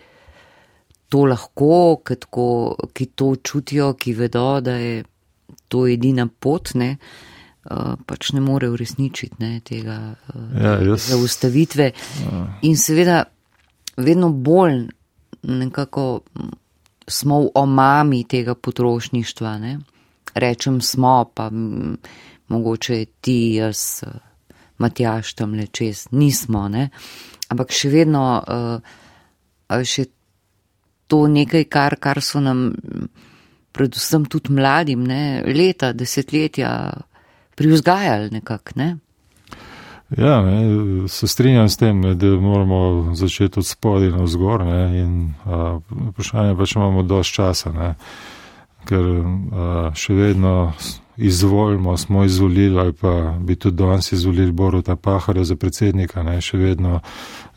to 1.09 1.25
lahko, 1.25 2.01
ki, 2.05 2.15
tako, 2.25 2.45
ki 2.93 3.09
to 3.17 3.33
čutijo, 3.43 3.93
ki 3.97 4.13
vedo, 4.13 4.59
da 4.61 4.77
je 4.77 5.03
to 5.67 5.87
edina 5.89 6.27
pot, 6.27 6.73
ne, 6.77 6.91
uh, 7.65 7.95
pač 8.05 8.31
ne 8.37 8.41
more 8.45 8.69
uresničiti 8.69 9.41
ne, 9.41 9.59
tega 9.65 9.97
uh, 10.13 10.45
Ja, 10.61 10.77
jaz- 10.85 11.09
zaustavitve. 11.09 11.91
In 12.69 12.77
seveda, 12.77 13.23
vedno 13.97 14.29
bolj 14.29 14.87
nekako 15.43 16.21
smo 17.09 17.41
v 17.41 17.49
omami 17.55 18.23
tega 18.23 18.55
potrošništva. 18.55 19.57
Ne? 19.57 19.79
Rečem 20.35 20.81
smo, 20.81 21.31
pa 21.33 21.49
mm, 21.49 21.97
mogoče 22.47 23.05
ti, 23.21 23.53
jaz, 23.55 24.03
eh, 24.03 24.19
Matjaš 24.77 25.33
tam 25.33 25.53
le 25.53 25.67
čez, 25.67 26.07
nismo, 26.11 26.67
ne? 26.69 26.89
ampak 27.49 27.71
še 27.73 27.89
vedno 27.89 28.21
uh, 28.39 29.81
še 29.83 30.05
to 31.09 31.25
nekaj, 31.27 31.65
kar, 31.73 31.97
kar 31.99 32.21
so 32.21 32.39
nam, 32.43 32.69
predvsem 33.73 34.25
tudi 34.29 34.53
mladim, 34.53 35.03
ne? 35.09 35.43
leta, 35.45 35.91
desetletja 35.93 36.71
privzgajali 37.57 38.29
nekako. 38.37 38.77
Ne? 38.79 38.89
Ja, 40.17 40.41
ne, 40.41 41.07
se 41.07 41.27
strinjam 41.27 41.69
s 41.69 41.77
tem, 41.77 41.99
ne, 42.01 42.15
da 42.15 42.27
moramo 42.27 43.15
začeti 43.15 43.59
od 43.59 43.65
spodaj 43.65 44.09
na 44.09 44.23
vzgor. 44.23 44.65
Ne, 44.65 45.01
in, 45.01 45.33
a, 45.45 45.79
vprašanje 46.09 46.55
pa, 46.57 46.65
če 46.65 46.79
imamo 46.79 47.03
dosti 47.03 47.35
časa, 47.41 47.73
ne, 47.73 47.91
ker 48.89 49.05
a, 49.05 49.91
še 49.93 50.17
vedno 50.17 50.55
izvolimo, 51.19 51.97
smo 51.97 52.23
izvolili 52.25 52.79
ali 52.79 52.93
pa 52.93 53.35
bi 53.39 53.55
tudi 53.55 53.77
danes 53.77 54.11
izvolili 54.11 54.51
Boruta 54.51 54.95
Paharja 54.95 55.43
za 55.43 55.55
predsednika. 55.55 56.23
Ne, 56.23 56.39
še 56.41 56.57
vedno 56.57 57.01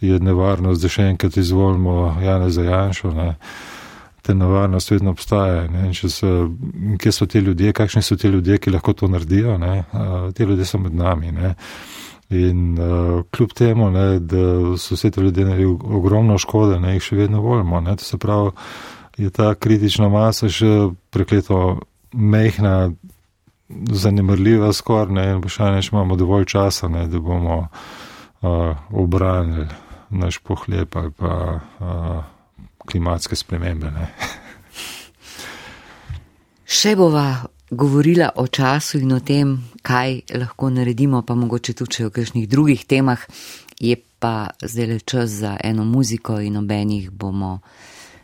je 0.02 0.18
nevarnost, 0.18 0.82
da 0.82 0.88
še 0.90 1.06
enkrat 1.12 1.36
izvolimo 1.36 2.16
Jana 2.22 2.50
Zajanšo. 2.50 3.14
Ne, 3.14 3.34
Ta 4.22 4.34
nevarnost 4.38 4.90
vedno 4.90 5.10
obstaja. 5.10 5.64
Ne, 5.66 5.88
so, 5.94 6.28
kje 6.98 7.12
so 7.12 7.26
ti 7.26 7.40
ljudje, 7.42 7.72
kakšni 7.74 8.02
so 8.06 8.14
ti 8.16 8.28
ljudje, 8.30 8.60
ki 8.62 8.70
lahko 8.70 8.92
to 8.92 9.08
naredijo? 9.10 9.56
Ne, 9.58 9.84
a, 9.92 10.30
ti 10.34 10.46
ljudje 10.46 10.64
so 10.64 10.78
med 10.78 10.94
nami. 10.94 11.32
Ne. 11.32 11.54
In 12.30 12.78
uh, 12.78 13.24
kljub 13.34 13.50
temu, 13.58 13.90
ne, 13.90 14.20
da 14.20 14.76
so 14.78 14.96
se 14.96 15.10
ti 15.10 15.20
ljudje 15.20 15.44
naredili 15.44 15.74
ogromno 15.98 16.38
škode, 16.38 16.78
ne, 16.80 16.94
jih 16.94 17.02
še 17.02 17.18
vedno 17.18 17.42
volimo. 17.42 17.80
Ne, 17.82 17.96
to 17.98 18.06
se 18.06 18.18
pravi, 18.18 18.54
je 19.18 19.30
ta 19.30 19.54
kritična 19.54 20.08
masa 20.08 20.48
še 20.48 20.70
prekleto 21.10 21.80
mehna, 22.12 22.92
zanemrljiva 23.90 24.70
skoraj, 24.72 25.34
in 25.34 25.42
vprašanje, 25.42 25.82
če 25.82 25.96
imamo 25.96 26.16
dovolj 26.16 26.46
časa, 26.54 26.88
ne, 26.88 27.08
da 27.10 27.18
bomo 27.18 27.64
uh, 27.66 28.76
obranili 28.90 29.81
naš 30.12 30.38
pohlep 30.38 30.96
ali 30.96 31.10
pa 31.10 31.32
uh, 31.56 32.24
klimatske 32.86 33.36
spremembe. 33.36 33.92
Še 36.78 36.94
bova 36.96 37.26
govorila 37.70 38.30
o 38.36 38.46
času 38.46 38.98
in 39.00 39.12
o 39.12 39.20
tem, 39.20 39.56
kaj 39.82 40.20
lahko 40.36 40.70
naredimo, 40.70 41.22
pa 41.22 41.34
mogoče 41.34 41.74
tudi 41.74 42.04
o 42.04 42.10
kakšnih 42.10 42.48
drugih 42.48 42.84
temah. 42.88 43.20
Je 43.80 43.96
pa 43.96 44.52
zdaj 44.62 44.86
le 44.86 44.98
čas 45.00 45.30
za 45.42 45.56
eno 45.64 45.84
muziko 45.84 46.38
in 46.40 46.56
obenih 46.56 47.10
bomo 47.10 47.58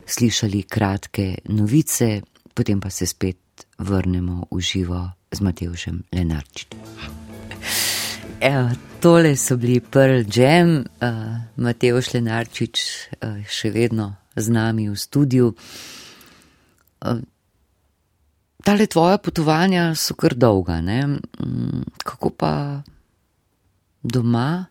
slišali 0.05 0.63
kratke 0.63 1.35
novice, 1.49 2.21
potem 2.53 2.79
pa 2.79 2.89
se 2.89 3.05
spet 3.05 3.65
vrnemo 3.77 4.47
v 4.51 4.59
živo 4.59 5.09
z 5.31 5.41
Matevžem 5.41 6.03
Lenarčičem. 6.13 7.18
Evo, 8.41 8.69
tole 8.99 9.35
so 9.35 9.57
bili 9.57 9.79
Pearl 9.79 10.23
Jam, 10.35 10.85
uh, 11.01 11.37
Matevž 11.55 12.13
Lenarčič 12.13 12.79
uh, 13.19 13.41
še 13.43 13.67
vedno 13.75 14.13
z 14.31 14.47
nami 14.55 14.87
v 14.87 14.95
studiu. 14.95 15.51
Uh, 17.03 17.19
Tale 18.63 18.87
tvoja 18.87 19.19
potovanja 19.19 19.91
so 19.95 20.15
kar 20.15 20.37
dolga, 20.39 20.79
ne? 20.79 21.19
Mm, 21.43 21.83
Kako 21.99 22.31
pa 22.31 22.79
doma 24.03 24.63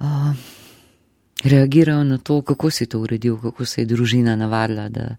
uh, 0.00 0.32
reagirajo 1.40 2.04
na 2.04 2.18
to, 2.18 2.42
kako 2.42 2.70
si 2.70 2.86
to 2.86 3.00
uredil, 3.00 3.40
kako 3.40 3.64
se 3.64 3.80
je 3.80 3.88
družina 3.88 4.36
navadila, 4.36 4.90
da, 4.92 5.16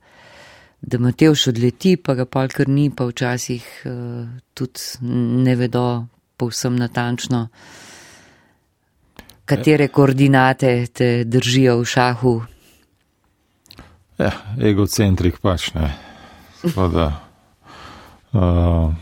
da 0.81 1.01
Matevš 1.01 1.47
odleti, 1.49 1.97
pa 1.97 2.13
ga 2.13 2.29
pol 2.29 2.53
kar 2.53 2.69
ni, 2.69 2.91
pa 2.93 3.09
včasih 3.09 3.65
uh, 3.89 4.27
tudi 4.53 5.01
ne 5.41 5.55
vedo 5.57 5.87
povsem 6.37 6.75
natančno, 6.75 7.47
katere 9.45 9.87
koordinate 9.87 10.87
te 10.87 11.23
držijo 11.23 11.79
v 11.79 11.85
šahu. 11.85 12.35
Ja, 14.17 14.31
egocentrik 14.61 15.39
pač 15.43 15.73
ne. 15.75 15.91
Tako 16.61 16.87
da, 16.87 17.07
uh, 18.39 18.93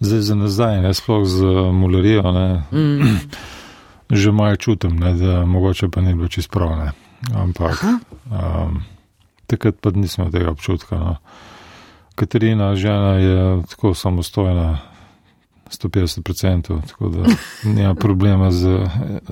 zdaj 0.00 0.20
za 0.20 0.34
nazaj, 0.34 0.80
ne 0.82 0.94
sploh 0.94 1.26
z 1.26 1.54
mulerijo, 1.72 2.32
ne, 2.32 2.62
Mm. 2.72 3.18
že 4.22 4.32
malo 4.32 4.56
čutim, 4.56 4.96
ne, 4.96 5.12
da 5.14 5.44
mogoče 5.44 5.88
pa 5.88 6.00
ni 6.00 6.14
bilo 6.14 6.28
čist 6.28 6.50
prav. 6.50 6.76
Ne. 6.78 6.92
Ampak 7.34 7.84
um, 7.84 8.82
takrat 9.46 9.76
pa 9.80 9.90
nismo 9.90 10.30
tega 10.30 10.50
občutka. 10.50 10.96
No. 10.96 11.16
Katarina, 12.14 12.74
žena, 12.74 13.18
je 13.18 13.62
tako 13.68 13.94
samostojna. 13.94 14.78
150%, 15.70 16.80
tako 16.88 17.08
da 17.08 17.24
nima 17.64 17.94
problema 17.94 18.50
z, 18.50 18.78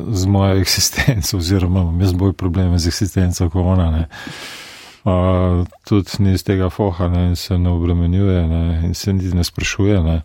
z 0.08 0.26
mojo 0.26 0.60
eksistenco, 0.60 1.36
oziroma 1.36 1.80
imam 1.80 2.00
jaz 2.00 2.12
bolj 2.12 2.32
probleme 2.32 2.78
z 2.78 2.88
eksistenco 2.88 3.50
kot 3.50 3.66
ona. 3.66 3.90
Ne. 3.90 4.08
Uh, 5.04 5.66
tudi 5.88 6.10
ni 6.18 6.32
iz 6.34 6.42
tega 6.44 6.70
foha 6.70 7.08
ne, 7.08 7.28
in 7.28 7.36
se 7.36 7.58
ne 7.58 7.70
obremenjuje 7.70 8.46
ne, 8.48 8.82
in 8.86 8.94
se 8.94 9.12
niti 9.12 9.36
ne 9.36 9.44
sprašuje. 9.44 10.02
Ne. 10.02 10.22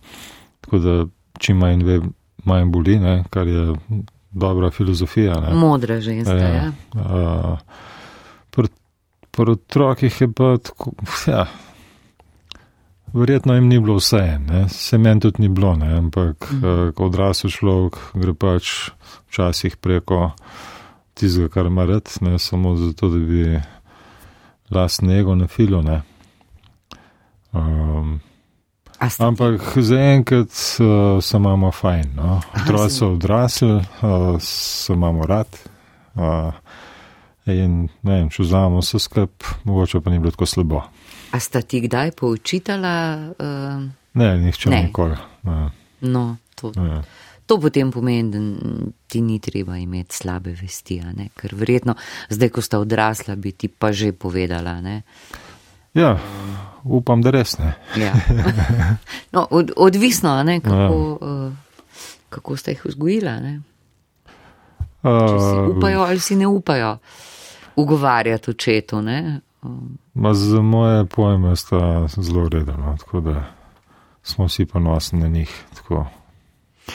Tako 0.62 0.80
da 0.80 1.06
čim 1.40 1.58
manj 1.58 1.84
ve, 1.84 2.00
manj 2.46 2.72
boli, 2.72 3.00
ne, 3.00 3.24
kar 3.30 3.48
je 3.48 3.74
dobra 4.32 4.72
filozofija. 4.72 5.40
Ne. 5.40 5.54
Modra 5.54 6.00
ženska, 6.00 6.36
ja. 6.36 6.54
Ja. 6.54 6.72
Uh, 6.94 7.60
pri, 8.50 8.68
pri 9.32 9.52
otrokih 9.52 10.22
je 10.22 10.32
pa 10.34 10.58
tako, 10.58 10.92
ja, 11.28 11.46
verjetno 13.14 13.56
jim 13.56 13.68
ni 13.68 13.80
bilo 13.80 13.96
vse, 14.00 14.40
ne. 14.40 14.70
se 14.70 14.98
meni 14.98 15.20
tudi 15.20 15.42
ni 15.42 15.50
bilo, 15.50 15.76
ne. 15.76 15.98
ampak 15.98 16.52
mm. 16.52 16.92
kot 16.96 17.06
odrasel 17.12 17.52
človek 17.52 18.00
gre 18.14 18.34
pač 18.34 18.92
včasih 19.30 19.78
preko 19.78 20.32
tistega, 21.14 21.50
kar 21.50 21.66
ima 21.66 21.86
rad, 21.86 22.10
ne 22.22 22.40
samo 22.40 22.76
zato, 22.76 23.10
da 23.10 23.18
bi 23.18 23.60
lastne 24.72 25.20
ego 25.20 25.36
na 25.36 25.48
filo. 25.48 25.82
Ne. 25.82 26.02
Um, 27.52 28.20
Ampak 29.02 29.62
zaenkrat 29.78 30.50
uh, 30.80 31.24
se 31.24 31.38
imamo 31.38 31.72
fajn. 31.72 32.12
No? 32.16 32.42
Otroci 32.62 32.96
so 32.96 33.12
odrasli, 33.12 33.72
uh, 33.72 34.38
se 34.40 34.94
imamo 34.94 35.26
rad. 35.26 35.48
Uh, 36.16 36.54
in 37.46 37.88
ne 38.04 38.14
vem, 38.14 38.30
če 38.30 38.44
vzamemo 38.44 38.84
vse 38.84 39.00
skup, 39.02 39.48
mogoče 39.66 40.04
pa 40.06 40.14
ni 40.14 40.20
bilo 40.20 40.32
tako 40.32 40.46
slabo. 40.46 40.84
A 41.32 41.40
sta 41.40 41.62
ti 41.62 41.82
kdaj 41.82 42.12
poučitala? 42.12 42.94
Uh, 43.40 43.90
Ne, 44.14 44.38
nihče 44.38 44.70
Ne. 44.70 44.84
nikoli. 44.84 45.16
Ne, 45.44 45.70
no, 46.02 46.38
to, 46.56 46.72
ne. 46.76 47.02
to 47.46 47.60
potem 47.60 47.92
pomeni, 47.92 48.32
da 48.32 48.40
ti 49.08 49.22
ni 49.22 49.40
treba 49.40 49.78
imeti 49.78 50.16
slabe 50.16 50.52
vesti, 50.62 51.02
ker 51.36 51.56
verjetno 51.56 51.96
zdaj, 52.30 52.50
ko 52.50 52.62
sta 52.62 52.80
odrasla, 52.80 53.36
bi 53.36 53.52
ti 53.52 53.68
pa 53.68 53.92
že 53.92 54.12
povedala. 54.12 54.82
Ne? 54.82 55.02
Ja, 55.94 56.20
upam, 56.84 57.22
da 57.22 57.32
res 57.32 57.58
ne. 57.60 57.74
Ja. 57.96 58.14
No, 59.34 59.48
od, 59.50 59.72
odvisno, 59.78 60.44
ne, 60.44 60.60
kako, 60.60 61.18
uh, 61.22 61.54
kako 62.30 62.58
sta 62.58 62.72
jih 62.72 62.82
vzgojila. 62.86 63.40
Ne? 63.40 63.62
Če 65.02 65.38
si 65.40 65.56
Uh, 65.56 65.78
upajo 65.78 66.04
ali 66.04 66.20
si 66.20 66.36
ne 66.36 66.48
upajo 66.48 66.98
ugovarjati 67.76 68.52
očetu. 68.52 69.02
Ne? 69.02 69.40
Um, 69.64 69.98
ma 70.14 70.34
za 70.34 70.62
moje 70.62 71.06
pojme 71.06 71.56
sta 71.56 72.08
zelo 72.18 72.50
redno, 72.50 72.98
tako 73.00 73.20
da 73.20 73.44
smo 74.24 74.46
vsi 74.46 74.66
ponosni 74.66 75.20
na 75.20 75.28
njih. 75.28 75.64
Tako, 75.76 76.06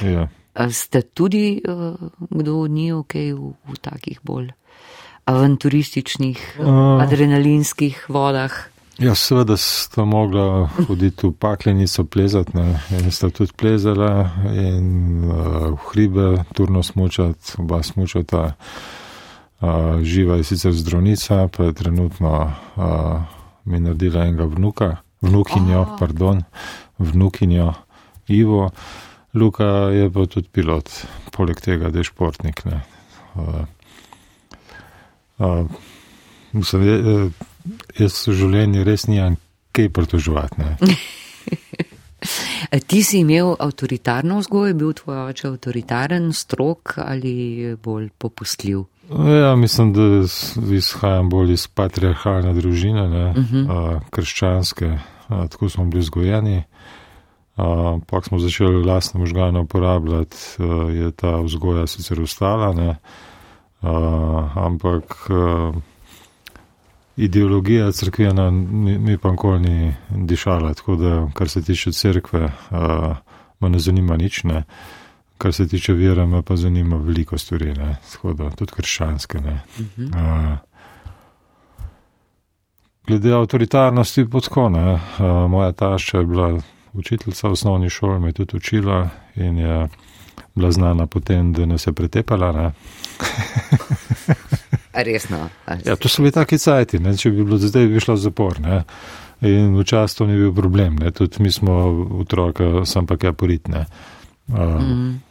ja. 0.03 0.29
A 0.55 0.71
Ste 0.71 1.03
tudi 1.03 1.63
uh, 1.69 1.95
kdo 2.31 2.59
od 2.59 2.71
njih, 2.71 2.95
ok, 2.95 3.15
v, 3.15 3.53
v 3.73 3.77
takih 3.81 4.21
bolj 4.23 4.51
avanturističnih, 5.25 6.57
Uh. 6.59 7.03
adrenalinskih 7.03 8.07
vodah? 8.09 8.53
Ja, 8.99 9.15
seveda 9.15 9.57
sta 9.57 10.05
mogla 10.05 10.71
hoditi 10.89 11.27
v 11.27 11.33
paklenico 11.33 12.05
plezati, 12.05 12.57
ne, 12.57 12.81
in 12.91 13.11
sta 13.11 13.31
tudi 13.31 13.53
plezala 13.57 14.31
in 14.55 15.25
uh, 15.25 15.75
v 15.75 15.79
hribe 15.91 16.45
turno 16.55 16.83
smučati, 16.83 17.53
oba 17.59 17.83
smučata. 17.83 18.43
Uh, 18.43 19.06
živa 20.03 20.37
je 20.37 20.45
sicer 20.45 20.73
zdravnica, 20.73 21.49
pa 21.49 21.65
je 21.65 21.73
trenutno 21.73 22.53
uh, 22.77 23.37
mi 23.65 23.81
naredila 23.81 24.25
enega 24.25 24.45
vnuka, 24.45 24.97
vnukinjo, 25.21 25.81
oh. 25.81 25.97
pardon, 25.99 26.43
vnukinjo 26.99 27.73
Ivo. 28.29 28.71
Luka 29.35 29.65
je 29.65 30.11
pa 30.11 30.27
tudi 30.27 30.49
pilot, 30.49 30.91
poleg 31.33 31.61
tega, 31.61 31.91
da 31.91 31.99
je 31.99 32.05
športnik. 32.05 32.63
Uh, 33.35 33.43
uh, 35.39 35.67
mislim, 36.53 36.83
je, 36.83 37.31
jaz 37.99 38.17
v 38.27 38.37
življenju 38.41 38.85
res 38.87 39.07
nimam 39.11 39.37
kaj 39.77 39.91
pritoževati. 39.93 40.57
Ti 42.91 43.03
si 43.05 43.21
imel 43.21 43.53
avtoritarno 43.61 44.41
vzgojo, 44.41 44.73
je 44.73 44.75
bil 44.75 44.93
tvoj 44.97 45.19
oče 45.29 45.49
avtoritaren, 45.53 46.33
strok 46.33 46.97
ali 47.05 47.77
bolj 47.83 48.09
popustljiv? 48.19 48.87
Ja, 49.11 49.57
mislim, 49.57 49.93
da 49.93 50.01
izhajam 50.75 51.29
bolj 51.31 51.53
iz 51.53 51.67
patriarhalne 51.67 52.55
družine, 52.55 53.09
ne, 53.09 53.31
uh 53.31 53.37
-huh. 53.37 53.67
a, 53.71 54.01
krščanske, 54.11 54.99
a, 55.29 55.47
tako 55.49 55.69
smo 55.69 55.85
bili 55.85 56.01
vzgojeni. 56.01 56.63
Pa 58.07 58.21
smo 58.23 58.39
začeli 58.39 58.85
lastne 58.85 59.21
možgane 59.21 59.61
uporabljati, 59.61 60.37
a, 60.59 60.65
je 60.91 61.11
ta 61.11 61.41
vzgoja 61.41 61.87
sicer 61.87 62.21
ustala, 62.21 62.73
ne, 62.73 62.97
a, 63.83 64.51
ampak 64.55 65.31
a, 65.31 65.73
ideologija 67.17 67.93
crkvena 67.93 68.51
mi, 68.51 68.99
mi 68.99 69.19
pa 69.19 69.31
nikoli 69.31 69.61
ni 69.61 69.95
dišala, 70.11 70.75
tako 70.75 70.97
da 70.97 71.29
kar 71.35 71.49
se 71.49 71.63
tiče 71.63 71.93
crkve, 71.93 72.53
a, 72.71 73.15
me 73.61 73.69
ne 73.69 73.79
zanima 73.79 74.17
nič. 74.17 74.45
Ne. 74.45 74.65
Kar 75.39 75.53
se 75.53 75.69
tiče 75.69 75.93
vere, 75.93 76.27
me 76.27 76.43
pa 76.43 76.57
zanima 76.57 76.97
veliko 76.97 77.39
stvari, 77.39 77.75
ne. 77.75 77.97
tako 78.13 78.33
da 78.33 78.51
tudi 78.51 78.73
krščanske. 78.73 79.39
Uh 79.39 79.45
-huh. 79.97 80.53
uh, 80.53 80.59
glede 83.07 83.33
avtoritarnosti, 83.33 84.31
potko 84.31 84.69
ne. 84.69 84.93
Uh, 84.93 85.01
moja 85.51 85.73
tašča 85.73 86.19
je 86.19 86.25
bila 86.25 86.59
učiteljica 86.93 87.49
v 87.49 87.53
osnovni 87.53 87.91
šoli, 87.91 88.21
me 88.21 88.29
je 88.29 88.33
tudi 88.33 88.57
učila 88.57 89.09
in 89.35 89.59
je 89.59 89.89
bila 90.55 90.71
znana 90.73 91.07
potem, 91.07 91.53
da 91.53 91.67
nas 91.67 91.87
je 91.87 91.93
pretepala. 91.93 92.73
Resno. 94.95 95.49
Ja, 95.85 95.97
to 95.97 96.09
so 96.09 96.23
bili 96.23 96.33
taki 96.33 96.59
cajti, 96.59 96.99
ne. 96.99 97.17
če 97.17 97.31
bi 97.31 97.45
bilo 97.45 97.59
zdaj, 97.59 97.87
bi 97.87 98.01
šla 98.01 98.15
v 98.15 98.19
zapor. 98.19 98.61
Ne. 98.61 98.83
In 99.41 99.77
včasih 99.77 100.19
to 100.19 100.27
ni 100.27 100.37
bil 100.37 100.55
problem, 100.55 100.97
ne. 100.97 101.11
tudi 101.11 101.43
mi 101.43 101.53
smo 101.53 101.73
otroka, 102.21 102.85
sem 102.85 103.07
pa 103.07 103.17
kaj 103.17 103.33
poritne. 103.33 103.87
Uh, 104.49 104.81
mm 104.81 105.26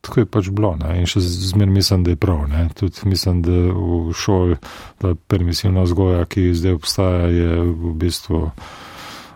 tako 0.00 0.20
je 0.20 0.26
pač 0.26 0.50
bilo. 0.50 0.74
Ne? 0.80 0.98
In 1.00 1.08
še 1.10 1.20
zmeraj 1.22 1.74
mislim, 1.74 2.04
da 2.04 2.14
je 2.14 2.20
prav. 2.20 2.44
Ne? 2.48 2.68
Tudi 2.74 3.08
mislim, 3.10 3.42
da 3.42 3.56
v 3.72 4.12
šoli 4.16 4.58
ta 4.98 5.14
permisivna 5.14 5.84
vzgoja, 5.86 6.24
ki 6.30 6.52
zdaj 6.54 6.78
obstaja, 6.78 7.26
je 7.32 7.58
v 7.66 7.94
bistvu 7.98 8.42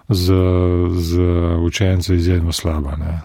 za, 0.09 0.43
učence 1.63 2.15
izjemno 2.15 2.53
slaba. 2.53 2.97
Ne? 2.97 3.19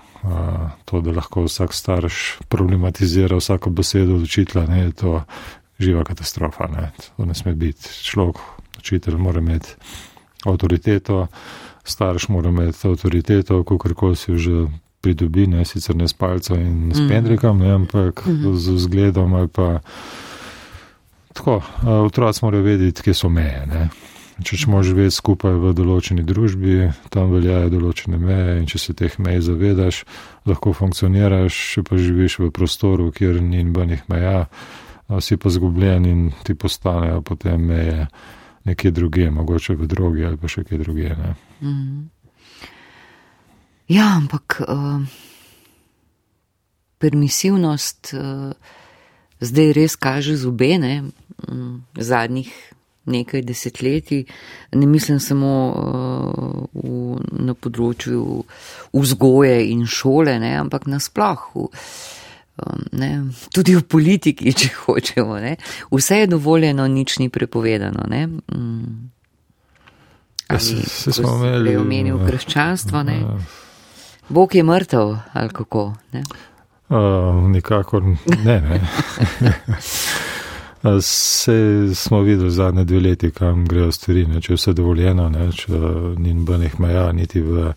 To, 0.85 1.01
da 1.01 1.13
lahko 1.13 1.45
vsak 1.45 1.73
starš 1.73 2.41
problematizira 2.49 3.38
vsako 3.38 3.69
besedo 3.69 4.17
od 4.17 4.25
učitla, 4.25 4.65
ne, 4.67 4.79
je 4.89 4.91
to 4.91 5.11
živa 5.79 6.03
katastrofa. 6.03 6.67
Ne. 6.67 6.91
To 7.17 7.25
ne 7.25 7.38
sme 7.38 7.53
biti. 7.55 7.93
Človek, 8.03 8.41
učitelj 8.81 9.15
mora 9.21 9.39
imeti 9.39 9.77
avtoriteto, 10.45 11.27
starš 11.83 12.27
mora 12.33 12.49
imeti 12.49 12.88
avtoriteto, 12.88 13.63
kako 13.63 14.15
si 14.15 14.38
že 14.38 14.67
pridobi, 15.07 15.47
ne 15.47 15.63
sicer 15.65 15.95
ne 15.95 16.07
s 16.07 16.13
palcem 16.13 16.59
in 16.59 16.91
s 16.91 16.99
mm. 16.99 17.07
pendrikom, 17.07 17.63
ne, 17.63 17.71
ampak 17.79 18.25
mm 18.25 18.35
-hmm. 18.35 18.55
z 18.55 18.75
vzgledom 18.75 19.33
ali 19.33 19.47
pa 19.47 19.79
tako. 21.33 21.61
Otroci 22.05 22.45
morajo 22.45 22.63
vedeti, 22.63 23.01
kje 23.01 23.13
so 23.13 23.29
meje. 23.29 23.65
Ne. 23.65 23.89
Če 24.43 24.57
smo 24.57 24.83
živeti 24.83 25.15
skupaj 25.15 25.53
v 25.53 25.71
določeni 25.73 26.23
družbi, 26.23 26.91
tam 27.09 27.31
veljajo 27.33 27.69
določene 27.69 28.17
meje 28.17 28.59
in 28.59 28.65
če 28.69 28.79
se 28.79 28.93
teh 28.93 29.19
mej 29.19 29.41
zavedaš, 29.41 30.03
lahko 30.45 30.73
funkcioniraš, 30.73 31.57
če 31.73 31.83
pa 31.83 31.97
živiš 31.97 32.39
v 32.39 32.51
prostoru, 32.51 33.11
kjer 33.11 33.41
ni 33.41 33.63
nobenih 33.63 34.03
meja, 34.07 34.45
si 35.19 35.37
pa 35.37 35.49
zgubljen 35.49 36.05
in 36.05 36.31
ti 36.43 36.53
postanejo 36.53 37.21
potem 37.21 37.61
meje 37.61 38.07
nekje 38.67 38.91
druge, 38.91 39.31
mogoče 39.31 39.75
v 39.75 39.87
drugi 39.87 40.25
ali 40.25 40.37
pa 40.37 40.47
še 40.47 40.63
kje 40.63 40.77
druge. 40.77 41.15
Mm. 41.61 42.09
Ja, 43.88 44.17
ampak 44.17 44.61
uh, 44.67 45.01
permisivnost 46.97 48.13
uh, 48.13 48.51
zdaj 49.39 49.71
res 49.73 49.95
kaže 49.95 50.35
zubene 50.35 51.03
um, 51.47 51.83
zadnjih 51.95 52.51
nekaj 53.07 53.41
desetletij. 53.41 54.25
Ne 54.71 54.85
mislim 54.85 55.19
samo 55.19 55.51
uh, 55.71 56.65
v, 56.73 57.19
na 57.31 57.55
področju 57.55 58.43
vzgoje 58.91 59.61
in 59.71 59.85
šole, 59.88 60.35
ne, 60.39 60.51
ampak 60.59 60.89
nasploh. 60.91 61.45
Um, 62.57 63.29
tudi 63.53 63.77
v 63.77 63.83
politiki, 63.88 64.51
če 64.51 64.73
hočemo. 64.83 65.38
Ne. 65.39 65.55
Vse 65.93 66.23
je 66.23 66.33
dovoljeno, 66.33 66.88
nič 66.91 67.19
ni 67.23 67.29
prepovedano. 67.29 68.03
Um, 68.51 69.11
ali, 70.47 70.83
se 70.83 71.15
smo 71.15 71.38
imeli. 71.39 71.77
Omenil 71.79 72.19
krščanstvo. 72.27 73.05
Ne. 73.07 73.21
Bog 74.30 74.55
je 74.55 74.63
mrtev 74.63 75.15
ali 75.34 75.49
kako? 75.49 75.93
Ne? 76.11 76.23
Uh, 76.89 77.49
nikakor 77.49 78.03
ne. 78.03 78.17
ne. 78.45 78.82
Se 81.01 81.89
smo 81.95 82.21
videli 82.21 82.51
zadnje 82.51 82.84
dve 82.84 82.99
leti, 82.99 83.32
kam 83.32 83.65
grejo 83.65 83.91
stvari, 83.91 84.25
ne, 84.25 84.41
če 84.41 84.53
je 84.53 84.55
vse 84.55 84.73
dovoljeno, 84.73 85.30
ne, 85.30 85.51
če 85.51 85.71
ni 86.17 86.34
nobenih 86.34 86.80
meja, 86.80 87.11
niti 87.11 87.41
v 87.41 87.71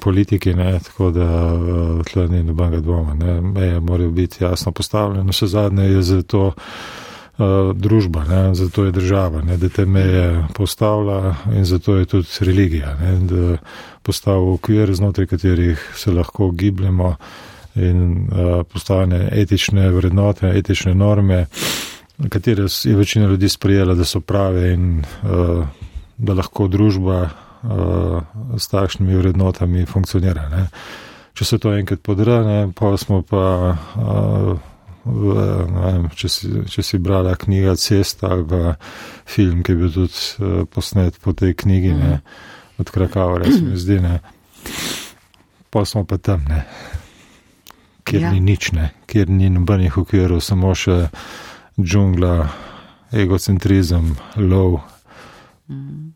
politiki, 0.00 0.54
ne, 0.54 0.78
tako 0.80 1.10
da 1.10 1.26
tle 2.06 2.28
ni 2.28 2.42
nobenega 2.42 2.80
dvoma. 2.80 3.14
Ne. 3.14 3.40
Meje 3.40 3.80
morajo 3.80 4.10
biti 4.10 4.44
jasno 4.44 4.72
postavljene, 4.72 5.30
vse 5.30 5.46
zadnje 5.46 5.84
je 5.84 6.02
zato 6.02 6.46
uh, 6.46 6.54
družba, 7.74 8.24
ne, 8.24 8.54
zato 8.54 8.84
je 8.84 8.92
država, 8.92 9.42
ne, 9.42 9.56
da 9.56 9.68
te 9.68 9.86
meje 9.86 10.46
postavlja 10.54 11.34
in 11.52 11.64
zato 11.64 11.96
je 11.96 12.04
tudi 12.04 12.28
religija. 12.40 12.96
Ne, 13.00 13.18
da, 13.26 13.56
postavil 14.06 14.54
okvir, 14.54 14.94
znotraj 14.94 15.26
katerih 15.34 15.82
se 15.98 16.14
lahko 16.14 16.50
gibljemo 16.50 17.16
in 17.74 18.28
uh, 18.30 18.62
postavljene 18.72 19.28
etične 19.32 19.90
vrednote, 19.90 20.52
etične 20.58 20.94
norme, 20.94 21.46
katere 22.28 22.66
je 22.84 22.96
večina 22.96 23.26
ljudi 23.26 23.48
sprejela, 23.48 23.94
da 23.94 24.04
so 24.04 24.20
prave 24.20 24.72
in 24.72 25.02
uh, 25.22 25.66
da 26.16 26.34
lahko 26.34 26.68
družba 26.68 27.18
uh, 27.26 28.22
s 28.58 28.68
takšnimi 28.68 29.16
vrednotami 29.16 29.84
funkcionira. 29.86 30.48
Ne. 30.48 30.66
Če 31.36 31.44
se 31.44 31.58
to 31.58 31.74
enkrat 31.76 32.00
podrane, 32.00 32.70
pa 32.72 32.96
smo 32.96 33.20
pa, 33.22 33.76
uh, 33.96 34.56
v, 35.04 35.34
vem, 35.76 36.08
če, 36.16 36.28
si, 36.32 36.52
če 36.72 36.82
si 36.82 36.98
brala 36.98 37.36
knjiga 37.36 37.76
Cesta 37.76 38.32
ali 38.32 38.74
film, 39.28 39.62
ki 39.62 39.72
je 39.72 39.76
bil 39.82 39.92
tudi 39.92 40.22
uh, 40.40 40.62
posnet 40.72 41.20
po 41.20 41.36
tej 41.36 41.54
knjigi. 41.54 41.92
Mm. 41.92 42.00
Ne, 42.00 42.20
od 42.78 42.90
Krakava, 42.90 43.38
res 43.42 43.60
mi 43.60 43.76
zdi, 43.76 44.00
ne. 44.00 44.18
Pa 45.70 45.84
smo 45.84 46.04
pa 46.04 46.18
tam, 46.18 46.44
ne. 46.48 46.64
Kjer 48.06 48.22
ja. 48.22 48.32
ni 48.32 48.40
nič, 48.40 48.72
ne. 48.72 48.90
Kjer 49.06 49.30
ni 49.30 49.50
nobenih 49.50 49.98
okvirov, 49.98 50.40
samo 50.44 50.74
še 50.78 51.08
džungla, 51.80 52.34
egocentrizem, 53.16 54.12
lov 54.36 54.80
mm. 55.68 56.12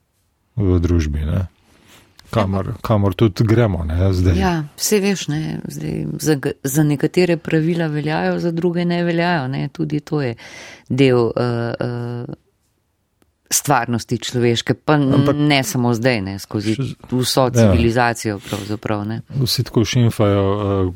v 0.61 0.79
družbi, 0.83 1.25
ne. 1.27 1.47
Kamor, 2.31 2.77
kamor 2.87 3.15
tudi 3.19 3.43
gremo, 3.45 3.83
ne, 3.85 4.13
zdaj. 4.15 4.37
Ja, 4.39 4.53
vse 4.79 5.01
veš, 5.03 5.25
ne, 5.33 5.59
zdaj, 5.67 5.97
za, 6.23 6.37
za 6.63 6.83
nekatere 6.87 7.37
pravila 7.37 7.89
veljajo, 7.91 8.39
za 8.39 8.53
druge 8.55 8.85
ne 8.85 9.03
veljajo, 9.05 9.49
ne, 9.51 9.69
tudi 9.69 10.01
to 10.01 10.23
je 10.23 10.37
del. 10.89 11.33
Uh, 11.35 11.75
uh, 11.75 12.39
stvarnosti 13.51 14.19
človeške, 14.19 14.75
pa 14.75 14.95
Ampak, 14.95 15.37
ne 15.37 15.63
samo 15.67 15.95
zdaj, 15.95 16.21
ne 16.21 16.39
skozi 16.39 16.77
vso 17.11 17.51
ja. 17.51 17.51
civilizacijo. 17.51 18.39
Vsi 19.43 19.65
tako 19.65 19.85
šimfajo 19.85 20.45
uh, 20.55 20.95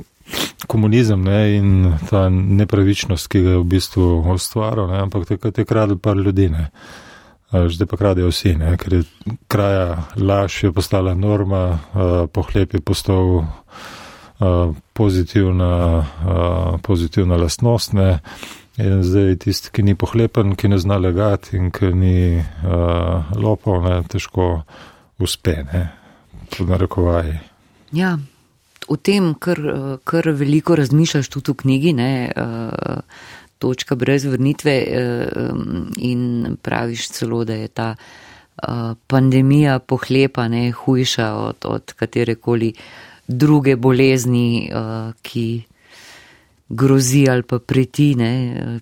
komunizem 0.66 1.24
ne, 1.24 1.57
in 1.57 1.96
ta 2.11 2.28
nepravičnost, 2.28 3.28
ki 3.28 3.42
ga 3.42 3.57
je 3.57 3.59
v 3.59 3.66
bistvu 3.74 4.07
ustvaril, 4.34 4.86
ne, 4.88 5.02
ampak 5.02 5.26
takrat 5.28 5.59
je 5.59 5.64
kradel 5.64 5.98
par 5.98 6.16
ljudi. 6.16 6.48
Ne. 6.48 6.70
Zdaj 7.55 7.86
pa 7.86 7.96
kradijo 7.96 8.32
vsi, 8.32 8.57
ne, 8.59 8.72
ker 8.78 8.92
je 8.92 9.02
kraja 9.48 10.09
laž 10.16 10.64
je 10.64 10.72
postala 10.72 11.14
norma, 11.14 11.64
uh, 11.70 12.14
pohlep 12.32 12.74
je 12.74 12.80
postal 12.80 13.44
uh, 13.44 14.74
pozitivna, 14.92 15.74
uh, 15.98 16.80
pozitivna 16.82 17.36
lastnost. 17.36 17.92
Ne. 17.92 18.18
In 18.75 19.05
zdaj 19.07 19.37
tisti, 19.45 19.70
ki 19.70 19.85
ni 19.87 19.95
pohlepen, 19.95 20.57
ki 20.59 20.68
ne 20.72 20.79
zna 20.83 20.99
legati 20.99 21.55
in 21.55 21.70
ki 21.70 21.93
ni 21.95 22.16
uh, 22.43 23.35
lopov, 23.39 23.85
ne, 23.87 24.01
težko 24.11 24.64
uspe, 25.22 25.61
ne, 25.68 25.83
tudi 26.51 26.72
na 26.72 26.79
rekovaj. 26.81 27.31
Ja, 27.95 28.16
o 28.91 28.97
tem, 28.99 29.31
kar, 29.39 29.61
kar 30.03 30.27
veliko 30.35 30.75
razmišljaš 30.75 31.31
tudi 31.31 31.55
v 31.55 31.61
knjigi, 31.62 31.93
ne, 31.95 32.11
uh, 32.35 33.22
točka 33.62 33.95
brez 33.95 34.27
vrnitve 34.27 34.75
uh, 34.83 35.62
in 36.03 36.57
praviš 36.62 37.12
celo, 37.14 37.45
da 37.47 37.61
je 37.62 37.68
ta 37.68 37.95
pandemija 39.11 39.81
pohlepa 39.83 40.45
ne 40.49 40.68
hujša 40.70 41.33
od, 41.35 41.64
od 41.66 41.93
katerekoli 41.99 42.68
druge 43.27 43.75
bolezni, 43.77 44.70
ki 45.22 45.47
grozi 46.68 47.26
ali 47.30 47.42
pa 47.42 47.58
pretine 47.58 48.30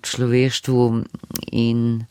človeštvu 0.02 1.02
in 1.52 2.04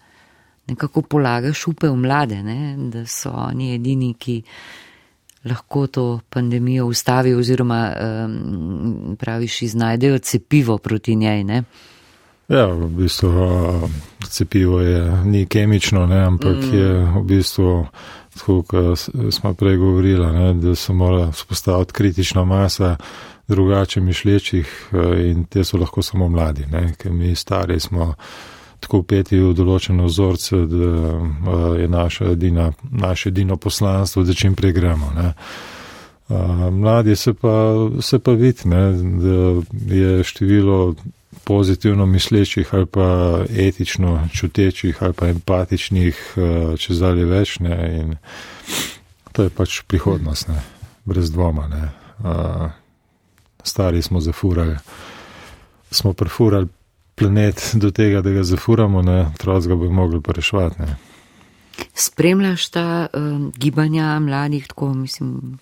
nekako 0.68 1.02
polagaš 1.02 1.68
upe 1.68 1.90
v 1.90 1.96
mlade, 1.96 2.44
ne, 2.44 2.76
da 2.92 3.06
so 3.06 3.32
oni 3.32 3.74
edini, 3.76 4.14
ki 4.14 4.42
lahko 5.46 5.88
to 5.88 6.20
pandemijo 6.30 6.86
ustavijo 6.86 7.40
oziroma 7.40 7.82
praviš, 9.18 9.62
iznajdejo 9.62 10.20
cepivo 10.20 10.78
proti 10.78 11.16
njej. 11.16 11.44
Ne. 11.44 11.64
Ja, 12.48 12.66
v 12.68 12.88
bistvu 12.88 13.32
cepivo 14.28 14.82
je 14.82 15.24
ni 15.26 15.46
kemično, 15.46 16.06
ne, 16.06 16.20
ampak 16.26 16.58
mm. 16.58 16.78
je 16.78 16.94
v 17.16 17.24
bistvu, 17.24 17.86
tako 18.38 18.62
kot 18.64 19.00
smo 19.32 19.54
prej 19.54 19.78
govorili, 19.78 20.26
ne, 20.32 20.54
da 20.54 20.76
se 20.76 20.94
mora 20.94 21.32
spostaviti 21.32 21.94
kritična 21.94 22.46
masa 22.46 22.96
drugače 23.48 24.02
mišlječih 24.02 24.90
in 25.24 25.46
te 25.46 25.64
so 25.64 25.78
lahko 25.78 26.02
samo 26.02 26.30
mladi, 26.30 26.66
ne, 26.72 26.94
ker 26.98 27.12
mi 27.12 27.36
stari 27.36 27.80
smo 27.80 28.14
tako 28.80 29.04
upeti 29.04 29.38
v 29.40 29.54
določeno 29.54 30.08
vzorce, 30.10 30.66
da 30.66 31.76
je 31.78 31.88
naša 31.88 32.32
edina, 32.34 32.72
naše 32.92 33.30
edino 33.30 33.58
poslanstvo, 33.58 34.24
da 34.24 34.34
čim 34.34 34.56
prej 34.56 34.74
gremo. 34.74 35.12
Ne. 35.16 35.34
Mladi 36.72 37.16
se 37.16 37.34
pa, 37.34 37.54
se 38.02 38.20
pa 38.20 38.32
vidi, 38.32 38.66
da 38.66 39.96
je 39.96 40.24
število 40.24 40.96
pozitivno 41.44 42.06
mislečih 42.06 42.74
ali 42.74 42.86
pa 42.86 43.40
etično 43.58 44.28
čutečih 44.34 45.04
ali 45.04 45.14
pa 45.14 45.28
empatičnih 45.28 46.34
eh, 46.38 46.78
čez 46.78 47.00
dalje 47.00 47.26
več 47.26 47.60
ne, 47.60 47.78
in 48.00 48.16
to 49.32 49.44
je 49.44 49.50
pač 49.50 49.82
prihodnost, 49.88 50.48
ne, 50.48 50.60
brez 51.06 51.32
dvoma. 51.32 51.68
Ne. 51.72 51.90
Stari 53.64 54.02
smo 54.02 54.22
zafurali, 54.22 54.78
smo 55.92 56.14
prefurali 56.14 56.68
planet 57.16 57.72
do 57.74 57.92
tega, 57.92 58.22
da 58.22 58.30
ga 58.30 58.44
zafuramo, 58.44 59.02
ne, 59.02 59.26
troc 59.38 59.68
ga 59.68 59.76
bi 59.76 59.90
mogli 59.90 60.22
pa 60.22 60.32
reševati. 60.32 60.84
Spremljaš 61.94 62.70
ta 62.70 63.08
um, 63.14 63.52
gibanja 63.58 64.20
mladih, 64.20 64.68
tako 64.68 64.94
mislim 64.94 65.60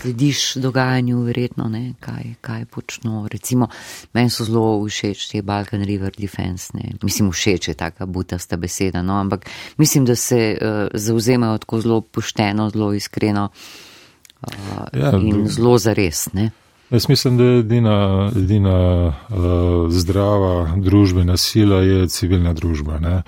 slediš 0.00 0.54
dogajanju, 0.54 1.20
verjetno 1.20 1.68
ne, 1.68 1.94
kaj, 2.00 2.34
kaj 2.40 2.64
počno. 2.64 3.28
Recimo, 3.32 3.68
meni 4.12 4.30
so 4.30 4.44
zelo 4.44 4.84
všeč 4.86 5.26
te 5.32 5.42
Balkan 5.42 5.82
River 5.84 6.14
Defense, 6.18 6.70
ne. 6.74 6.92
mislim, 7.02 7.32
všeč 7.32 7.68
je 7.68 7.74
taka 7.74 8.06
butasta 8.06 8.56
beseda, 8.56 9.02
no, 9.02 9.18
ampak 9.18 9.46
mislim, 9.76 10.04
da 10.04 10.16
se 10.16 10.58
uh, 10.60 10.88
zauzemajo 10.94 11.58
tako 11.58 11.80
zelo 11.80 12.00
pošteno, 12.00 12.70
zelo 12.70 12.92
iskreno 12.94 13.48
uh, 13.48 14.50
ja, 14.92 15.12
in 15.22 15.48
zelo 15.48 15.78
zares. 15.78 16.28
Ne. 16.32 16.50
Jaz 16.90 17.08
mislim, 17.08 17.36
da 17.36 17.44
je 17.44 17.58
edina, 17.58 18.30
edina 18.36 19.06
uh, 19.06 19.92
zdrava 19.92 20.76
družbena 20.76 21.36
sila 21.36 21.82
je 21.84 22.08
civilna 22.08 22.52
družba. 22.52 22.98
Mm. 22.98 23.22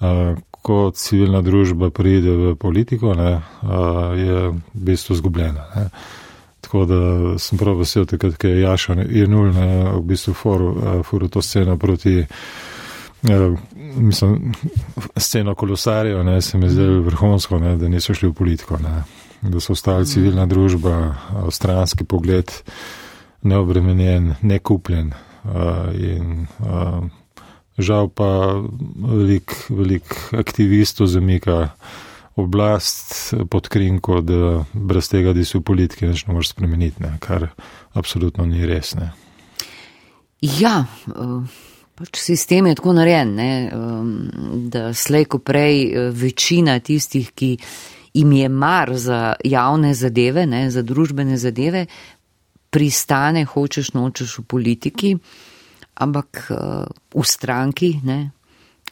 Uh, 0.00 0.38
ko 0.64 0.90
civilna 0.96 1.42
družba 1.44 1.90
pride 1.92 2.32
v 2.32 2.54
politiko, 2.56 3.12
ne, 3.14 3.32
je 4.16 4.36
v 4.48 4.60
bistvu 4.72 5.16
zgubljena. 5.18 5.66
Ne. 5.76 5.88
Tako 6.64 6.84
da 6.88 7.00
sem 7.38 7.60
prav 7.60 7.76
vesel, 7.82 8.06
takrat, 8.08 8.38
ko 8.40 8.48
je 8.48 8.62
Jaša 8.62 8.96
je 9.04 9.26
nul, 9.28 9.50
ne, 9.52 9.66
v 9.92 10.00
bistvu 10.08 10.32
furu 11.04 11.28
to 11.28 11.42
sceno 11.44 11.76
proti, 11.76 12.24
mislim, 13.96 14.54
sceno 15.16 15.54
kolosarjev, 15.54 16.24
ne, 16.24 16.40
se 16.40 16.58
mi 16.58 16.72
zdelo 16.72 17.02
vrhunsko, 17.10 17.60
ne, 17.60 17.76
da 17.76 17.88
niso 17.88 18.16
šli 18.16 18.32
v 18.32 18.34
politiko, 18.40 18.80
ne, 18.80 19.02
da 19.44 19.60
so 19.60 19.72
ostali 19.72 20.06
civilna 20.06 20.46
družba, 20.46 21.14
stranski 21.50 22.04
pogled, 22.04 22.52
neobremenjen, 23.42 24.34
nekupljen. 24.42 25.12
Uh, 25.44 25.92
in, 25.92 26.46
uh, 26.64 27.04
žal 27.78 28.08
pa 28.08 28.56
velik, 28.96 29.52
velik 29.68 30.16
aktivistov 30.32 31.06
zamika 31.12 31.74
oblast 32.36 33.34
pod 33.50 33.68
krinko, 33.68 34.20
da 34.20 34.64
brez 34.72 35.08
tega, 35.08 35.32
da 35.32 35.44
si 35.44 35.58
v 35.58 35.62
politiki, 35.62 36.06
neč 36.10 36.24
ne 36.26 36.34
moreš 36.34 36.54
spremeniti, 36.54 37.02
ne, 37.02 37.14
kar 37.22 37.50
absolutno 37.94 38.46
ni 38.46 38.66
res. 38.66 38.94
Ne. 38.98 39.12
Ja, 40.42 40.84
eh, 41.08 41.60
pač 41.94 42.18
sistem 42.18 42.66
je 42.66 42.78
tako 42.80 42.96
narejen, 42.98 43.34
ne, 43.38 43.50
da 44.70 44.88
slej 44.94 45.28
ko 45.30 45.38
prej 45.38 45.78
eh, 45.84 46.08
večina 46.10 46.80
tistih, 46.82 47.30
ki 47.34 47.56
jim 48.14 48.32
je 48.32 48.48
mar 48.48 48.94
za 48.96 49.34
javne 49.44 49.94
zadeve, 49.94 50.46
ne, 50.46 50.70
za 50.70 50.82
družbene 50.82 51.36
zadeve, 51.36 51.86
pristane, 52.70 53.44
hočeš, 53.44 53.92
nočeš 53.94 54.38
v 54.38 54.42
politiki 54.42 55.16
ampak 55.94 56.50
uh, 56.50 56.86
v 57.14 57.22
stranki, 57.22 58.02
ne? 58.02 58.34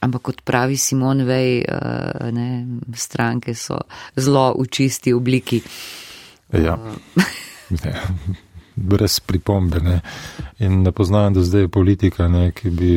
ampak 0.02 0.22
kot 0.22 0.38
pravi 0.42 0.74
Simon 0.74 1.22
Vej, 1.22 1.62
uh, 1.62 2.30
ne, 2.34 2.66
stranke 2.94 3.54
so 3.54 3.78
zelo 4.18 4.54
v 4.58 4.66
čisti 4.66 5.14
obliki. 5.14 5.62
Ja. 6.50 6.74
ne, 7.70 7.92
brez 8.90 9.22
pripombe. 9.22 9.78
Ne. 9.82 10.02
In 10.58 10.82
ne 10.82 10.90
poznam, 10.90 11.34
da 11.34 11.42
zdaj 11.42 11.66
je 11.66 11.74
politika, 11.74 12.26
ne, 12.28 12.50
ki 12.50 12.70
bi 12.70 12.92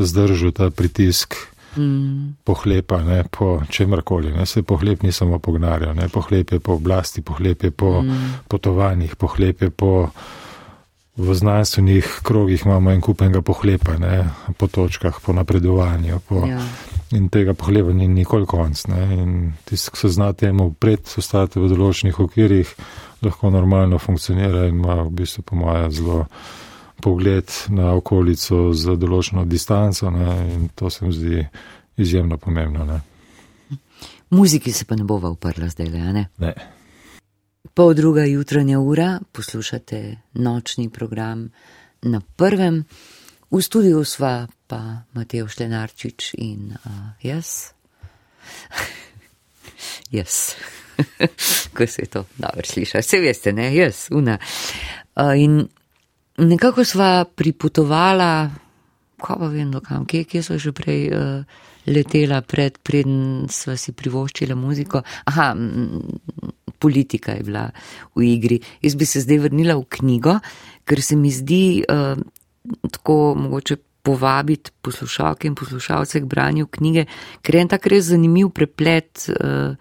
zdržal 0.00 0.52
ta 0.56 0.72
pritisk. 0.72 1.36
Mm. 1.76 2.34
Pohlepa, 2.44 3.02
ne, 3.06 3.24
po 3.30 3.60
čemrkoli, 3.70 4.32
ne, 4.32 4.46
se 4.46 4.62
pohlep 4.62 5.02
ni 5.02 5.12
samo 5.12 5.38
pognarja, 5.38 5.94
ne, 5.94 6.08
pohlep 6.08 6.52
je 6.52 6.60
po 6.60 6.74
oblasti, 6.80 7.22
pohlep 7.22 7.62
je 7.62 7.70
po 7.70 8.02
mm. 8.02 8.46
potovanjih, 8.48 9.16
pohlep 9.16 9.62
je 9.62 9.70
po 9.70 10.10
v 11.20 11.34
znanstvenih 11.34 12.20
krogih 12.22 12.62
imamo 12.64 12.90
en 12.90 13.00
kupenega 13.00 13.42
pohlepa, 13.42 13.98
ne, 13.98 14.30
po 14.58 14.66
točkah, 14.66 15.20
po 15.20 15.32
napredovanju. 15.32 16.20
Po, 16.28 16.46
ja. 16.46 16.62
In 17.12 17.28
tega 17.28 17.54
pohlepa 17.54 17.92
ni 17.92 18.08
nikoli 18.08 18.46
konc. 18.46 18.86
Ne, 18.88 19.02
in 19.14 19.52
tisti, 19.64 19.90
ki 19.90 19.98
se 19.98 20.08
zna 20.08 20.32
temu 20.32 20.70
pred, 20.72 21.02
ostati 21.18 21.60
v 21.60 21.68
določenih 21.68 22.20
okvirih, 22.24 22.74
lahko 23.26 23.50
normalno 23.50 23.98
funkcionira 23.98 24.66
in 24.70 24.78
ima 24.78 25.02
v 25.02 25.10
bistvu, 25.20 25.44
po 25.44 25.58
mojem, 25.60 25.90
zelo 25.92 26.24
pogled 27.00 27.50
na 27.68 27.92
okolico 27.94 28.72
z 28.72 28.96
določeno 28.96 29.44
distanco 29.44 30.10
ne, 30.10 30.34
in 30.54 30.68
to 30.74 30.90
se 30.90 31.04
mi 31.04 31.12
zdi 31.12 31.46
izjemno 31.96 32.36
pomembno. 32.36 32.84
Ne. 32.84 33.00
Muziki 34.30 34.72
se 34.72 34.84
pa 34.84 34.96
ne 34.96 35.04
bova 35.04 35.30
uprla 35.30 35.68
zdaj, 35.68 35.90
ne? 35.90 36.28
Ne. 36.38 36.52
Pol 37.74 37.94
druga 37.94 38.24
jutranja 38.24 38.80
ura 38.80 39.20
poslušate 39.32 40.16
nočni 40.32 40.88
program 40.90 41.48
na 42.02 42.20
prvem. 42.36 42.84
V 43.50 43.62
studiu 43.62 44.04
sva 44.04 44.46
pa 44.66 45.02
Mateo 45.12 45.48
Štenarčič 45.48 46.34
in 46.38 46.70
uh, 46.72 46.90
jaz. 47.22 47.72
Jaz. 50.10 50.54
Ko 51.74 51.86
se 51.86 52.02
je 52.02 52.06
to 52.06 52.24
dobro 52.36 52.62
slišati, 52.64 53.06
vse 53.06 53.20
veste, 53.20 53.52
ne, 53.52 53.74
jaz, 53.74 54.08
una. 54.10 54.38
Uh, 55.16 55.34
in 55.36 55.68
nekako 56.40 56.84
sva 56.84 57.24
pripotovala, 57.24 58.50
ko 59.20 59.36
pa 59.38 59.48
vem, 59.52 59.70
dokam, 59.72 60.06
kje, 60.08 60.24
kje 60.24 60.42
so 60.42 60.58
že 60.58 60.72
prej 60.72 61.02
uh, 61.12 61.44
letela 61.90 62.40
pred, 62.42 62.78
preden 62.82 63.46
sva 63.52 63.76
si 63.76 63.92
privoščila 63.96 64.56
muziko. 64.56 65.02
Aha, 65.30 65.52
politika 66.80 67.36
je 67.36 67.44
bila 67.44 67.66
v 68.16 68.26
igri. 68.32 68.60
Jaz 68.82 68.96
bi 68.96 69.08
se 69.08 69.22
zdaj 69.24 69.44
vrnila 69.46 69.76
v 69.76 69.86
knjigo, 69.98 70.38
ker 70.88 71.02
se 71.04 71.16
mi 71.16 71.32
zdi 71.32 71.84
uh, 71.84 72.16
tako 72.90 73.34
mogoče 73.36 73.76
povabiti 74.02 74.72
poslušalke 74.80 75.48
in 75.48 75.54
poslušalce 75.54 76.22
k 76.22 76.28
branju 76.28 76.70
knjige, 76.72 77.04
ker 77.44 77.54
je 77.56 77.60
en 77.60 77.68
tak 77.68 77.86
res 77.92 78.08
zanimiv 78.08 78.48
preplet, 78.56 79.28
uh, 79.36 79.76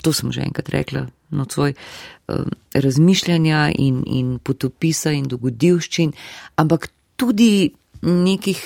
to 0.00 0.12
sem 0.16 0.32
že 0.32 0.44
enkrat 0.46 0.72
rekla, 0.72 1.04
nocoj, 1.30 1.74
uh, 1.74 2.44
razmišljanja 2.74 3.70
in, 3.78 4.02
in 4.06 4.38
potopisa 4.42 5.12
in 5.12 5.28
dogodivščin, 5.28 6.12
ampak 6.56 6.90
tudi 7.16 7.70
nekih 8.02 8.60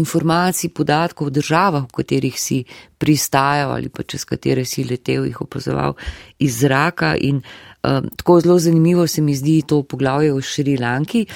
informacij, 0.00 0.70
podatkov 0.70 1.28
o 1.28 1.34
državah, 1.34 1.84
v 1.88 1.96
katerih 2.00 2.36
si 2.38 2.64
pristajal 2.98 3.74
ali 3.74 3.88
pa 3.88 4.02
čez 4.02 4.24
katere 4.24 4.64
si 4.64 4.84
letel, 4.84 5.26
jih 5.28 5.40
opazoval 5.42 5.96
iz 6.38 6.60
zraka. 6.62 7.14
In 7.16 7.42
um, 7.82 8.08
tako 8.16 8.40
zelo 8.40 8.58
zanimivo 8.58 9.06
se 9.06 9.22
mi 9.22 9.34
zdi 9.34 9.62
to 9.66 9.82
poglavje 9.82 10.32
o 10.32 10.40
Šrilanki, 10.40 11.26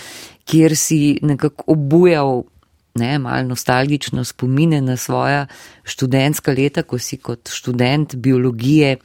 kjer 0.45 0.76
si 0.76 1.18
nekako 1.22 1.64
obujal. 1.76 2.45
Ne, 2.95 3.18
malo 3.18 3.43
nostalgično 3.49 4.22
spomine 4.24 4.78
na 4.80 4.95
svoja 4.97 5.49
študentska 5.82 6.53
leta, 6.55 6.85
ko 6.87 6.99
si 6.99 7.16
kot 7.18 7.51
študent 7.51 8.14
biologije 8.14 8.97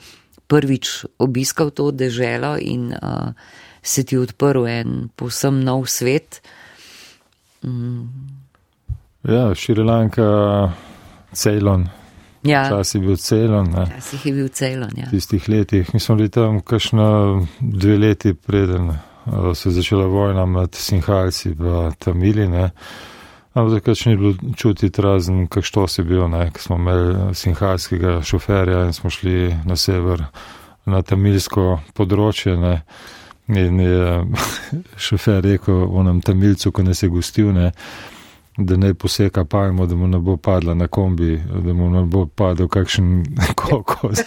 prvič 0.50 1.06
obiskal 1.22 1.70
to 1.70 1.92
deželo 1.94 2.56
in 2.58 2.90
uh, 2.92 3.32
se 3.82 4.04
ti 4.04 4.18
odprl 4.18 4.66
en 4.68 5.10
povsem 5.16 5.62
nov 5.64 5.86
svet. 5.88 6.42
Mm. 7.64 8.10
Ja, 9.30 9.54
Šrilanka, 9.56 10.26
Ceylon, 11.36 11.88
Ja. 12.44 12.70
Čas 12.70 12.96
je 12.96 13.02
bil 13.02 13.18
celon. 13.18 13.74
Časih 13.96 14.26
je 14.26 14.34
bil 14.34 14.48
celon, 14.48 14.92
ja. 14.96 15.08
V 15.08 15.12
tistih 15.12 15.50
letih. 15.50 15.94
Mi 15.94 16.00
smo 16.00 16.16
bili 16.16 16.30
tam 16.30 16.62
kakšno 16.62 17.46
dve 17.60 17.98
leti 17.98 18.34
preden 18.34 18.90
uh, 18.90 18.96
se 19.54 19.70
je 19.70 19.74
začela 19.74 20.06
vojna 20.06 20.46
med 20.46 20.76
Sinhalci 20.76 21.50
in 21.50 21.92
Tamili. 22.00 22.48
Ne. 22.48 22.72
Ampak 23.54 23.74
takrat 23.74 24.06
ni 24.06 24.16
bilo 24.16 24.34
čutiti 24.56 25.02
razen, 25.02 25.48
kakšno 25.48 25.88
si 25.88 26.04
bil, 26.04 26.28
ne, 26.30 26.52
ko 26.54 26.62
smo 26.62 26.76
imeli 26.76 27.36
sinhalskega 27.36 28.22
šoferja 28.22 28.86
in 28.86 28.94
smo 28.94 29.10
šli 29.10 29.56
na 29.66 29.76
sever, 29.76 30.24
na 30.86 31.02
tamilsko 31.02 31.80
področje. 31.98 32.54
Ne. 32.58 32.76
In 33.50 33.80
je 33.82 34.22
šofer 35.10 35.42
rekel 35.42 35.82
o 35.82 36.04
nam 36.06 36.22
tamilcu, 36.22 36.72
ko 36.72 36.86
nas 36.86 37.02
je 37.04 37.10
gostil, 37.10 37.50
ne, 37.56 37.72
da 38.58 38.78
ne 38.78 38.94
poseka 38.94 39.46
palmo, 39.50 39.88
da 39.90 39.96
mu 39.96 40.08
ne 40.08 40.20
bo 40.22 40.36
padla 40.38 40.76
na 40.78 40.88
kombi, 40.88 41.40
da 41.40 41.74
mu 41.74 41.90
ne 41.90 42.04
bo 42.06 42.28
padel 42.28 42.68
kakšen 42.70 43.24
kokos. 43.60 44.22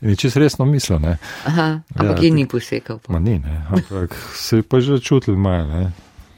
In 0.00 0.16
čez 0.16 0.36
resno 0.40 0.64
mislo, 0.64 0.96
ne. 0.98 1.18
Aha, 1.44 1.68
ampak 1.94 2.22
ja, 2.22 2.24
je 2.24 2.30
ni 2.30 2.46
posekal. 2.48 3.02
Ma 3.08 3.20
ni, 3.20 3.36
ne, 3.38 3.66
ampak 3.68 4.16
se 4.32 4.62
je 4.62 4.64
pa 4.64 4.80
že 4.80 4.96
čutil 4.98 5.36
malo, 5.36 5.68
ne. 5.68 5.92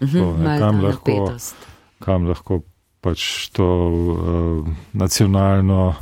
Mhm, 0.05 0.19
To, 0.19 0.37
ne, 0.39 0.59
kam 0.59 0.77
lahko- 0.79 1.17
napetost. 1.17 1.57
kam 1.99 2.25
lahko 2.25 2.61
pač 3.01 3.21
to 3.49 3.65
uh, 3.65 4.69
nacionalno 4.93 5.95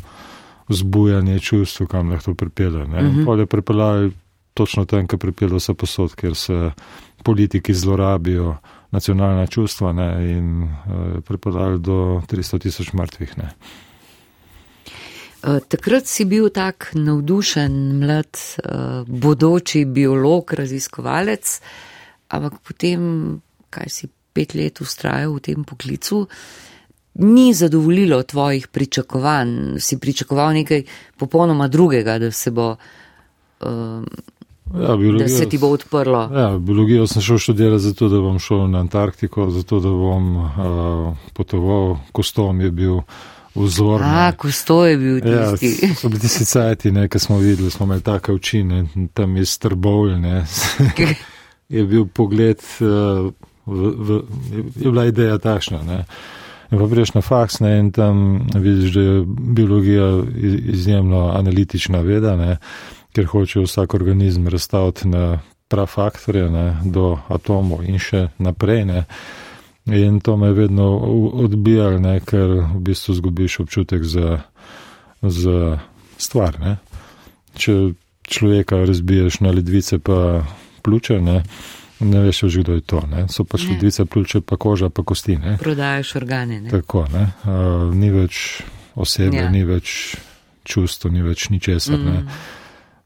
vzbujanje 0.68 1.38
čustv, 1.40 1.84
kam 1.86 2.10
lahko 2.10 2.34
pripelje. 2.34 2.78
Mm 2.80 2.90
Mhm. 2.90 3.06
-hmm. 3.10 3.24
Pol 3.24 3.40
je 3.40 3.46
pripeljal 3.46 4.10
točno 4.54 4.84
tam, 4.84 5.06
kjer 5.06 5.18
pripelje 5.18 5.54
vse 5.54 5.74
posod, 5.74 6.14
ker 6.14 6.34
se 6.34 6.70
politiki 7.22 7.74
zlorabijo 7.74 8.56
nacionalna 8.90 9.46
čustva 9.46 9.92
ne, 9.92 10.08
in 10.30 10.62
uh, 10.62 10.68
pripeljali 11.22 11.78
do 11.80 11.92
300 12.26 12.58
tisoč 12.58 12.92
mrtvih. 12.92 13.38
Ne. 13.38 13.50
Eh, 15.44 15.60
Takrat 15.60 16.06
si 16.06 16.24
bil 16.24 16.50
tak 16.50 16.92
navdušen, 16.94 17.72
mlad, 17.96 18.30
eh, 18.58 18.68
bodoči 19.04 19.84
biolog, 19.84 20.52
raziskovalec, 20.52 21.60
ampak 22.28 22.52
potem, 22.60 23.00
kaj 23.72 23.88
si 23.88 24.06
pet 24.32 24.54
let 24.54 24.80
ustrajal 24.80 25.32
v 25.32 25.40
tem 25.42 25.64
poklicu, 25.64 26.26
ni 27.14 27.50
zadovoljilo 27.52 28.22
tvojih 28.24 28.68
pričakovanj. 28.68 29.50
Si 29.78 29.98
pričakoval 29.98 30.54
nekaj 30.54 30.84
popolnoma 31.16 31.68
drugega, 31.68 32.18
da 32.18 32.30
se, 32.32 32.50
bo, 32.50 32.76
eh, 33.60 33.66
Ja, 34.74 34.96
da 35.18 35.28
se 35.28 35.44
ti 35.46 35.58
bo 35.58 35.68
odprlo. 35.68 36.30
ja, 36.32 36.58
biologijo 36.58 37.06
sem 37.06 37.22
šel 37.22 37.38
študirati 37.38 37.82
zato, 37.82 38.08
da 38.08 38.16
bom 38.18 38.38
šel 38.38 38.70
na 38.70 38.80
Antarktiko, 38.80 39.50
zato, 39.50 39.80
da 39.80 39.88
bom 39.90 40.36
uh, 40.36 40.48
potoval, 41.32 41.98
kostom 42.12 42.60
je 42.60 42.70
bil 42.70 43.00
vzor. 43.54 44.00
ne. 44.00 44.06
A, 44.08 44.32
ko 44.32 44.48
sto 44.50 44.86
je 44.86 44.96
bil 44.96 45.20
Ja, 45.28 45.52
tisti. 45.52 45.92
so 45.94 46.08
bili 46.08 46.20
tisti 46.20 46.44
cajti, 46.46 46.92
ki 47.08 47.18
smo 47.18 47.36
videli, 47.38 47.70
smo 47.70 47.84
imeli 47.86 48.00
take 48.02 48.32
oči, 48.32 48.62
ne, 48.64 48.84
tam 49.14 49.36
je 49.36 49.44
strbovl, 49.46 50.16
ne. 50.16 50.46
je 51.68 51.84
bil 51.84 52.06
pogled, 52.06 52.60
uh, 52.80 53.28
v, 53.66 53.92
v, 53.96 54.22
je 54.80 54.90
bila 54.90 55.06
ideja 55.06 55.38
takšna. 55.38 55.82
Ne. 55.82 56.04
In 56.72 56.78
pa 56.78 56.88
priješ 56.88 57.14
na 57.14 57.20
faks 57.20 57.60
ne, 57.60 57.78
in 57.78 57.92
tam 57.92 58.40
vidiš, 58.54 58.92
da 58.94 59.00
je 59.00 59.24
biologija 59.26 60.22
iz- 60.36 60.60
izjemno 60.74 61.28
analitična 61.36 62.00
veda, 62.00 62.36
ne, 62.36 62.56
ker 63.12 63.26
hoče 63.26 63.60
vsak 63.60 63.94
organizem 63.94 64.48
razstaviti 64.48 65.08
na 65.08 65.40
prav 65.68 65.86
faktorje, 65.86 66.50
ne, 66.50 66.76
do 66.84 67.18
atomov 67.28 67.84
in 67.84 67.98
še 67.98 68.28
naprej. 68.38 68.84
Ne. 68.84 69.04
In 69.86 70.20
to 70.20 70.36
me 70.36 70.46
je 70.46 70.52
vedno 70.52 70.96
odbijalo, 71.44 71.98
ne, 71.98 72.20
ker 72.20 72.48
v 72.74 72.80
bistvu 72.80 73.14
zgubiš 73.14 73.60
občutek 73.60 74.04
za, 74.04 74.38
za 75.22 75.78
stvar. 76.16 76.60
Ne. 76.60 76.76
Če 77.54 77.92
človeka 78.22 78.84
razbiješ 78.84 79.40
na 79.40 79.50
ledvice, 79.50 79.98
pa 79.98 80.44
pljuče, 80.82 81.20
ne, 81.20 81.42
ne 82.02 82.20
veš 82.26 82.42
več, 82.42 82.56
kdo 82.62 82.74
je 82.78 82.80
to. 82.80 83.00
Ne. 83.10 83.26
So 83.28 83.44
pač 83.44 83.64
Ne. 83.66 83.74
ledvice, 83.74 84.04
pljuče, 84.04 84.40
pa 84.40 84.56
koža, 84.56 84.90
pa 84.90 85.02
kosti. 85.02 85.36
Ne. 85.36 85.56
Prodajaš 85.58 86.16
organe. 86.16 86.60
Ne? 86.60 86.70
Tako, 86.70 87.06
ne. 87.12 87.32
Uh, 87.44 87.94
ni 87.94 88.10
več 88.10 88.62
osebe, 88.94 89.36
Ja. 89.36 89.50
ni 89.50 89.64
več 89.64 90.16
čustva, 90.64 91.10
ni 91.10 91.22
več 91.22 91.48
ničesar. 91.50 91.98
Mm. 91.98 92.28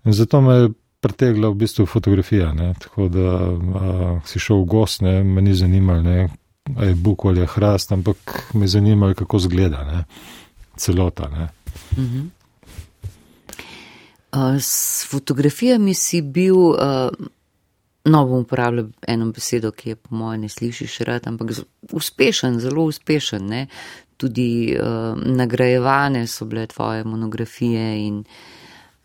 Mm. 0.04 0.12
Zato 0.12 0.40
me 0.40 0.54
je 0.54 0.68
pretegla 1.00 1.48
v 1.48 1.54
bistvu 1.54 1.86
fotografija. 1.86 2.52
Ne? 2.52 2.74
Tako 2.80 3.08
da 3.08 3.28
a, 3.78 4.20
si 4.26 4.38
šel 4.38 4.62
v 4.62 4.66
gost, 4.66 5.02
ne? 5.02 5.22
me 5.24 5.42
ni 5.42 5.54
zanimalo, 5.54 6.02
ne? 6.02 6.28
a 6.76 6.84
je 6.84 6.94
buk 6.94 7.24
ali 7.24 7.40
je 7.40 7.46
hrast, 7.46 7.92
ampak 7.92 8.50
me 8.54 8.64
je 8.64 8.74
zanimalo, 8.74 9.14
kako 9.14 9.38
zgleda 9.38 9.84
ne? 9.84 10.04
celota. 10.76 11.28
Ne? 11.30 11.48
Mhm. 11.98 12.26
Uh, 14.36 14.58
S 14.60 15.06
fotografijami 15.08 15.94
si 15.94 16.20
bil, 16.22 16.56
uh, 16.56 17.08
no 18.06 18.24
bom 18.26 18.44
uporabljal 18.44 18.86
eno 19.08 19.30
besedo, 19.34 19.72
ki 19.72 19.88
je 19.88 19.96
po 19.96 20.14
mojem 20.14 20.46
ne 20.46 20.48
slišiš 20.48 20.98
rad, 21.08 21.26
ampak 21.26 21.50
uspešen, 21.92 22.60
zelo 22.60 22.86
uspešen. 22.86 23.46
Ne? 23.46 23.66
Tudi 24.16 24.76
uh, 24.78 25.18
nagrajevane 25.18 26.26
so 26.26 26.44
bile 26.44 26.66
tvoje 26.66 27.04
monografije 27.04 28.06
in 28.06 28.22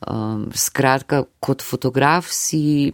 um, 0.08 0.48
skratka, 0.56 1.24
kot 1.40 1.62
fotograf 1.62 2.30
si 2.30 2.92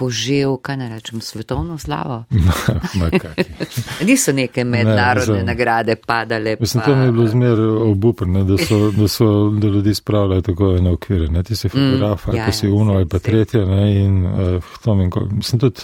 požel, 0.00 0.56
kaj 0.58 0.76
ne 0.76 0.88
rečem, 0.88 1.20
svetovno 1.20 1.76
slavo. 1.78 2.24
Ma. 2.96 3.10
Niso 4.06 4.32
neke 4.32 4.64
mednarodne 4.64 5.20
mislim- 5.34 5.46
nagrade 5.46 5.96
padale. 5.98 6.56
Mislim, 6.56 6.80
pa- 6.80 6.86
to 6.86 6.96
mi 6.96 7.04
je 7.04 7.12
bilo 7.12 7.26
zmer 7.28 7.60
obupno, 7.82 8.44
da, 8.44 8.56
so- 8.56 8.90
da 8.92 9.08
so 9.08 9.28
da 9.50 9.66
ljudi 9.68 9.94
spravljali 9.94 10.42
tako 10.42 10.72
ene 10.72 10.90
okvire. 10.90 11.28
Ne? 11.28 11.42
Ti 11.42 11.56
si 11.56 11.68
fotograf, 11.68 12.26
Mm, 12.26 12.34
ja, 12.34 12.46
pa 12.46 12.52
si 12.52 12.66
ja, 12.66 12.72
uno 12.74 12.94
ali 12.94 13.06
pa 13.06 13.18
tretje. 13.20 13.66
Ne? 13.66 13.96
In 13.96 14.26
uh, 14.26 14.62
nikoli- 14.96 15.30
mislim 15.32 15.60
tudi 15.60 15.80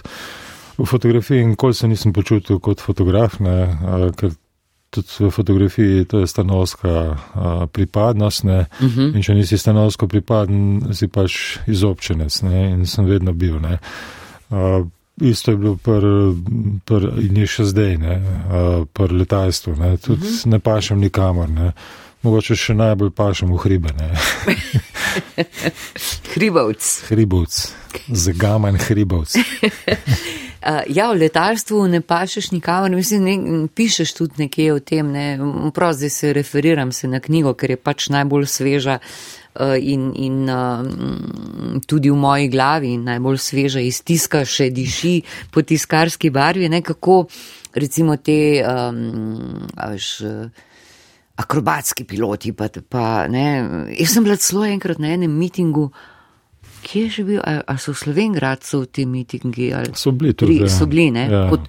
v 0.79 0.85
fotografiji 0.87 1.45
nikoli 1.47 1.75
se 1.75 1.89
nisem 1.89 2.13
počutil 2.13 2.59
kot 2.59 2.81
fotograf, 2.81 3.39
ne? 3.41 3.63
Uh, 3.63 4.11
ker 4.13 4.31
tudi 4.97 5.29
v 5.29 5.31
fotografiji 5.31 6.05
to 6.05 6.19
je 6.19 6.27
stanovska 6.27 6.93
uh, 7.11 7.67
pripadnost. 7.73 8.45
Ne? 8.45 8.67
Uh 8.81 8.87
-huh. 8.87 9.17
In 9.17 9.23
če 9.23 9.35
nisi 9.35 9.59
stanovsko 9.59 10.09
pripaden, 10.09 10.81
si 10.93 11.09
pač 11.09 11.59
izobčenec 11.67 12.43
ne? 12.43 12.71
in 12.71 12.87
sem 12.87 13.05
vedno 13.05 13.33
bil. 13.33 13.61
Ne? 13.61 13.79
Uh, 14.51 14.87
isto 15.21 15.51
je 15.51 15.57
bilo 15.57 15.77
pr, 15.77 16.05
pr, 16.85 17.09
in 17.19 17.37
je 17.37 17.47
še 17.47 17.65
zdaj, 17.65 17.97
ne, 17.97 18.17
uh, 18.21 18.87
pr 18.93 19.13
letalstvu, 19.13 19.77
ne, 19.77 19.97
tudi 19.97 20.21
uh 20.21 20.29
-huh. 20.29 20.47
ne 20.47 20.59
pašem 20.59 21.01
nikamor, 21.01 21.49
ne. 21.49 21.73
Mogoče 22.23 22.57
še 22.57 22.75
najbolj 22.75 23.13
pašem 23.17 23.53
v 23.53 23.61
hribe. 23.65 23.93
Hribovc. 26.35 26.89
Hribovc, 27.11 27.61
zagaman 28.09 28.81
hribovc. 28.89 29.37
Ja, 30.67 31.13
v 31.13 31.21
letalstvu 31.21 31.85
ne 31.87 32.01
pašeš 32.03 32.51
nikamor, 32.51 32.91
mislim, 32.91 33.25
ne, 33.25 33.69
pišeš 33.71 34.13
tudi 34.19 34.35
nekje 34.43 34.73
o 34.75 34.81
tem, 34.83 35.13
ne, 35.13 35.39
prav 35.75 35.93
zdaj 35.95 36.11
se 36.11 36.33
referiram 36.33 36.93
se 36.93 37.09
na 37.09 37.21
knjigo, 37.21 37.53
ker 37.55 37.71
je 37.71 37.77
pač 37.77 38.09
najbolj 38.11 38.49
sveža 38.51 38.99
uh, 38.99 39.77
in, 39.79 40.11
in 40.17 40.51
uh, 40.51 40.83
tudi 41.87 42.11
v 42.11 42.19
moji 42.19 42.49
glavi 42.51 42.97
najbolj 42.99 43.39
sveža 43.39 43.85
iz 43.87 44.03
tiska 44.03 44.43
še 44.43 44.73
diši 44.75 45.21
po 45.55 45.63
tiskarski 45.63 46.33
barvi, 46.35 46.69
ne, 46.69 46.83
kako 46.83 47.27
recimo 47.75 48.17
te, 48.17 48.59
um, 48.67 49.69
a 49.77 49.93
veš, 49.95 50.11
uh, 50.27 50.67
akrobatski 51.37 52.05
piloti, 52.09 52.53
pa, 52.57 52.69
pa 52.89 53.27
ne, 53.29 53.47
jaz 53.99 54.15
sem 54.15 54.25
bila 54.25 54.37
celo 54.41 54.65
enkrat 54.65 55.03
na 55.03 55.15
enem 55.17 55.33
mitingu, 55.37 55.91
Kje 56.87 57.03
je 57.03 57.11
že 57.11 57.23
bil, 57.27 57.41
a, 57.43 57.67
a 57.67 57.75
so 57.83 57.91
v 57.91 57.99
Slovengradcu 57.99 58.87
ti 58.87 59.07
mitingi? 59.11 59.75
Ali? 59.75 59.91
So 59.99 60.15
bili 60.15 60.37
tudi. 60.39 60.63
Pri, 60.63 60.67
ja. 60.67 60.71
so 60.71 60.87
bili, 60.87 61.11
ne? 61.11 61.27
Ja. 61.27 61.47
Kot, 61.51 61.67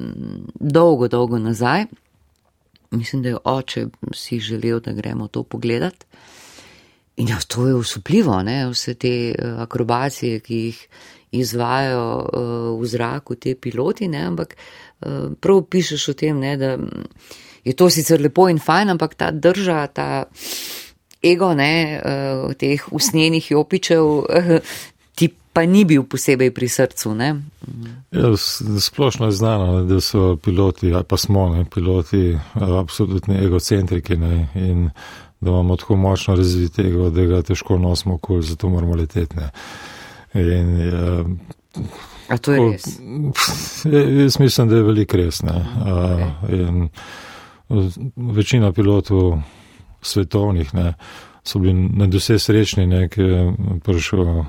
m, 0.00 0.48
dolgo, 0.56 1.10
dolgo 1.12 1.36
nazaj. 1.36 1.84
Mislim, 2.96 3.20
da 3.22 3.34
je 3.34 3.42
oče 3.44 3.86
si 4.16 4.40
želel, 4.40 4.80
da 4.80 4.96
gremo 4.96 5.28
to 5.28 5.42
pogledat. 5.42 6.06
In 7.16 7.28
ja, 7.28 7.36
to 7.48 7.66
je 7.66 7.74
usupljivo, 7.74 8.42
ne? 8.42 8.68
vse 8.70 8.94
te 8.94 9.12
eh, 9.30 9.54
akrobacije, 9.58 10.40
ki 10.40 10.56
jih 10.56 10.80
izvajo 11.36 12.02
uh, 12.16 12.80
v 12.80 12.86
zraku 12.86 13.34
te 13.34 13.54
piloti, 13.54 14.08
ne? 14.08 14.22
ampak 14.24 14.54
uh, 14.56 15.32
prav 15.40 15.64
pišeš 15.68 16.08
o 16.08 16.14
tem, 16.16 16.38
ne? 16.40 16.56
da 16.56 16.76
mm, 16.76 17.08
je 17.66 17.74
to 17.74 17.90
sicer 17.90 18.22
lepo 18.22 18.46
in 18.48 18.60
fajn, 18.62 18.94
ampak 18.94 19.16
ta 19.18 19.32
drža, 19.34 19.86
ta 19.90 20.08
ego, 21.22 21.50
ne, 21.58 21.98
uh, 21.98 22.52
teh 22.54 22.84
usnjenih 22.94 23.50
jopičev, 23.50 24.04
uh, 24.06 24.76
ti 25.18 25.32
pa 25.52 25.64
ni 25.66 25.82
bil 25.88 26.04
posebej 26.06 26.52
pri 26.54 26.68
srcu, 26.68 27.14
ne. 27.18 27.30
Ja, 28.14 28.30
splošno 28.80 29.26
je 29.26 29.38
znano, 29.40 29.82
da 29.88 30.00
so 30.00 30.36
piloti, 30.36 30.92
ali 30.94 31.04
pa 31.04 31.16
smo 31.16 31.48
ne, 31.54 31.64
piloti, 31.64 32.28
eh, 32.30 32.38
absolutni 32.78 33.40
egocentriki 33.44 34.16
ne, 34.16 34.48
in 34.54 34.90
da 35.40 35.50
imamo 35.50 35.76
tako 35.76 35.96
močno 35.96 36.36
razvit 36.36 36.78
ego, 36.78 37.10
da 37.10 37.24
ga 37.24 37.42
težko 37.42 37.78
nosimo 37.78 38.14
okoli, 38.14 38.42
zato 38.42 38.68
moramo 38.68 38.94
leteti. 38.94 39.36
Ne. 39.36 39.50
In, 40.34 40.80
eh, 40.80 41.24
A 42.28 42.38
to 42.38 42.52
je 42.52 42.60
res. 42.60 42.84
Ja, 43.84 44.00
Jaz 44.22 44.38
mislim, 44.38 44.68
da 44.68 44.76
je 44.76 44.82
veliko 44.82 45.16
res. 45.16 45.42
ne. 45.42 45.64
A, 45.84 46.18
in 46.48 46.88
Večina 48.16 48.72
pilotov 48.72 49.40
svetovnih, 50.02 50.74
ne, 50.74 50.94
so 51.46 51.58
bili 51.58 51.74
na 51.74 52.06
vse 52.06 52.38
srečni, 52.38 52.86
ker 53.08 53.24
je 53.24 53.42
prišel 53.84 54.22
uh, 54.22 54.46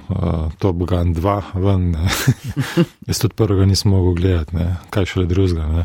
Top 0.58 0.76
Gun 0.76 1.14
2 1.16 1.42
ven. 1.54 1.96
Jaz 3.08 3.20
tudi 3.20 3.34
prvega 3.34 3.66
nisem 3.66 3.92
mogel 3.92 4.14
gledati, 4.14 4.56
ne, 4.56 4.76
kaj 4.90 5.06
šele 5.06 5.26
drugega. 5.26 5.84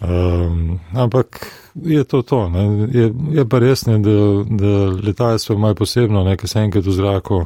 Um, 0.00 0.80
ampak 0.94 1.46
je 1.74 2.04
to 2.04 2.22
to. 2.22 2.52
Je, 2.92 3.12
je 3.30 3.44
pa 3.48 3.58
res, 3.58 3.86
ne, 3.86 3.98
da, 3.98 4.16
da 4.46 4.72
letalstvo 5.06 5.58
malo 5.58 5.74
posebno, 5.74 6.24
nekaj 6.24 6.48
se 6.48 6.60
enkrat 6.60 6.86
v 6.86 6.94
zraku. 6.94 7.44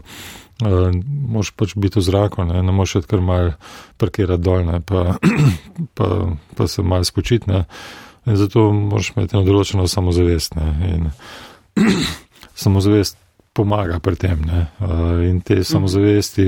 Uh, 0.62 0.92
moš 1.28 1.50
pač 1.56 1.74
biti 1.76 1.98
v 1.98 2.04
zraku, 2.06 2.44
ne, 2.44 2.62
ne 2.62 2.72
moš 2.72 3.00
kar 3.10 3.20
mal 3.20 3.56
parkirati 3.98 4.42
dol, 4.42 4.62
ne, 4.68 4.80
pa, 4.80 5.16
pa, 5.96 6.08
pa 6.56 6.66
se 6.68 6.82
mal 6.82 7.04
spočiti. 7.04 7.50
Ne. 7.50 7.64
In 8.26 8.36
zato 8.40 8.72
moraš 8.72 9.12
imeti 9.14 9.36
eno 9.36 9.44
določeno 9.44 9.86
samozavest. 9.90 10.56
Ne, 10.56 10.94
in, 10.94 11.10
samozavest 12.64 13.18
pomaga 13.54 14.00
pri 14.02 14.18
tem. 14.18 14.42
Ne? 14.42 14.66
In 15.28 15.40
te 15.40 15.60
mhm. 15.60 15.68
samozavesti, 15.70 16.46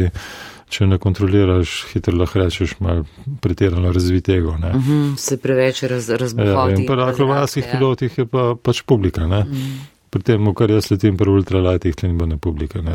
če 0.72 0.88
ne 0.90 0.98
kontroliraš, 0.98 1.76
hitro 1.92 2.16
lahko 2.18 2.42
rečeš, 2.42 2.76
malo 2.82 3.04
pretirano 3.42 3.92
razvitego. 3.94 4.56
Ne? 4.62 4.72
Mhm, 4.74 5.12
se 5.20 5.38
preveč 5.42 5.84
raz, 5.90 6.08
razbuhati. 6.10 6.72
Ja, 6.72 6.80
in 6.80 6.88
pri 6.88 7.06
akrobatskih 7.06 7.68
pilotih 7.70 8.18
je 8.18 8.26
pa, 8.30 8.48
pač 8.58 8.82
publika. 8.82 9.28
Ne? 9.30 9.44
Mhm. 9.46 9.76
Pri 10.16 10.24
tem, 10.24 10.46
kar 10.56 10.70
jaz 10.70 10.86
letim 10.88 11.16
pri 11.20 11.28
ultralightih, 11.28 11.92
tle 11.96 12.08
ni 12.08 12.16
bilo 12.16 12.38
publike. 12.40 12.80
Ne, 12.80 12.94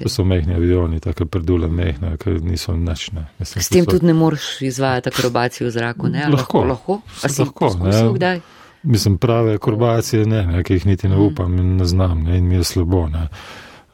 to 0.00 0.10
so 0.10 0.24
mehni 0.26 0.56
avioni, 0.58 0.98
tako 1.00 1.28
predule 1.30 1.68
mehne, 1.70 2.16
ker 2.18 2.40
niso 2.42 2.74
načne. 2.74 3.28
S 3.38 3.68
tem 3.70 3.84
so... 3.84 3.92
tudi 3.92 4.10
ne 4.10 4.14
moreš 4.18 4.56
izvajati 4.66 5.12
akrobacijo 5.12 5.68
v 5.68 5.70
zraku, 5.70 6.10
ne? 6.10 6.26
Lahko, 6.32 6.64
lahko. 6.66 6.98
lahko, 7.22 7.70
lahko 7.86 8.34
Mislim, 8.82 9.18
prave 9.18 9.54
akrobacije 9.54 10.26
ne, 10.26 10.42
ne, 10.46 10.62
ki 10.66 10.80
jih 10.80 10.86
niti 10.86 11.08
ne 11.08 11.16
mm. 11.16 11.20
upam 11.20 11.58
in 11.58 11.76
ne 11.76 11.84
znam, 11.84 12.24
ne, 12.26 12.38
in 12.38 12.48
mi 12.48 12.58
je 12.58 12.64
slabo. 12.64 13.06
Ne. 13.08 13.28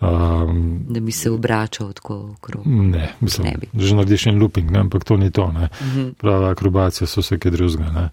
Um, 0.00 0.86
da 0.88 1.00
bi 1.00 1.12
se 1.12 1.30
obračal 1.30 1.92
tako 1.92 2.16
okrog. 2.32 2.66
Ne, 2.66 3.12
mislim, 3.20 3.46
ne 3.46 3.82
že 3.82 3.96
narediš 3.96 4.26
en 4.26 4.38
looping, 4.40 4.70
ne, 4.70 4.78
ampak 4.78 5.04
to 5.04 5.16
ni 5.16 5.30
to. 5.30 5.52
Ne. 5.52 5.68
Mhm. 5.82 6.08
Prave 6.16 6.48
akrobacije 6.48 7.06
so 7.06 7.20
vse 7.20 7.38
kaj 7.38 7.52
drugega. 7.52 8.08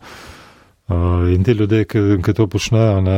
Uh, 0.86 1.34
in 1.34 1.44
te 1.44 1.54
ljudje, 1.54 1.86
ki, 1.90 2.00
ki 2.22 2.34
to 2.38 2.46
počnejo, 2.48 3.00
ne, 3.02 3.18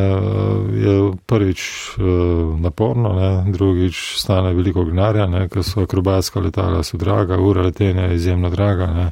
je 0.79 0.91
prvič 1.27 1.61
uh, 1.99 2.59
naporno, 2.63 3.09
ne, 3.11 3.51
drugič 3.51 3.97
stane 4.15 4.53
veliko 4.55 4.85
gnarja, 4.87 5.25
ker 5.51 5.65
so 5.67 5.83
akrobatska 5.83 6.39
letala, 6.39 6.79
so 6.87 6.95
draga, 6.97 7.35
ura 7.43 7.65
letenja 7.65 8.05
je 8.07 8.15
izjemno 8.15 8.49
draga. 8.49 8.87
Ne, 8.95 9.07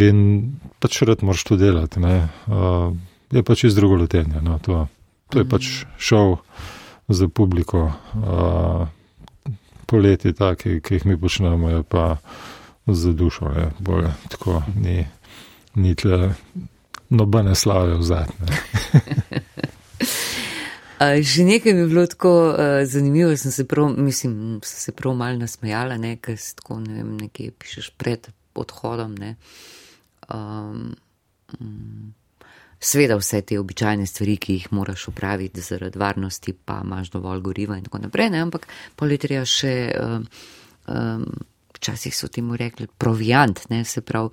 in 0.00 0.22
pač 0.80 1.02
rad 1.04 1.20
moraš 1.20 1.44
to 1.44 1.58
delati. 1.60 2.00
Ne, 2.00 2.14
je 3.32 3.42
pač 3.44 3.64
iz 3.68 3.76
drugo 3.76 3.98
letenje. 4.00 4.40
No, 4.40 4.56
to, 4.64 4.86
to 5.28 5.42
je 5.42 5.48
pač 5.48 5.68
šov 6.00 6.38
za 7.08 7.28
publiko. 7.28 7.90
Poleti, 9.86 10.32
taki, 10.32 10.78
ki 10.80 10.96
jih 10.96 11.06
mi 11.06 11.18
počnemo, 11.20 11.68
je 11.70 11.82
pa 11.84 12.06
za 12.86 13.12
dušo. 13.12 13.52
Je, 13.52 13.68
bolj, 13.84 14.08
tako, 14.32 14.62
ni, 14.80 15.04
ni 15.76 15.94
tle 15.94 16.32
nobene 17.10 17.54
slave 17.54 17.94
v 17.96 18.02
zadnje. 18.02 18.46
Že 21.20 21.44
nekaj 21.44 21.74
mi 21.76 21.80
je 21.80 21.86
bilo 21.86 22.06
tako 22.06 22.48
uh, 22.48 22.56
zanimivo, 22.84 23.36
sem 23.36 23.52
se 23.52 23.66
prav, 23.68 23.92
mislim, 23.98 24.60
sem 24.64 24.80
se 24.80 24.92
prav 24.92 25.14
mal 25.14 25.38
nasmejala, 25.38 25.96
ne, 26.00 26.16
ker 26.16 26.38
si 26.40 26.56
tako, 26.56 26.80
ne 26.80 26.94
vem, 26.94 27.16
nekaj 27.20 27.50
pišeš 27.58 27.90
pred 28.00 28.28
odhodom, 28.54 29.12
ne. 29.14 29.36
Um, 30.32 30.94
um, 31.60 32.14
Sveda 32.80 33.16
vse 33.16 33.40
te 33.42 33.58
običajne 33.60 34.06
stvari, 34.06 34.36
ki 34.36 34.54
jih 34.54 34.72
moraš 34.72 35.08
upraviti 35.08 35.60
zaradi 35.60 35.98
varnosti, 35.98 36.52
pa 36.52 36.80
imaš 36.84 37.10
dovolj 37.10 37.40
goriva 37.40 37.76
in 37.76 37.84
tako 37.84 37.98
naprej, 37.98 38.30
ne? 38.30 38.40
ampak 38.44 38.66
politerija 38.96 39.44
še, 39.48 39.74
um, 40.00 40.26
um, 40.86 41.24
včasih 41.76 42.16
so 42.16 42.28
temu 42.32 42.56
rekli, 42.56 42.88
proviant, 42.98 43.60
ne? 43.70 43.84
se 43.84 44.00
pravi 44.00 44.30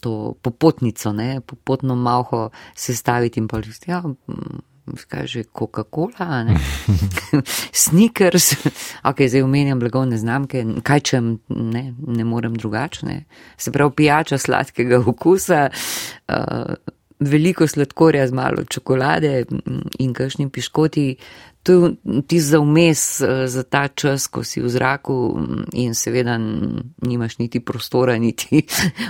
to 0.00 0.34
popotnico, 0.42 1.12
ne? 1.12 1.40
popotno 1.40 1.94
malho 1.94 2.48
sestaviti 2.74 3.40
in 3.40 3.48
politerija. 3.48 4.02
Ja, 4.02 4.60
kaj 5.08 5.26
že 5.26 5.42
Coca-Cola, 5.54 6.46
sneakers, 7.84 8.54
ok, 9.04 9.26
zdaj 9.28 9.44
omenjam 9.46 9.78
blagovne 9.78 10.18
znamke, 10.18 10.64
kaj 10.82 11.00
če 11.00 11.20
ne, 11.48 11.84
ne 11.94 12.24
morem 12.24 12.56
drugačne, 12.58 13.24
se 13.56 13.72
pravi 13.72 13.94
pijača 14.02 14.38
sladkega 14.38 15.02
okusa. 15.06 15.68
Uh, 16.26 16.74
veliko 17.20 17.66
sladkorja 17.68 18.26
z 18.26 18.32
malo 18.32 18.64
čokolade 18.64 19.44
in 20.00 20.14
kakšni 20.16 20.48
piškoti. 20.50 21.16
To 21.62 21.72
je 21.72 22.22
ti 22.26 22.40
za 22.40 22.58
vmes, 22.58 23.20
eh, 23.20 23.46
za 23.48 23.62
ta 23.62 23.88
čas, 23.88 24.26
ko 24.26 24.44
si 24.44 24.60
v 24.60 24.68
zraku 24.68 25.16
in 25.72 25.94
seveda 25.94 26.38
nimaš 27.02 27.38
niti 27.38 27.60
prostora, 27.60 28.18
niti 28.24 28.62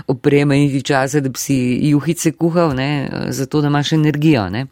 opreme, 0.07 0.59
niti 0.59 0.83
časa, 0.83 1.21
da 1.21 1.29
bi 1.29 1.39
si 1.39 1.79
juhice 1.91 2.33
kuhal, 2.33 2.75
ne, 2.75 3.11
zato 3.29 3.61
da 3.61 3.69
imaš 3.69 3.93
energijo. 3.93 4.49
Ne. 4.51 4.67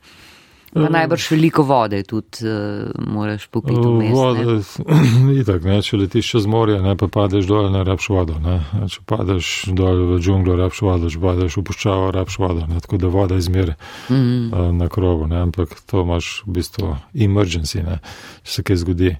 Pa 0.72 0.80
uh, 0.80 0.90
najbrž 0.92 1.30
veliko 1.30 1.62
vode 1.62 2.02
tudi 2.02 2.44
uh, 2.44 2.90
moraš 3.08 3.46
popiti. 3.46 3.80
Uh, 3.80 4.10
vode, 4.12 4.44
ni 5.24 5.44
tako, 5.48 5.78
če 5.82 5.96
letiš 5.96 6.30
čez 6.34 6.46
morje, 6.46 6.80
ne 6.84 6.92
pa 6.98 7.08
padeš 7.08 7.48
dol, 7.48 7.70
ne 7.72 7.84
rabš 7.88 8.08
vodo. 8.12 8.36
Ne. 8.44 8.58
Če 8.92 9.04
padeš 9.08 9.52
dol 9.72 10.04
v 10.12 10.20
džunglo, 10.20 10.58
rabš 10.60 10.82
vodo, 10.84 11.10
če 11.12 11.22
padeš 11.22 11.58
v 11.60 11.64
puščavo, 11.70 12.10
rabš 12.16 12.38
vodo. 12.42 12.66
Ne. 12.68 12.82
Tako 12.84 13.00
da 13.00 13.12
voda 13.12 13.38
izmeri 13.40 13.74
mm 14.08 14.14
-hmm. 14.14 14.48
uh, 14.52 14.74
na 14.74 14.88
krogu, 14.88 15.26
ne. 15.26 15.40
ampak 15.40 15.68
to 15.86 16.02
imaš 16.02 16.42
v 16.46 16.52
bistvu 16.52 16.96
emergency, 17.14 17.84
ne. 17.84 18.00
če 18.42 18.52
se 18.52 18.62
kaj 18.62 18.76
zgodi. 18.76 19.16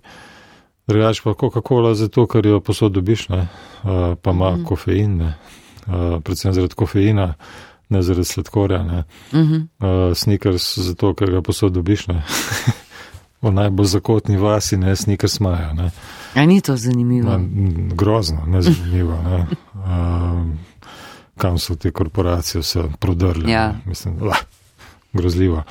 Drugač 0.88 1.20
pa 1.20 1.34
Coca-Cola 1.34 1.94
zato, 1.94 2.26
ker 2.26 2.46
jo 2.46 2.60
posod 2.60 2.92
dobiš, 2.92 3.28
ne. 3.28 3.48
Uh, 3.84 4.16
pa 4.22 4.30
ima 4.30 4.50
mm 4.50 4.56
-hmm. 4.56 4.64
kofein, 4.64 5.16
ne. 5.16 5.34
Uh, 5.86 6.20
predvsem 6.22 6.52
zaradi 6.52 6.74
kofeina 6.74 7.34
ne 7.88 8.02
zaradi 8.02 8.24
sladkorja. 8.24 8.82
Ne. 8.82 9.04
Uh 9.32 9.38
-huh. 9.38 9.62
uh, 10.10 10.16
sneakers 10.16 10.78
zato, 10.78 11.14
ker 11.14 11.30
ga 11.30 11.42
posod 11.42 11.72
dobiš. 11.72 12.06
v 13.42 13.52
najbolj 13.52 13.86
zakotni 13.86 14.36
vasi, 14.36 14.76
ne 14.76 14.96
sneakers 14.96 15.40
maja. 15.40 15.72
Ne. 15.72 15.90
A 16.34 16.46
ni 16.46 16.60
to 16.60 16.76
zanimivo? 16.76 17.30
Na, 17.30 17.38
grozno, 17.94 18.42
ne 18.46 18.62
zanimivo. 18.62 19.22
Ne. 19.22 19.46
Uh, 19.74 20.46
kam 21.40 21.58
so 21.58 21.76
te 21.76 21.90
korporacije 21.90 22.60
vse 22.60 22.82
prodrle? 22.98 23.50
Ja. 23.50 23.74
Mislim, 23.86 24.18
lah, 24.22 24.38
grozljivo. 25.12 25.62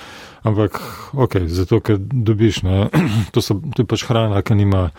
Ampak, 0.44 0.82
ok, 1.14 1.38
zato, 1.48 1.80
ker 1.80 1.98
dobiš, 2.00 2.62
ne, 2.64 2.90
to, 3.34 3.42
so, 3.42 3.60
to 3.76 3.84
je 3.84 3.88
pač 3.88 4.06
hrana, 4.08 4.42
ki 4.42 4.56
nima 4.56 4.90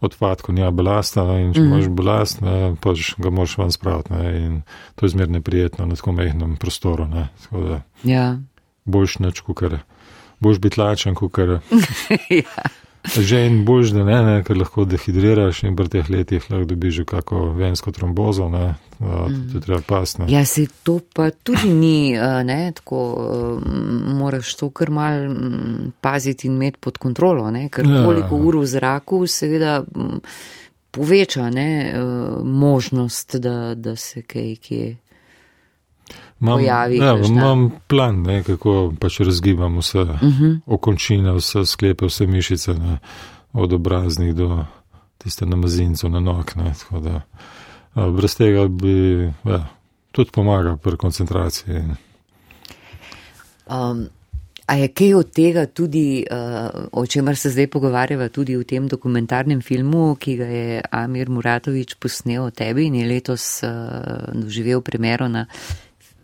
odpadkov, 0.00 0.54
nima 0.54 0.70
balasta 0.70 1.24
in 1.38 1.52
če 1.54 1.60
mm. 1.60 1.68
imaš 1.72 1.88
balast, 1.98 2.42
ne, 2.44 2.74
pač 2.82 3.14
ga 3.18 3.32
moraš 3.34 3.56
ven 3.58 3.72
spraviti 3.74 4.14
ne, 4.14 4.32
in 4.38 4.58
to 4.94 5.06
je 5.06 5.14
zmerno 5.16 5.40
prijetno 5.42 5.86
na 5.86 5.98
tako 5.98 6.14
mehnem 6.18 6.56
prostoru. 6.56 7.08
Ne, 7.10 7.28
tako 7.42 7.64
da, 7.64 7.80
ja. 8.06 8.26
Boljš 8.84 9.18
neč, 9.24 9.40
kukar, 9.44 9.80
boljš 10.40 10.60
biti 10.64 10.80
lačen, 10.80 11.18
kukar. 11.18 11.58
ja. 12.42 12.68
Že 13.16 13.46
in 13.46 13.64
boljš, 13.64 13.92
da 13.96 14.04
ne, 14.04 14.18
ne, 14.22 14.36
ker 14.44 14.58
lahko 14.58 14.84
dehidriraš 14.88 15.62
in 15.64 15.76
pri 15.76 15.88
teh 15.92 16.10
letih 16.10 16.44
lahko 16.50 16.68
dobiš 16.68 16.94
že 17.00 17.04
kako 17.08 17.44
vensko 17.56 17.92
trombozo, 17.92 18.48
ne, 18.52 18.74
mm. 19.00 19.38
to 19.52 19.62
treba 19.64 19.80
pasne. 19.86 20.28
Ja, 20.28 20.44
se 20.44 20.66
to 20.82 20.98
pa 21.14 21.30
tudi 21.30 21.72
ni, 21.72 22.12
ne, 22.44 22.72
tako 22.76 23.60
moraš 24.18 24.54
to 24.60 24.70
kar 24.70 24.90
mal 24.90 25.28
paziti 26.00 26.48
in 26.48 26.54
imeti 26.54 26.78
pod 26.80 26.98
kontrolo, 26.98 27.50
ne, 27.50 27.68
ker 27.68 27.86
ja. 27.86 28.04
koliko 28.04 28.36
ur 28.36 28.60
v 28.62 28.66
zraku 28.66 29.26
seveda 29.26 29.82
poveča, 30.90 31.50
ne, 31.50 31.94
možnost, 32.44 33.36
da, 33.36 33.74
da 33.74 33.96
se 33.96 34.22
kaj 34.22 34.56
kje 34.56 34.96
Mam, 36.40 36.58
pojavi. 36.58 36.96
Ja, 36.96 37.16
imam 37.26 37.70
plan, 37.86 38.22
ne, 38.22 38.42
kako 38.42 38.92
pač 39.00 39.20
razgibam 39.20 39.78
vse 39.78 40.00
uh 40.00 40.22
mhm. 40.22 40.44
-huh. 40.44 40.58
okončine, 40.66 41.32
vse 41.32 41.66
sklepe, 41.66 42.06
vse 42.06 42.26
mišice, 42.26 42.74
ne, 42.74 42.98
od 43.52 43.72
obraznih 43.72 44.34
do 44.34 44.64
tiste 45.18 45.46
na 45.46 45.56
mazincu, 45.56 46.08
na 46.08 46.20
nog. 46.20 46.52
Ne, 46.56 46.74
da, 47.00 47.20
a, 47.94 48.10
brez 48.10 48.36
tega 48.36 48.68
bi 48.68 49.32
ja, 49.44 49.66
tudi 50.12 50.30
pomagal 50.30 50.76
pri 50.76 50.96
koncentraciji. 50.96 51.82
Um. 53.70 54.08
A 54.68 54.74
je 54.76 54.88
kaj 54.88 55.14
od 55.14 55.30
tega 55.32 55.66
tudi, 55.66 56.26
uh, 56.30 56.88
o 56.92 57.06
čemer 57.06 57.36
se 57.36 57.50
zdaj 57.50 57.66
pogovarjava, 57.66 58.28
tudi 58.28 58.56
v 58.56 58.66
tem 58.68 58.88
dokumentarnem 58.88 59.62
filmu, 59.64 60.16
ki 60.20 60.36
ga 60.36 60.44
je 60.44 60.82
Amir 60.90 61.30
Muratovič 61.30 61.94
posnel 61.96 62.44
o 62.44 62.50
tebi 62.50 62.84
in 62.84 62.94
je 62.94 63.06
letos 63.08 63.62
uh, 63.64 63.70
doživel 64.34 64.84
premjero 64.84 65.28
na 65.28 65.46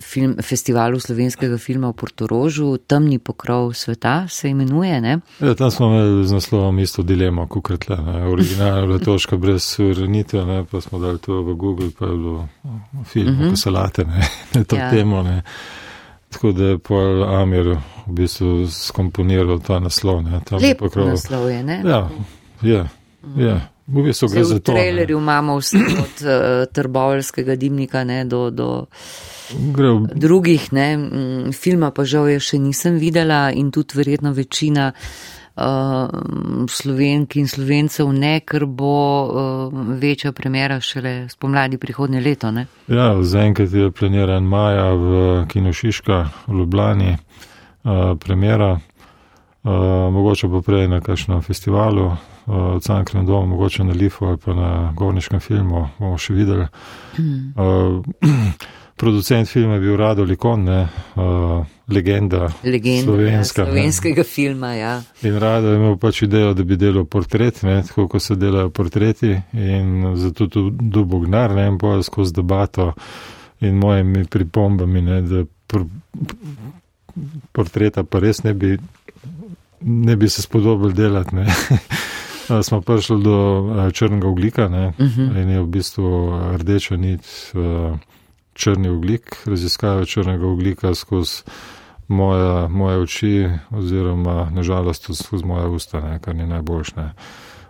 film, 0.00 0.36
festivalu 0.42 1.00
slovenskega 1.00 1.58
filma 1.58 1.90
v 1.90 1.96
Portorožu, 1.98 2.76
Temni 2.78 3.18
pokrov 3.18 3.72
sveta 3.74 4.28
se 4.28 4.50
imenuje. 4.50 5.20
Ja, 5.40 5.54
tam 5.54 5.70
smo 5.70 5.86
imeli 5.86 6.26
z 6.26 6.32
naslovom 6.32 6.78
isto 6.78 7.02
dilemo, 7.02 7.46
kot 7.46 7.70
je 7.70 7.76
tle, 7.76 7.98
originalna 8.32 8.84
letoška 8.94 9.36
brez 9.36 9.62
suverenitve, 9.62 10.64
pa 10.70 10.80
smo 10.80 10.98
dali 10.98 11.18
to 11.18 11.42
v 11.42 11.54
Google, 11.54 11.90
pa 11.98 12.06
je 12.06 12.16
bilo 12.16 12.48
film, 13.04 13.28
uh 13.28 13.40
-huh. 13.40 13.50
ko 13.50 13.56
se 13.56 13.70
late, 13.70 14.04
ne, 14.04 14.64
to 14.68 14.76
ja. 14.76 14.90
temo. 14.90 15.22
Ne. 15.22 15.42
Tako 16.28 16.52
da 16.52 16.64
je 16.64 16.78
pol 16.78 17.24
Amir 17.24 17.76
v 18.06 18.12
bistvu 18.12 18.66
skomponiral 18.66 19.60
ta 19.60 19.78
naslov. 19.78 20.22
Ne, 20.22 20.40
Lep 20.50 20.80
naslov 20.96 21.50
je, 21.50 21.62
ne? 21.62 21.82
Ja, 21.84 22.08
je. 22.62 22.88
je. 23.36 23.73
V 23.86 24.02
bistvu 24.02 24.28
gre 24.28 24.44
za 24.44 24.58
to. 24.58 24.72
V 24.72 24.76
trailerju 24.76 25.18
imamo 25.18 25.58
vse 25.60 25.76
od 25.76 26.16
uh, 26.24 26.32
trbovskega 26.72 27.56
dimnika 27.56 28.04
ne, 28.04 28.24
do, 28.24 28.50
do 28.50 28.86
v... 29.52 30.08
drugih. 30.14 30.72
Ne. 30.72 30.88
Filma 31.52 31.90
pa 31.90 32.04
žal 32.08 32.32
je 32.32 32.40
še 32.40 32.58
nisem 32.58 32.96
videla 32.96 33.50
in 33.52 33.68
tudi 33.70 33.98
verjetno 33.98 34.32
večina 34.32 34.88
uh, 34.92 36.08
slovenk 36.68 37.36
in 37.36 37.48
slovencev 37.48 38.08
ne, 38.12 38.38
ker 38.40 38.64
bo 38.66 38.96
uh, 39.28 39.84
večja 40.00 40.32
premjera 40.32 40.80
šele 40.80 41.28
spomladi 41.28 41.78
prihodnje 41.78 42.24
leto. 42.24 42.50
Ne. 42.50 42.66
Ja, 42.88 43.12
zaenkrat 43.22 43.72
je 43.72 43.90
planiran 43.92 44.48
maja 44.48 44.92
v 44.96 45.44
Kinošiška 45.52 46.24
v 46.48 46.58
Ljubljani 46.58 47.16
uh, 47.16 48.16
premjera. 48.16 48.78
Uh, 49.64 50.12
mogoče 50.12 50.48
pa 50.52 50.60
prej 50.60 50.88
na 50.92 51.00
kakšnem 51.00 51.40
festivalu, 51.40 52.10
v 52.46 52.80
Cankrem 52.86 53.26
domu, 53.26 53.46
mogoče 53.46 53.84
na 53.84 53.92
Lifu 53.92 54.26
ali 54.26 54.36
pa 54.36 54.54
na 54.54 54.92
Gorniškem 54.96 55.40
filmu, 55.40 55.88
bomo 55.98 56.18
še 56.18 56.34
videli. 56.34 56.66
Mm. 57.18 57.52
Uh, 57.56 58.04
producent 59.00 59.48
filma 59.48 59.74
je 59.74 59.80
bil 59.80 59.96
Rado 59.96 60.24
Likon, 60.24 60.64
ne, 60.64 60.88
uh, 61.16 61.64
legenda, 61.88 62.48
legenda 62.64 63.04
slovenska, 63.04 63.62
ja, 63.62 63.66
slovenskega 63.66 64.22
ne. 64.22 64.24
filma. 64.24 64.72
Ja. 64.74 65.02
In 65.22 65.38
Rado 65.38 65.72
je 65.72 65.80
imel 65.80 65.96
pač 65.98 66.22
idejo, 66.22 66.54
da 66.54 66.64
bi 66.64 66.76
delal 66.76 67.04
portret, 67.04 67.62
ne, 67.62 67.80
tako 67.88 68.08
kot 68.08 68.22
se 68.22 68.36
delajo 68.36 68.70
portreti 68.70 69.34
in 69.52 70.14
zato 70.16 70.46
tudi 70.46 70.90
dubognar, 70.94 71.54
ne, 71.56 71.68
in 71.72 71.78
bojo 71.78 72.02
skozi 72.02 72.36
debato 72.36 72.92
in 73.60 73.80
mojimi 73.80 74.24
pripombami, 74.30 75.02
ne, 75.02 75.22
da 75.22 75.44
pr 75.66 75.86
portreta 77.52 78.04
pa 78.04 78.18
res 78.18 78.42
ne 78.44 78.54
bi, 78.54 78.76
ne 79.80 80.16
bi 80.16 80.28
se 80.28 80.42
spodobili 80.42 80.94
delati. 80.94 81.36
Eh, 81.36 81.78
smo 82.62 82.80
prišli 82.80 83.22
do 83.22 83.38
eh, 83.78 83.92
črnega 83.92 84.28
oglika 84.28 84.68
ne? 84.68 84.86
uh 84.98 85.06
mhm. 85.06 85.20
-huh. 85.20 85.42
in 85.42 85.50
je 85.50 85.62
v 85.62 85.66
bistvu 85.66 86.32
rdeča 86.56 86.96
nit 86.96 87.52
eh, 87.54 87.98
črni 88.52 88.88
oglik, 88.88 89.36
raziskave 89.46 90.06
črnega 90.06 90.46
oglika 90.46 90.94
skozi 90.94 91.42
moje, 92.08 92.68
moje 92.68 92.98
oči 92.98 93.50
oziroma 93.70 94.50
nažalost 94.50 95.06
tudi 95.06 95.16
skozi 95.16 95.44
moje 95.44 95.66
usta, 95.66 96.00
ne? 96.00 96.18
kar 96.18 96.34
ni 96.34 96.46
najboljše. 96.46 97.10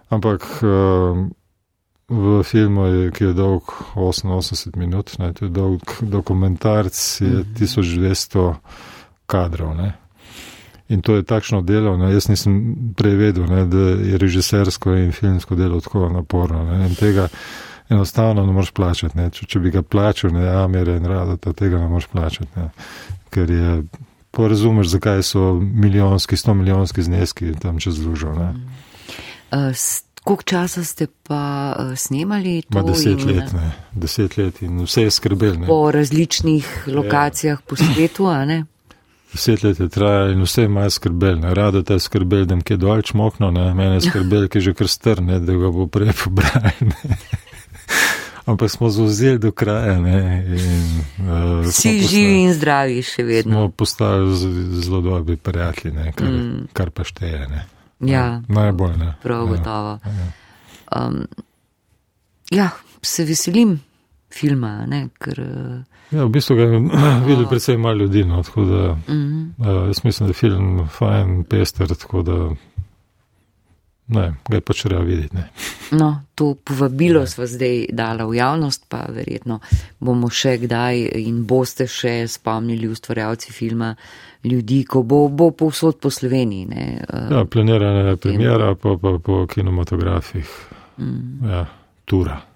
Ampak 0.09 0.63
v 2.09 2.43
filmu, 2.43 3.11
ki 3.11 3.25
je 3.25 3.33
dolg 3.33 3.63
88 3.95 4.77
minut, 4.77 5.19
ne? 5.19 5.33
to 5.33 5.45
je 5.45 5.49
dolg 5.49 5.81
dokumentarc, 6.01 7.21
je 7.21 7.45
1200 7.59 8.49
mhm. 8.49 8.59
kadrov. 9.27 9.77
Ne? 9.77 10.04
In 10.95 11.03
to 11.03 11.19
je 11.19 11.27
takšno 11.27 11.63
delo, 11.67 11.97
ne, 11.99 12.13
jaz 12.15 12.29
nisem 12.31 12.59
prevedel, 12.95 13.49
ne, 13.51 13.65
da 13.67 13.85
je 13.99 14.19
režisersko 14.21 14.95
in 14.95 15.11
filmsko 15.13 15.59
delo 15.59 15.81
tako 15.83 16.09
naporno. 16.13 16.63
Ne, 16.69 16.87
in 16.87 16.95
tega 16.95 17.29
enostavno 17.91 18.47
ne 18.47 18.53
moreš 18.53 18.71
plačati. 18.71 19.19
Ne. 19.19 19.31
Če, 19.35 19.49
če 19.51 19.61
bi 19.61 19.75
ga 19.75 19.83
plačal, 19.83 20.33
ne, 20.37 20.47
Amir 20.63 20.95
in 20.95 21.07
Rado, 21.11 21.37
tega 21.53 21.83
ne 21.83 21.91
moreš 21.91 22.07
plačati. 22.13 22.51
Ne. 22.57 22.71
Ker 23.35 23.51
je, 23.51 23.77
porazumeš, 24.31 24.95
zakaj 24.95 25.23
so 25.23 25.53
milijonski, 25.59 26.37
sto 26.37 26.55
milijonski 26.55 27.03
zneski 27.03 27.55
tam 27.63 27.83
čez 27.83 27.99
lužo. 28.07 28.35
Uh, 28.35 29.71
Koliko 30.25 30.43
časa 30.43 30.85
ste 30.85 31.07
pa 31.07 31.75
uh, 31.79 31.99
snemali? 31.99 32.63
Ma 32.73 32.83
deset 32.83 33.21
in, 33.21 33.35
let, 33.37 33.53
ne. 33.53 33.73
Deset 33.93 34.37
let 34.37 34.63
in 34.63 34.81
vse 34.87 35.03
je 35.03 35.11
skrbel. 35.11 35.59
Ne. 35.61 35.67
Po 35.67 35.91
različnih 35.93 36.87
lokacijah 36.87 37.59
ja. 37.59 37.67
po 37.69 37.77
svetu, 37.77 38.27
a 38.27 38.45
ne? 38.45 38.65
Deset 39.35 39.63
let 39.63 39.81
je 39.81 39.89
trajalo 39.89 40.31
in 40.31 40.43
vse 40.43 40.63
imajo 40.65 40.91
skrbel, 40.91 41.41
ne? 41.43 41.55
rado 41.55 41.83
te 41.83 41.99
skrbel, 41.99 42.45
da 42.47 42.55
je 42.69 42.77
dol 42.77 43.03
čmokno, 43.03 43.51
ne? 43.51 43.75
mene 43.75 44.01
skrbel, 44.07 44.47
ki 44.49 44.59
je 44.59 44.63
že 44.69 44.75
kar 44.79 44.89
strne, 44.89 45.41
da 45.43 45.57
ga 45.59 45.71
bo 45.75 45.87
prej 45.91 46.15
pobral. 46.25 46.71
Ampak 48.47 48.71
smo 48.71 48.91
zauzeli 48.91 49.39
do 49.39 49.51
kraja. 49.53 49.97
In, 49.97 50.07
uh, 51.19 51.67
Vsi 51.67 51.99
živi 52.05 52.43
in 52.45 52.53
zdravi 52.55 53.03
še 53.03 53.25
vedno. 53.25 53.53
Smo 53.53 53.69
postali 53.73 54.37
zelo 54.85 55.01
dobri 55.01 55.37
prijatelji, 55.37 56.13
kar, 56.15 56.29
mm. 56.29 56.69
kar 56.77 56.93
pa 56.95 57.09
šteje. 57.09 57.49
Ne? 57.49 57.65
Ja, 58.05 58.43
najbolj 58.49 58.99
ne. 59.01 59.15
Prav 59.23 59.47
ja, 59.47 59.51
gotovo. 59.51 59.99
Ja. 60.05 60.29
Um, 60.93 61.25
ja, 62.53 62.69
se 63.03 63.25
veselim 63.25 63.81
filma, 64.35 64.77
ne? 64.91 65.09
ker. 65.23 65.41
Uh, 65.41 65.95
Ja, 66.13 66.27
v 66.29 66.31
bistvu 66.37 66.57
ga 66.57 66.63
je 66.69 66.81
videl 67.29 67.49
predvsem 67.49 67.81
malo 67.81 68.05
ljudi, 68.05 68.25
no, 68.25 68.43
tako 68.43 68.65
da 68.65 68.95
mm 68.95 69.03
-hmm. 69.09 69.51
uh, 69.59 69.89
jaz 69.89 70.05
mislim, 70.05 70.27
da 70.27 70.31
je 70.31 70.35
film 70.35 70.89
fajn, 70.89 71.45
pester, 71.45 71.89
tako 71.89 72.23
da 72.23 72.51
ne, 74.07 74.35
ga 74.49 74.57
je 74.57 74.61
pač 74.61 74.83
treba 74.83 75.03
videti. 75.03 75.35
Ne. 75.37 75.49
No, 75.91 76.21
to 76.35 76.55
povabilo 76.55 77.21
ja. 77.21 77.27
smo 77.27 77.47
zdaj 77.47 77.87
dala 77.93 78.27
v 78.27 78.35
javnost, 78.35 78.85
pa 78.89 79.07
verjetno 79.09 79.61
bomo 80.01 80.31
še 80.31 80.59
kdaj 80.59 81.09
in 81.15 81.47
boste 81.47 81.87
še 81.87 82.29
spomnili 82.29 82.89
ustvarjalci 82.89 83.53
filma 83.53 83.95
ljudi, 84.45 84.85
ko 84.85 85.03
bo, 85.03 85.29
bo 85.29 85.51
povsod 85.51 85.99
po 85.99 86.11
Sloveniji. 86.11 86.67
Ne, 86.67 87.05
uh, 87.13 87.31
ja, 87.37 87.45
planirana 87.45 88.09
je 88.09 88.17
premjera, 88.17 88.75
pa, 88.75 88.97
pa 89.03 89.19
po 89.25 89.47
kinematografih. 89.47 90.51
Mm. 90.99 91.49
Ja, 91.49 91.67
tura. 92.05 92.54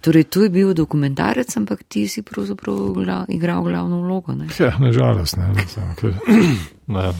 Torej, 0.00 0.24
tu 0.24 0.42
je 0.42 0.50
bil 0.50 0.74
dokumentarec, 0.74 1.56
ampak 1.56 1.82
ti 1.88 2.08
si 2.08 2.22
pravzaprav 2.22 3.26
igral 3.28 3.62
glavno 3.62 4.00
vlogo. 4.02 4.34
Ne? 4.34 4.46
Ja, 4.58 4.78
nažalost, 4.78 5.36
ne. 5.36 5.50
ne. 6.86 7.12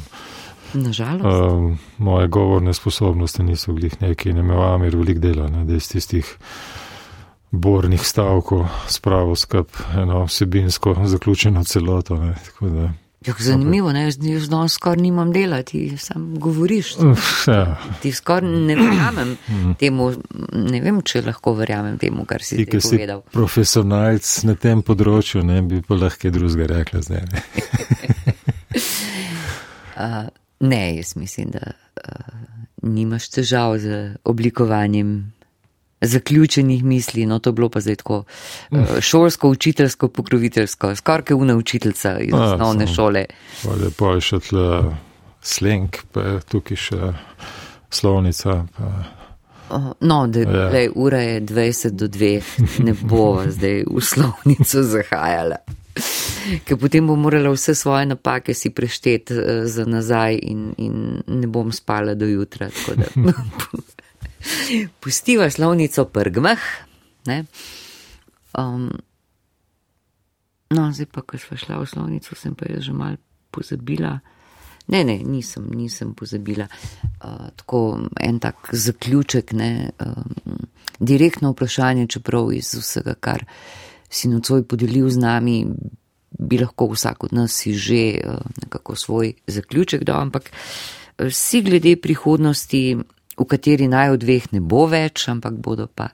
Nažalost. 0.74 1.24
Uh, 1.26 1.76
moje 1.98 2.28
govorne 2.28 2.74
sposobnosti 2.74 3.42
niso 3.42 3.72
bili 3.72 3.90
neki, 4.00 4.32
ne 4.32 4.40
imel 4.40 4.62
Amir 4.62 4.96
velik 4.96 5.18
dela, 5.18 5.48
ne, 5.48 5.64
da 5.64 5.74
iz 5.74 5.88
tistih 5.88 6.36
bornih 7.50 8.06
stavkov 8.06 8.66
spravo 8.86 9.34
skup 9.34 9.68
eno 9.96 10.24
vsebinsko 10.24 10.96
zaključeno 11.04 11.64
celoto. 11.64 12.16
Ne, 12.16 12.34
Ja, 13.28 13.34
zanimivo, 13.38 13.92
ne? 13.92 14.04
jaz 14.04 14.48
danes 14.48 14.72
skoraj 14.72 15.02
nimam 15.02 15.32
dela, 15.32 15.62
ti 15.62 15.96
sam 15.98 16.38
govoriš. 16.40 16.94
Ja. 17.46 17.76
Ti 18.02 18.12
skoraj 18.12 18.50
ne 18.50 18.76
verjamem 18.76 19.36
temu, 19.78 20.10
ne 20.52 20.80
vem, 20.80 21.02
če 21.04 21.22
lahko 21.26 21.52
verjamem 21.58 21.98
temu, 22.00 22.24
kar 22.28 22.42
si 22.44 22.64
ti 22.64 22.80
povedal. 22.80 23.22
Profesionalc 23.32 24.32
na 24.48 24.56
tem 24.56 24.82
področju, 24.82 25.44
ne 25.46 25.60
bi 25.62 25.82
pa 25.84 25.98
lahko 26.00 26.32
drugega 26.32 26.70
rekla 26.72 27.04
zdaj. 27.04 27.24
Ne? 27.28 27.44
uh, 30.04 30.28
ne, 30.60 30.82
jaz 30.96 31.14
mislim, 31.20 31.52
da 31.56 31.72
uh, 31.72 32.32
nimaš 32.82 33.28
težav 33.34 33.76
z 33.82 34.04
oblikovanjem 34.24 35.18
zaključenih 36.00 36.84
misli, 36.84 37.26
no 37.26 37.38
to 37.38 37.52
bilo 37.52 37.68
pa 37.68 37.80
zdaj 37.80 37.96
tako 37.96 38.24
uh, 38.70 38.78
šolsko, 39.00 39.48
učiteljsko, 39.48 40.08
pokroviteljsko, 40.08 40.94
skoraj 40.96 41.22
kot 41.22 41.40
una 41.40 41.56
učiteljica 41.56 42.18
iz 42.18 42.34
A, 42.34 42.42
osnovne 42.42 42.86
sem, 42.86 42.94
šole. 42.94 43.24
Pa 43.98 44.14
je 44.14 44.20
še 44.20 44.40
tle 44.48 44.66
sleng, 45.42 45.96
pa 46.12 46.20
je 46.20 46.40
tukaj 46.50 46.76
še 46.76 47.12
slovnica. 47.90 48.64
Pa. 48.76 48.92
No, 50.00 50.26
da 50.26 50.40
ja. 50.40 50.68
le 50.72 50.88
ura 50.94 51.18
je 51.18 51.40
20 51.40 51.90
do 51.90 52.08
2, 52.08 52.40
ne 52.84 52.94
bo 53.02 53.42
zdaj 53.46 53.84
v 53.90 54.00
slovnico 54.00 54.82
zahajala. 54.94 55.60
Ker 56.64 56.78
potem 56.78 57.06
bo 57.06 57.16
morala 57.18 57.50
vse 57.52 57.74
svoje 57.74 58.06
napake 58.06 58.54
si 58.54 58.70
prešteti 58.70 59.34
uh, 59.34 59.66
za 59.66 59.84
nazaj 59.84 60.38
in, 60.42 60.72
in 60.78 61.22
ne 61.26 61.46
bom 61.46 61.72
spala 61.72 62.14
do 62.14 62.26
jutra. 62.26 62.70
Pustiva 65.00 65.50
slovnico 65.50 66.04
prgmah. 66.04 66.60
Um, 68.58 68.90
no, 70.70 70.92
zdaj 70.92 71.06
pa, 71.12 71.22
ko 71.22 71.38
smo 71.38 71.56
šla 71.56 71.78
v 71.78 71.86
slovnico, 71.86 72.34
sem 72.34 72.56
pa 72.56 72.66
jo 72.70 72.80
že 72.80 72.92
mal 72.92 73.16
pozabila. 73.50 74.18
Ne, 74.88 75.04
ne, 75.04 75.18
nisem, 75.20 75.68
nisem 75.76 76.14
pozabila. 76.16 76.64
Uh, 77.20 77.52
tako 77.56 78.08
en 78.20 78.40
tak 78.40 78.72
zaključek, 78.72 79.52
ne, 79.52 79.92
um, 80.00 80.64
direktno 80.98 81.52
vprašanje, 81.52 82.08
čeprav 82.08 82.52
iz 82.56 82.72
vsega, 82.72 83.14
kar 83.20 83.44
si 84.08 84.32
nocoj 84.32 84.64
podelil 84.64 85.10
z 85.12 85.20
nami, 85.20 85.56
bi 86.38 86.58
lahko 86.58 86.88
vsak 86.92 87.28
od 87.28 87.32
nas 87.36 87.52
si 87.52 87.74
že 87.76 88.20
uh, 88.24 88.40
nekako 88.64 88.96
svoj 88.96 89.32
zaključek 89.46 90.04
dal, 90.04 90.24
ampak 90.24 90.50
vsi 91.18 91.62
glede 91.62 91.96
prihodnosti 91.96 92.96
v 93.38 93.46
kateri 93.46 93.88
naj 93.88 94.16
od 94.16 94.22
dveh 94.24 94.50
ne 94.52 94.60
bo 94.60 94.86
več, 94.90 95.28
ampak 95.30 95.56
bodo 95.62 95.86
pa 95.86 96.08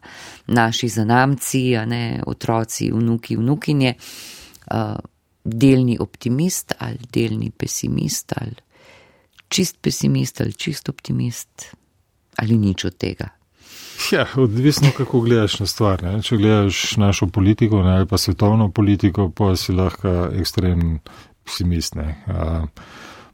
naši 0.46 0.88
zanamci, 0.92 1.76
a 1.76 1.84
ne 1.88 2.22
otroci, 2.26 2.90
vnuki, 2.92 3.36
vnukinje, 3.40 3.94
uh, 3.96 4.98
delni 5.44 5.96
optimist 6.00 6.72
ali 6.78 6.98
delni 7.12 7.50
pesimist 7.50 8.32
ali 8.40 8.56
čist 9.48 9.76
pesimist 9.82 10.40
ali 10.40 10.52
čist 10.52 10.88
optimist 10.88 11.66
ali 12.40 12.58
nič 12.58 12.84
od 12.84 12.96
tega. 12.96 13.28
Ja, 14.12 14.26
odvisno, 14.36 14.90
kako 14.96 15.20
gledaš 15.20 15.60
na 15.60 15.66
stvar. 15.66 16.02
Ne? 16.02 16.18
Če 16.22 16.36
gledaš 16.36 16.96
našo 16.96 17.28
politiko 17.30 17.82
ne, 17.82 17.92
ali 18.00 18.08
pa 18.10 18.18
svetovno 18.18 18.68
politiko, 18.74 19.28
pa 19.30 19.52
si 19.56 19.72
lahko 19.72 20.32
ekstrem 20.34 20.98
pesimist. 21.44 21.94
Uh, 21.96 22.66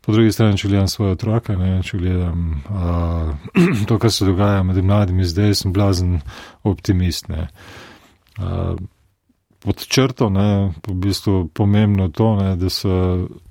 Po 0.01 0.12
drugi 0.12 0.32
strani, 0.32 0.56
če 0.56 0.68
gledam 0.68 0.89
svoje 0.89 1.12
otroke, 1.12 1.56
ne, 1.56 1.82
če 1.85 1.98
gledam 1.98 2.62
uh, 2.70 3.35
to, 3.89 3.98
kar 3.98 4.12
se 4.12 4.24
dogaja 4.24 4.62
med 4.62 4.81
mladimi 4.85 5.24
zdaj, 5.28 5.55
sem 5.55 5.74
blazen 5.77 6.20
optimist. 6.64 7.28
Ne. 7.28 7.48
Uh, 8.39 8.78
pod 9.60 9.85
črto, 9.86 10.31
po 10.81 10.93
v 10.93 10.97
bistvu 10.97 11.48
pomembno 11.52 12.09
to, 12.09 12.36
ne, 12.36 12.56
da 12.56 12.70
se 12.70 12.89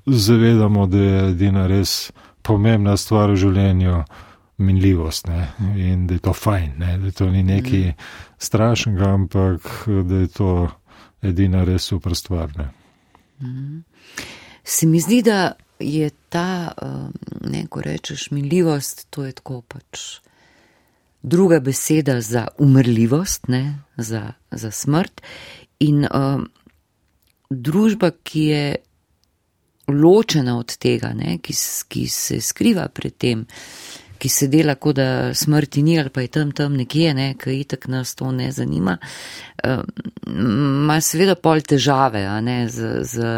zavedamo, 0.05 0.87
da 0.87 0.97
je 0.97 1.29
edina 1.29 1.67
res 1.67 2.11
pomembna 2.41 2.97
stvar 2.97 3.29
v 3.31 3.37
življenju 3.45 4.01
minljivost 4.59 5.27
ne, 5.27 5.45
in 5.77 6.07
da 6.07 6.17
je 6.17 6.23
to 6.25 6.33
fajn, 6.33 6.73
ne, 6.77 6.97
da 6.97 7.11
to 7.11 7.29
ni 7.31 7.43
nekaj 7.43 7.85
mm. 7.91 7.93
strašnega, 8.37 9.13
ampak 9.13 9.69
da 9.85 10.23
je 10.25 10.27
to 10.33 10.51
edina 11.21 11.63
res 11.63 11.85
super 11.93 12.15
stvar. 12.15 12.51
Ne. 12.57 12.67
Mm. 13.39 13.83
Se 14.63 14.87
mi 14.87 14.99
zdi, 14.99 15.21
da 15.23 15.53
je 15.79 16.09
ta, 16.29 16.71
ne, 17.41 17.65
ko 17.69 17.81
rečeš 17.81 18.31
minljivost, 18.31 19.07
to 19.09 19.25
je 19.25 19.31
tako 19.31 19.61
pač 19.61 20.19
druga 21.21 21.59
beseda 21.59 22.21
za 22.21 22.47
umrljivost, 22.57 23.47
ne, 23.47 23.79
za, 23.97 24.33
za 24.51 24.71
smrt. 24.71 25.21
In 25.79 26.05
uh, 26.05 26.43
družba, 27.49 28.11
ki 28.23 28.43
je 28.43 28.75
ločena 29.87 30.57
od 30.59 30.77
tega, 30.77 31.13
ne, 31.13 31.37
ki, 31.43 31.55
ki 31.87 32.07
se 32.07 32.41
skriva 32.41 32.87
pred 32.87 33.17
tem, 33.17 33.45
ki 34.19 34.29
se 34.29 34.47
dela, 34.51 34.75
kot 34.75 34.95
da 34.99 35.33
smrti 35.33 35.83
ni 35.83 35.99
ali 35.99 36.11
pa 36.11 36.21
je 36.21 36.27
tam 36.27 36.51
tam 36.51 36.75
nekje, 36.75 37.13
ne, 37.13 37.33
ki 37.39 37.59
itak 37.61 37.87
nas 37.87 38.15
to 38.15 38.31
ne 38.31 38.51
zanima, 38.51 38.97
ima 40.27 40.99
seveda 41.01 41.35
pol 41.39 41.63
težave, 41.63 42.25
a 42.27 42.39
ne, 42.41 42.65
z. 42.69 43.03
z 43.03 43.35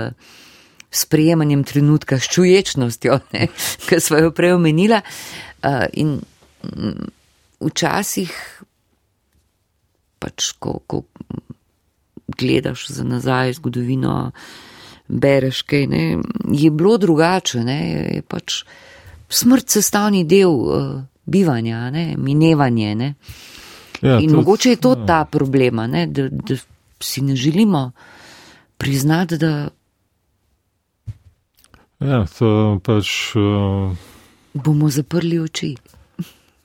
sprejemanjem 0.92 1.64
trenutka, 1.64 2.20
s 2.20 2.28
čuječnostjo, 2.28 3.20
ki 3.88 4.00
smo 4.00 4.18
jo 4.18 4.32
prej 4.36 4.58
omenila. 4.58 5.02
Uh, 5.64 5.86
in 5.94 6.18
um, 6.20 6.98
včasih, 7.62 8.34
pač, 10.20 10.52
ko, 10.60 10.80
ko 10.88 11.04
gledaš 12.38 12.88
za 12.90 13.04
nazaj 13.04 13.54
zgodovino, 13.60 14.32
bereš 15.08 15.62
kaj, 15.68 15.88
ne, 15.88 16.04
je 16.52 16.72
bilo 16.72 16.98
drugače. 16.98 17.64
Ne, 17.64 17.80
je 18.18 18.22
pač 18.28 18.64
smrt 19.32 19.70
sestavni 19.70 20.24
del 20.28 20.52
uh, 20.52 21.02
bivanja, 21.26 21.90
ne, 21.94 22.16
minevanje. 22.18 22.96
Ne. 22.96 23.14
Ja, 24.02 24.18
in 24.18 24.32
tudi, 24.32 24.36
mogoče 24.36 24.70
je 24.70 24.82
to 24.82 24.96
ja. 24.98 25.06
ta 25.06 25.26
problema, 25.26 25.88
ne, 25.88 26.08
da, 26.08 26.28
da 26.32 26.58
si 27.00 27.22
ne 27.22 27.36
želimo 27.36 27.92
priznati, 28.78 29.38
da 29.38 29.70
Ja, 32.02 32.26
to 32.26 32.80
pač. 32.84 33.36
Uh, 33.38 33.94
Bomo 34.58 34.90
zaprli 34.90 35.38
oči. 35.40 35.76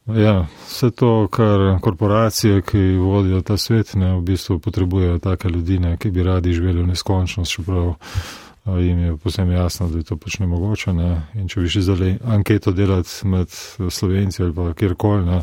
Ja, 0.06 0.46
vse 0.68 0.90
to, 0.90 1.26
kar 1.28 1.80
korporacije, 1.82 2.62
ki 2.62 2.78
vodijo 2.96 3.42
ta 3.42 3.56
svet, 3.58 3.94
ne 3.94 4.14
v 4.16 4.22
bistvu 4.22 4.58
potrebujejo 4.62 5.18
take 5.18 5.50
ljudi, 5.50 5.78
ne, 5.82 5.96
ki 5.98 6.10
bi 6.10 6.22
radi 6.22 6.54
živeli 6.54 6.82
v 6.82 6.92
neskončnost, 6.94 7.52
čeprav 7.52 7.88
uh, 7.90 8.78
jim 8.80 8.98
je 8.98 9.16
posebno 9.16 9.52
jasno, 9.52 9.88
da 9.88 9.98
je 9.98 10.06
to 10.08 10.16
pač 10.16 10.38
nemogoče. 10.38 10.94
Ne. 10.96 11.10
In 11.34 11.50
če 11.52 11.60
bi 11.60 11.74
še 11.74 11.82
zdaj 11.84 12.16
anketo 12.24 12.72
delati 12.72 13.28
med 13.28 13.52
slovenci 13.90 14.42
ali 14.42 14.54
pa 14.54 14.72
kjerkoli, 14.72 15.42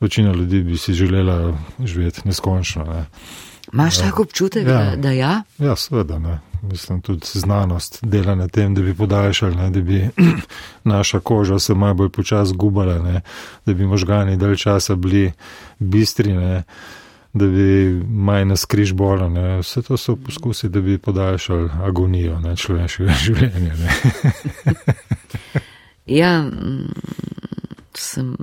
večina 0.00 0.32
ljudi 0.32 0.62
bi 0.62 0.78
si 0.78 0.94
želela 0.94 1.52
živeti 1.84 2.24
neskončno. 2.24 2.84
Ne. 2.84 3.04
Imaš 3.72 3.98
tako 3.98 4.22
občutek, 4.22 4.66
ja. 4.66 4.84
Da, 4.84 4.96
da 4.96 5.10
ja? 5.12 5.42
Ja, 5.58 5.76
seveda 5.76 6.18
ne 6.18 6.38
mislim, 6.62 7.00
tudi 7.00 7.26
znanost 7.32 7.98
dela 8.02 8.34
na 8.34 8.48
tem, 8.48 8.74
da 8.74 8.82
bi 8.82 8.94
podaljšali, 8.94 9.56
ne, 9.56 9.70
da 9.70 9.80
bi 9.80 10.08
naša 10.84 11.20
koža 11.20 11.58
se 11.58 11.74
malo 11.74 11.94
bolj 11.94 12.08
počasi 12.08 12.54
gubala, 12.54 12.98
ne, 12.98 13.20
da 13.66 13.74
bi 13.74 13.86
možgani 13.86 14.36
dalj 14.36 14.56
časa 14.56 14.94
bili 14.94 15.32
bistri, 15.78 16.32
ne, 16.32 16.62
da 17.32 17.46
bi 17.46 18.02
manj 18.08 18.44
nas 18.48 18.64
križ 18.64 18.92
bola. 18.92 19.28
Ne. 19.28 19.58
Vse 19.58 19.82
to 19.82 19.96
so 19.96 20.16
poskusi, 20.16 20.68
da 20.68 20.80
bi 20.80 20.98
podaljšali 20.98 21.70
agonijo 21.82 22.40
ne, 22.40 22.56
človeškega 22.56 23.12
življenja. 23.24 23.74
Ne. 23.74 24.14
ja, 26.20 26.42
mm, 26.42 26.92
sem 27.94 28.34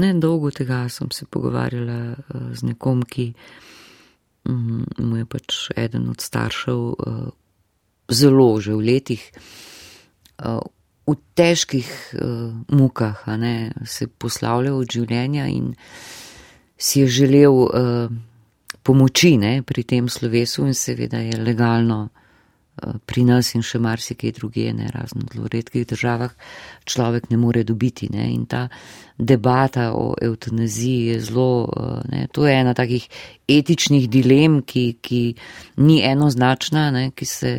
nedolgo 0.00 0.50
tega 0.50 0.88
sem 0.88 1.10
se 1.10 1.26
pogovarjala 1.26 2.00
eh, 2.12 2.48
z 2.54 2.72
nekom, 2.72 3.02
ki. 3.02 3.32
Mm, 4.48 4.84
mu 4.98 5.16
je 5.16 5.26
pač 5.26 5.70
eden 5.76 6.08
od 6.10 6.20
staršev 6.20 6.78
uh, 6.78 7.30
zelo 8.10 8.60
že 8.60 8.74
v 8.74 8.82
letih, 8.82 9.22
uh, 10.42 10.58
v 11.06 11.14
težkih 11.34 11.86
uh, 12.18 12.50
mukah, 12.68 13.22
ne, 13.38 13.70
se 13.86 14.06
poslavljal 14.06 14.82
od 14.82 14.90
življenja 14.90 15.46
in 15.46 15.74
si 16.78 17.04
je 17.04 17.06
želel 17.06 17.54
pomoči 18.82 19.36
ne, 19.38 19.62
pri 19.62 19.84
tem 19.86 20.08
slovesu 20.10 20.66
in 20.66 20.74
seveda 20.74 21.20
je 21.22 21.38
legalno 21.38 22.08
pri 23.06 23.24
nas 23.28 23.52
in 23.54 23.62
še 23.62 23.78
marsikaj 23.82 24.32
druge, 24.38 24.64
ne 24.72 24.88
razno 24.90 25.26
zelo 25.32 25.48
redkih 25.52 25.84
državah, 25.86 26.32
človek 26.88 27.28
ne 27.30 27.36
more 27.36 27.64
dobiti. 27.68 28.08
Ne, 28.12 28.30
in 28.32 28.46
ta 28.46 28.68
debata 29.18 29.92
o 29.94 30.14
eutanaziji 30.20 31.12
je 31.12 31.20
zelo, 31.20 31.68
uh, 31.68 32.00
ne, 32.10 32.26
to 32.32 32.46
je 32.46 32.54
ena 32.56 32.74
takih 32.74 33.06
etičnih 33.48 34.08
dilem, 34.10 34.62
ki, 34.66 34.86
ki 35.04 35.22
ni 35.84 36.00
enoznačna, 36.06 36.90
ne, 36.90 37.10
ki 37.14 37.28
se 37.28 37.52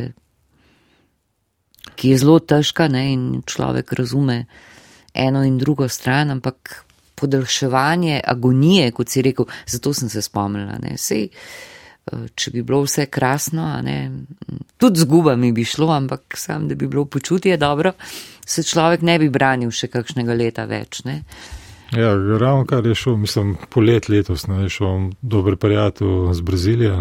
ki 1.94 2.10
je 2.10 2.18
zelo 2.18 2.40
težka 2.40 2.88
ne, 2.90 3.04
in 3.12 3.42
človek 3.46 3.92
razume 3.94 4.44
eno 5.14 5.44
in 5.46 5.58
drugo 5.58 5.88
stran, 5.88 6.32
ampak 6.34 6.82
podaljševanje 7.14 8.18
agonije, 8.26 8.90
kot 8.90 9.08
si 9.08 9.22
rekel, 9.22 9.46
zato 9.66 9.94
sem 9.94 10.10
se 10.10 10.22
spomnila. 10.22 10.80
Ne, 10.82 10.98
sej, 10.98 11.28
eh, 11.30 11.73
če 12.34 12.50
bi 12.50 12.62
bilo 12.62 12.82
vse 12.84 13.06
krasno, 13.06 13.64
ne, 13.82 13.98
tudi 14.76 15.00
zguba 15.00 15.36
mi 15.36 15.52
bi 15.52 15.64
šlo, 15.64 15.88
ampak 15.92 16.36
sam, 16.36 16.68
da 16.68 16.74
bi 16.74 16.88
bilo 16.88 17.04
počutje 17.04 17.56
dobro, 17.56 17.92
se 18.46 18.62
človek 18.62 19.02
ne 19.02 19.18
bi 19.18 19.28
branil 19.32 19.70
še 19.72 19.88
kakšnega 19.88 20.36
leta 20.36 20.66
več. 20.68 21.04
Ne. 21.08 21.22
Ja, 21.94 22.12
ravno 22.14 22.64
kar 22.66 22.86
je 22.86 22.94
šel, 22.94 23.16
mislim, 23.22 23.56
polet 23.70 24.08
letos, 24.08 24.46
ne, 24.50 24.64
je 24.66 24.74
šel 24.76 25.10
dober 25.22 25.56
prijatelj 25.56 26.32
z 26.34 26.44
Brazilije. 26.44 26.92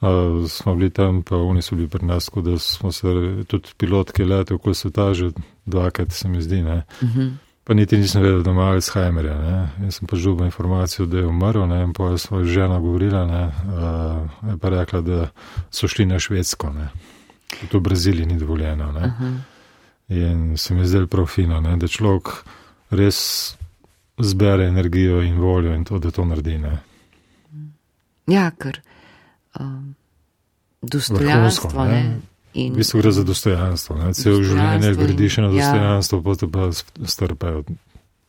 Uh, 0.00 0.46
smo 0.56 0.74
bili 0.74 0.90
tam, 0.90 1.22
pa 1.22 1.36
oni 1.36 1.62
so 1.62 1.74
bili 1.74 1.88
pri 1.88 2.06
nas, 2.06 2.30
tako 2.30 2.44
da 2.46 2.58
smo 2.58 2.92
se 2.92 3.08
tudi 3.48 3.74
pilotke 3.76 4.24
lete 4.24 4.54
okoli 4.54 4.74
sveta 4.74 5.14
že 5.14 5.30
dvakrat, 5.66 6.12
se 6.12 6.28
mi 6.28 6.42
zdi. 6.42 6.62
Uh 6.62 6.68
mhm. 7.02 7.20
-huh. 7.20 7.30
Pa 7.64 7.74
niti 7.74 7.96
nisem 7.96 8.22
vedel, 8.22 8.42
da 8.42 8.50
ima 8.50 8.70
Alzheimerja. 8.70 9.38
Ne. 9.38 9.84
Jaz 9.84 9.98
sem 9.98 10.08
pa 10.08 10.16
žubil 10.16 10.46
informacijo, 10.46 11.06
da 11.06 11.18
je 11.18 11.26
umrl, 11.26 11.66
ne, 11.66 11.82
in 11.82 11.92
pa 11.92 12.10
je 12.10 12.18
svoja 12.18 12.44
žena 12.44 12.78
govorila, 12.80 13.26
ne, 13.26 13.44
uh, 13.46 14.50
je 14.50 14.58
pa 14.58 14.68
rekla, 14.68 15.00
da 15.00 15.28
so 15.70 15.88
šli 15.88 16.06
na 16.06 16.18
Švedsko, 16.18 16.72
ne. 16.72 16.88
To 17.70 17.78
v 17.78 17.80
Braziliji 17.82 18.26
ni 18.26 18.38
dovoljeno. 18.38 18.88
Uh 18.88 18.94
-huh. 18.96 19.38
In 20.08 20.56
se 20.58 20.74
mi 20.74 20.86
zdelo 20.86 21.06
prav 21.06 21.26
fino, 21.26 21.60
ne, 21.60 21.76
da 21.76 21.88
človek 21.88 22.28
res 22.90 23.56
zbere 24.18 24.66
energijo 24.66 25.22
in 25.22 25.38
voljo 25.38 25.74
in 25.74 25.84
to, 25.84 25.98
da 25.98 26.10
to 26.10 26.24
naredi. 26.24 26.58
Ne. 26.58 26.78
Ja, 28.26 28.50
ker 28.50 28.80
um, 29.60 29.94
dostojanstvo. 30.82 31.84
Ne? 31.84 31.90
Ne? 31.90 32.20
In, 32.54 32.72
v 32.74 32.82
bistvu 32.82 33.00
gre 33.00 33.12
za 33.14 33.24
dostojanstvo. 33.24 33.96
Cel 34.18 34.42
življenje 34.42 34.94
gradiš 34.98 35.36
na 35.38 35.48
ja. 35.48 35.52
dostojanstvo, 35.54 36.18
ja. 36.18 36.22
potem 36.22 36.50
pa 36.50 36.70
strpejo 37.06 37.64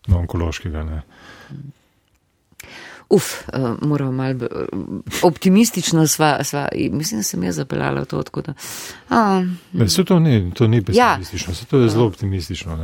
do 0.08 0.18
onkološkega. 0.18 0.84
Ne? 0.86 1.02
Uf, 3.12 3.32
uh, 3.52 3.76
moram 3.82 4.16
malo 4.16 4.48
optimistično 5.24 6.06
sva, 6.08 6.44
sva, 6.44 6.68
mislim, 6.92 7.20
da 7.20 7.24
sem 7.24 7.44
jaz 7.44 7.56
zapeljala 7.56 8.06
to 8.06 8.20
odkud. 8.22 8.54
Uh, 9.10 9.48
ne, 9.74 9.90
se 9.90 10.06
to 10.06 10.20
ni, 10.20 10.52
to 10.54 10.68
ni 10.68 10.84
ja. 10.94 11.18
pesimistično, 11.18 11.52
ja. 11.52 11.56
se 11.56 11.66
to 11.66 11.82
je 11.82 11.90
zelo 11.90 12.06
optimistično. 12.06 12.78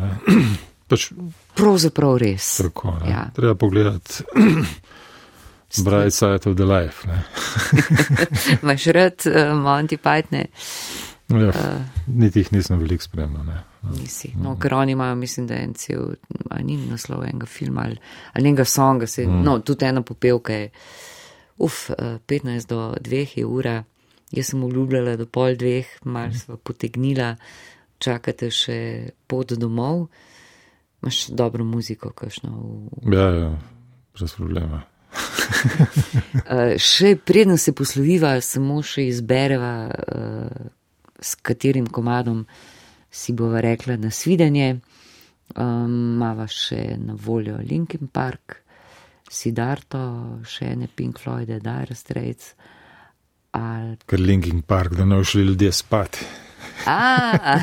Pač, 0.90 1.12
Pravzaprav 1.56 2.18
res. 2.18 2.58
Tako, 2.58 2.98
ja. 3.08 3.30
Treba 3.36 3.56
pogledati 3.56 4.24
Bright 5.84 6.14
side 6.14 6.50
of 6.50 6.56
the 6.56 6.66
life. 6.66 7.08
Imaš 8.64 8.86
rad 8.86 9.14
uh, 9.26 9.34
Monty 9.54 9.98
Python? 9.98 10.46
Ja, 11.28 11.49
uh, 11.49 11.82
niti 12.08 12.40
jih 12.40 12.54
nisem 12.56 12.80
veliko 12.80 13.04
spremljal. 13.04 13.49
Nisi. 13.91 14.32
No, 14.40 14.56
ker 14.60 14.74
oni 14.74 14.91
imajo, 14.95 15.16
mislim, 15.16 15.48
da 15.48 15.58
je 15.58 15.64
en 15.64 15.74
cel, 15.74 16.06
ali 16.49 16.64
ni 16.64 16.78
naslov 16.88 17.26
enega 17.28 17.45
filma 17.45 17.84
ali, 17.84 17.98
ali 18.34 18.48
enega 18.48 18.66
songa, 18.66 19.08
se, 19.08 19.28
mm. 19.28 19.44
no, 19.44 19.60
tudi 19.60 19.86
ena 19.86 20.02
popevka 20.02 20.54
je, 20.54 20.70
uf, 21.58 21.90
uh, 21.90 21.95
eh, 21.98 22.20
15 22.28 22.70
do 22.70 22.80
2 23.02 23.26
je 23.40 23.45
ura, 23.45 23.84
jaz 24.32 24.54
sem 24.54 24.64
obljubljala 24.64 25.18
do 25.20 25.26
pol 25.26 25.56
dveh, 25.60 25.88
mal 26.04 26.32
sva 26.36 26.58
potegnila, 26.58 27.34
čakate 27.99 28.52
še 28.54 28.80
pot 29.28 29.52
domov, 29.60 30.08
imaš 31.04 31.26
dobro 31.28 31.66
muziko, 31.68 32.14
kakšno. 32.16 32.56
V... 33.04 33.16
Ja, 33.16 33.28
ja, 33.36 33.52
brez 34.16 34.38
problema. 34.40 34.86
Eh, 36.48 36.78
še 36.80 37.16
preden 37.24 37.58
se 37.60 37.74
posloviva, 37.76 38.34
samo 38.44 38.82
še 38.86 39.06
izbereva, 39.08 39.72
uh, 39.88 40.68
s 41.19 41.35
katerim 41.35 41.88
komadom 41.88 42.45
si 43.11 43.34
bova 43.34 43.61
rekla 43.61 43.98
nasvidenje. 43.98 44.77
Um, 45.56 46.18
mava 46.19 46.45
še 46.52 46.98
na 46.99 47.15
voljo 47.15 47.56
Linkin 47.64 48.10
Park, 48.11 48.57
Sidarto, 49.31 49.99
še 50.48 50.73
ne 50.76 50.89
Pink 50.91 51.19
Floyd, 51.23 51.52
Dire 51.64 51.95
Straits. 51.95 52.52
Ali... 53.56 53.95
Ker 54.07 54.19
Linkin 54.19 54.61
Park, 54.61 54.98
da 54.99 55.06
ne 55.07 55.22
ušli 55.23 55.45
ljudje 55.48 55.72
spat. 55.72 56.19
A, 56.85 57.60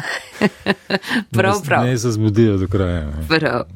prav, 1.36 1.60
prav. 1.64 1.85
Ne 1.85 1.98
se 1.98 2.12
zbudijo 2.12 2.56
do 2.56 2.68
kraja. 2.68 3.05
Ne. 3.10 3.26
Prav. 3.28 3.68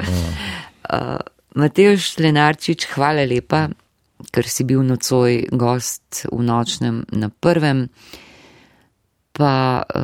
Uh, 0.89 1.21
Mateoš 1.55 2.17
Lenarčič, 2.19 2.89
hvala 2.95 3.25
lepa, 3.29 3.69
ker 4.35 4.49
si 4.49 4.67
bil 4.69 4.83
nocoj 4.87 5.45
gost 5.53 6.25
v 6.33 6.41
nočnem 6.45 7.05
na 7.13 7.29
prvem, 7.29 7.87
pa 9.39 9.83
uh, 9.83 10.03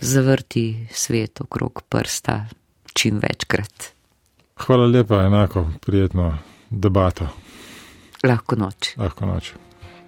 zavrti 0.00 0.86
svet 0.92 1.40
okrog 1.40 1.82
prsta 1.88 2.44
čim 2.92 3.18
večkrat. 3.18 3.92
Hvala 4.56 4.86
lepa, 4.86 5.22
enako 5.24 5.66
prijetno 5.86 6.38
debato. 6.70 7.28
Lahko 8.24 8.56
noč. 8.56 8.94
Lahko 8.96 9.26
noč. 9.26 9.52